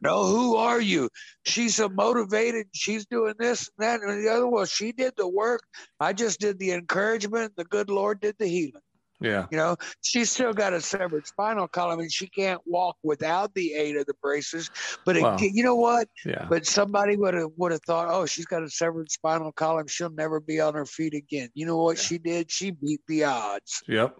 No, 0.06 0.24
who 0.24 0.56
are 0.56 0.80
you? 0.80 1.08
She's 1.44 1.76
so 1.76 1.88
motivated. 1.88 2.66
She's 2.72 3.06
doing 3.06 3.34
this 3.38 3.68
and 3.78 3.86
that 3.86 4.00
and 4.00 4.24
the 4.24 4.30
other. 4.30 4.46
Well, 4.46 4.64
she 4.64 4.92
did 4.92 5.14
the 5.16 5.28
work. 5.28 5.62
I 6.00 6.12
just 6.12 6.40
did 6.40 6.58
the 6.58 6.72
encouragement. 6.72 7.52
The 7.56 7.64
good 7.64 7.90
Lord 7.90 8.20
did 8.20 8.36
the 8.38 8.46
healing. 8.46 8.82
yeah. 9.20 9.46
You 9.50 9.56
know, 9.56 9.76
she's 10.02 10.30
still 10.30 10.52
got 10.52 10.72
a 10.74 10.80
severed 10.80 11.26
spinal 11.26 11.66
column 11.68 12.00
and 12.00 12.12
she 12.12 12.26
can't 12.28 12.60
walk 12.66 12.96
without 13.02 13.54
the 13.54 13.72
aid 13.74 13.96
of 13.96 14.04
the 14.06 14.14
braces. 14.22 14.70
But 15.06 15.16
it, 15.16 15.40
you 15.54 15.62
know 15.64 15.76
what? 15.76 16.08
Yeah. 16.24 16.46
But 16.48 16.66
somebody 16.66 17.16
would 17.16 17.34
have 17.34 17.50
would 17.56 17.72
have 17.72 17.82
thought, 17.86 18.08
oh, 18.10 18.26
she's 18.26 18.46
got 18.46 18.62
a 18.62 18.68
severed 18.70 19.10
spinal 19.10 19.52
column. 19.52 19.86
She'll 19.88 20.10
never 20.10 20.38
be 20.40 20.60
on 20.60 20.74
her 20.74 20.86
feet 20.86 21.14
again. 21.14 21.48
You 21.54 21.64
know 21.66 21.78
what 21.78 21.96
Yeah. 21.96 22.02
she 22.02 22.18
did? 22.18 22.50
She 22.50 22.70
beat 22.72 23.00
the 23.08 23.24
odds. 23.24 23.82
Yep. 23.88 24.16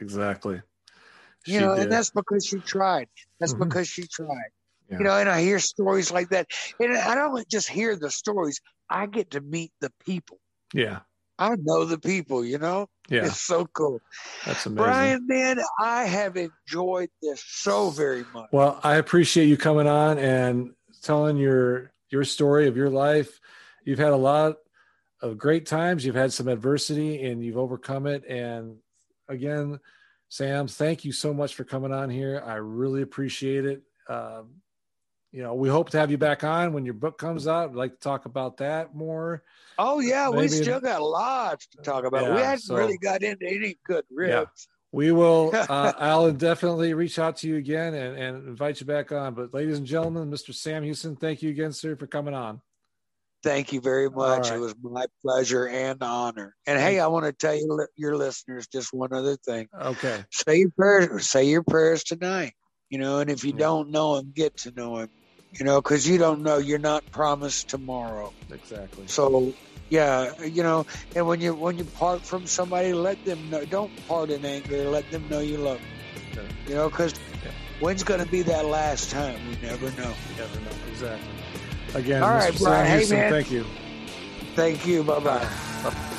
Exactly. 0.00 0.62
You 1.46 1.54
She 1.54 1.58
know, 1.60 1.74
did. 1.74 1.82
and 1.84 1.92
that's 1.92 2.10
because 2.10 2.46
she 2.46 2.58
tried. 2.60 3.08
That's 3.38 3.52
Mhm. 3.54 3.58
because 3.68 3.86
she 3.88 4.06
tried. 4.06 4.50
Yeah. 4.92 4.98
You 4.98 5.04
know, 5.04 5.16
and 5.16 5.28
I 5.28 5.40
hear 5.42 5.58
stories 5.58 6.12
like 6.12 6.28
that. 6.28 6.46
And 6.78 6.96
I 6.96 7.14
don't 7.14 7.48
just 7.48 7.68
hear 7.68 7.96
the 7.96 8.10
stories. 8.10 8.60
I 8.88 9.06
get 9.06 9.30
to 9.32 9.40
meet 9.40 9.72
the 9.80 9.90
people. 10.04 10.38
yeah. 10.72 11.00
I 11.38 11.56
know 11.60 11.84
the 11.86 11.98
people, 11.98 12.44
you 12.44 12.58
know? 12.58 12.86
Yeah. 13.08 13.24
It's 13.26 13.40
so 13.40 13.66
cool. 13.66 14.00
That's 14.46 14.64
amazing. 14.66 14.84
Brian, 14.84 15.26
man, 15.26 15.58
I 15.80 16.04
have 16.04 16.36
enjoyed 16.36 17.08
this 17.20 17.42
so 17.44 17.90
very 17.90 18.24
much. 18.32 18.50
Well, 18.52 18.78
I 18.84 18.96
appreciate 18.96 19.46
you 19.46 19.56
coming 19.56 19.88
on 19.88 20.18
and 20.18 20.74
telling 21.02 21.36
your 21.38 21.90
your 22.10 22.22
story 22.24 22.68
of 22.68 22.76
your 22.76 22.90
life. 22.90 23.40
You've 23.84 23.98
had 23.98 24.12
a 24.12 24.16
lot 24.16 24.58
of 25.20 25.36
great 25.36 25.66
times. 25.66 26.04
You've 26.04 26.14
had 26.14 26.32
some 26.32 26.46
adversity 26.46 27.24
and 27.24 27.42
you've 27.44 27.58
overcome 27.58 28.06
it. 28.06 28.24
And 28.28 28.76
again, 29.28 29.80
Sam, 30.28 30.68
thank 30.68 31.04
you 31.04 31.10
so 31.10 31.34
much 31.34 31.56
for 31.56 31.64
coming 31.64 31.92
on 31.92 32.08
here. 32.08 32.40
I 32.46 32.56
really 32.56 33.02
appreciate 33.02 33.64
it. 33.64 33.82
Um, 34.08 34.61
you 35.32 35.42
know, 35.42 35.54
we 35.54 35.68
hope 35.68 35.90
to 35.90 35.98
have 35.98 36.10
you 36.10 36.18
back 36.18 36.44
on 36.44 36.72
when 36.72 36.84
your 36.84 36.94
book 36.94 37.18
comes 37.18 37.48
out. 37.48 37.70
I'd 37.70 37.74
like 37.74 37.92
to 37.94 38.00
talk 38.00 38.26
about 38.26 38.58
that 38.58 38.94
more. 38.94 39.42
Oh 39.78 40.00
yeah, 40.00 40.28
we 40.28 40.46
still 40.48 40.80
got 40.80 41.00
lots 41.02 41.66
to 41.68 41.78
talk 41.78 42.04
about. 42.04 42.30
we 42.30 42.36
Yeah, 42.36 42.44
hadn't 42.44 42.60
so- 42.60 42.76
really 42.76 42.98
got 42.98 43.22
into 43.22 43.46
any 43.46 43.78
good 43.86 44.04
ribs. 44.10 44.68
We 44.94 45.10
will, 45.10 45.50
uh, 45.54 45.92
I'll 45.96 46.30
definitely 46.32 46.92
reach 46.92 47.18
out 47.18 47.38
to 47.38 47.48
you 47.48 47.56
again 47.56 47.94
and, 47.94 48.14
and 48.18 48.46
invite 48.46 48.78
you 48.78 48.84
back 48.86 49.10
on. 49.10 49.32
But 49.32 49.54
ladies 49.54 49.78
and 49.78 49.86
gentlemen, 49.86 50.30
Mr. 50.30 50.54
Sam 50.54 50.82
Houston, 50.84 51.16
thank 51.16 51.40
you 51.40 51.48
again, 51.48 51.72
sir, 51.72 51.96
for 51.96 52.06
coming 52.06 52.34
on. 52.34 52.60
Thank 53.42 53.72
you 53.72 53.80
very 53.80 54.10
much. 54.10 54.50
right. 54.50 54.56
It 54.56 54.60
was 54.60 54.74
my 54.82 55.06
pleasure 55.24 55.66
and 55.66 56.00
honor. 56.02 56.54
And 56.66 56.78
hey, 56.78 57.00
I 57.00 57.06
want 57.06 57.24
to 57.24 57.32
tell 57.32 57.54
you, 57.56 57.86
your 57.96 58.16
listeners, 58.16 58.66
just 58.68 58.92
one 58.92 59.14
other 59.14 59.36
thing. 59.36 59.66
Okay. 59.80 60.24
Say 60.30 60.58
your 60.58 60.70
prayers. 60.70 61.28
Say 61.28 61.44
your 61.48 61.62
prayers 61.62 62.04
tonight. 62.04 62.52
You 62.90 62.98
know, 62.98 63.20
and 63.20 63.30
if 63.30 63.42
you 63.44 63.52
Yeah. 63.52 63.58
don't 63.60 63.88
know 63.90 64.16
him, 64.16 64.30
get 64.34 64.58
to 64.58 64.70
know 64.72 64.98
him. 64.98 65.08
You 65.58 65.64
know, 65.66 65.80
because 65.82 66.08
you 66.08 66.18
don't 66.18 66.42
know. 66.42 66.58
You're 66.58 66.78
not 66.78 67.10
promised 67.10 67.68
tomorrow. 67.68 68.32
Exactly. 68.50 69.06
So 69.06 69.52
yeah, 69.90 70.32
you 70.42 70.62
know, 70.62 70.86
and 71.14 71.26
when 71.26 71.40
you 71.40 71.54
when 71.54 71.76
you 71.76 71.84
part 71.84 72.24
from 72.24 72.46
somebody, 72.46 72.94
let 72.94 73.22
them 73.24 73.50
know. 73.50 73.64
Don't 73.66 73.92
part 74.08 74.30
in 74.30 74.44
anger. 74.44 74.88
Let 74.88 75.10
them 75.10 75.28
know 75.28 75.40
you 75.40 75.58
love 75.58 75.78
them. 75.78 75.88
Sure. 76.34 76.44
You 76.66 76.74
know, 76.76 76.88
because 76.88 77.12
Yeah. 77.44 77.50
when's 77.80 78.02
going 78.02 78.20
to 78.20 78.26
be 78.26 78.42
that 78.42 78.64
last 78.64 79.10
time? 79.10 79.38
We 79.48 79.56
never 79.68 79.90
know. 79.90 80.14
You 80.30 80.36
never 80.38 80.60
know. 80.60 80.70
Exactly. 80.90 81.28
Again, 81.94 82.22
All 82.22 82.30
Mr. 82.30 82.34
right, 82.38 82.54
Sam 82.54 82.62
Brian. 82.62 82.86
Hey, 82.86 82.96
Houston, 82.96 83.18
man. 83.18 83.30
thank 83.30 83.50
you. 83.50 83.64
Thank 84.54 84.86
you. 84.86 85.04
Bye. 85.04 85.18
Bye. 85.20 86.18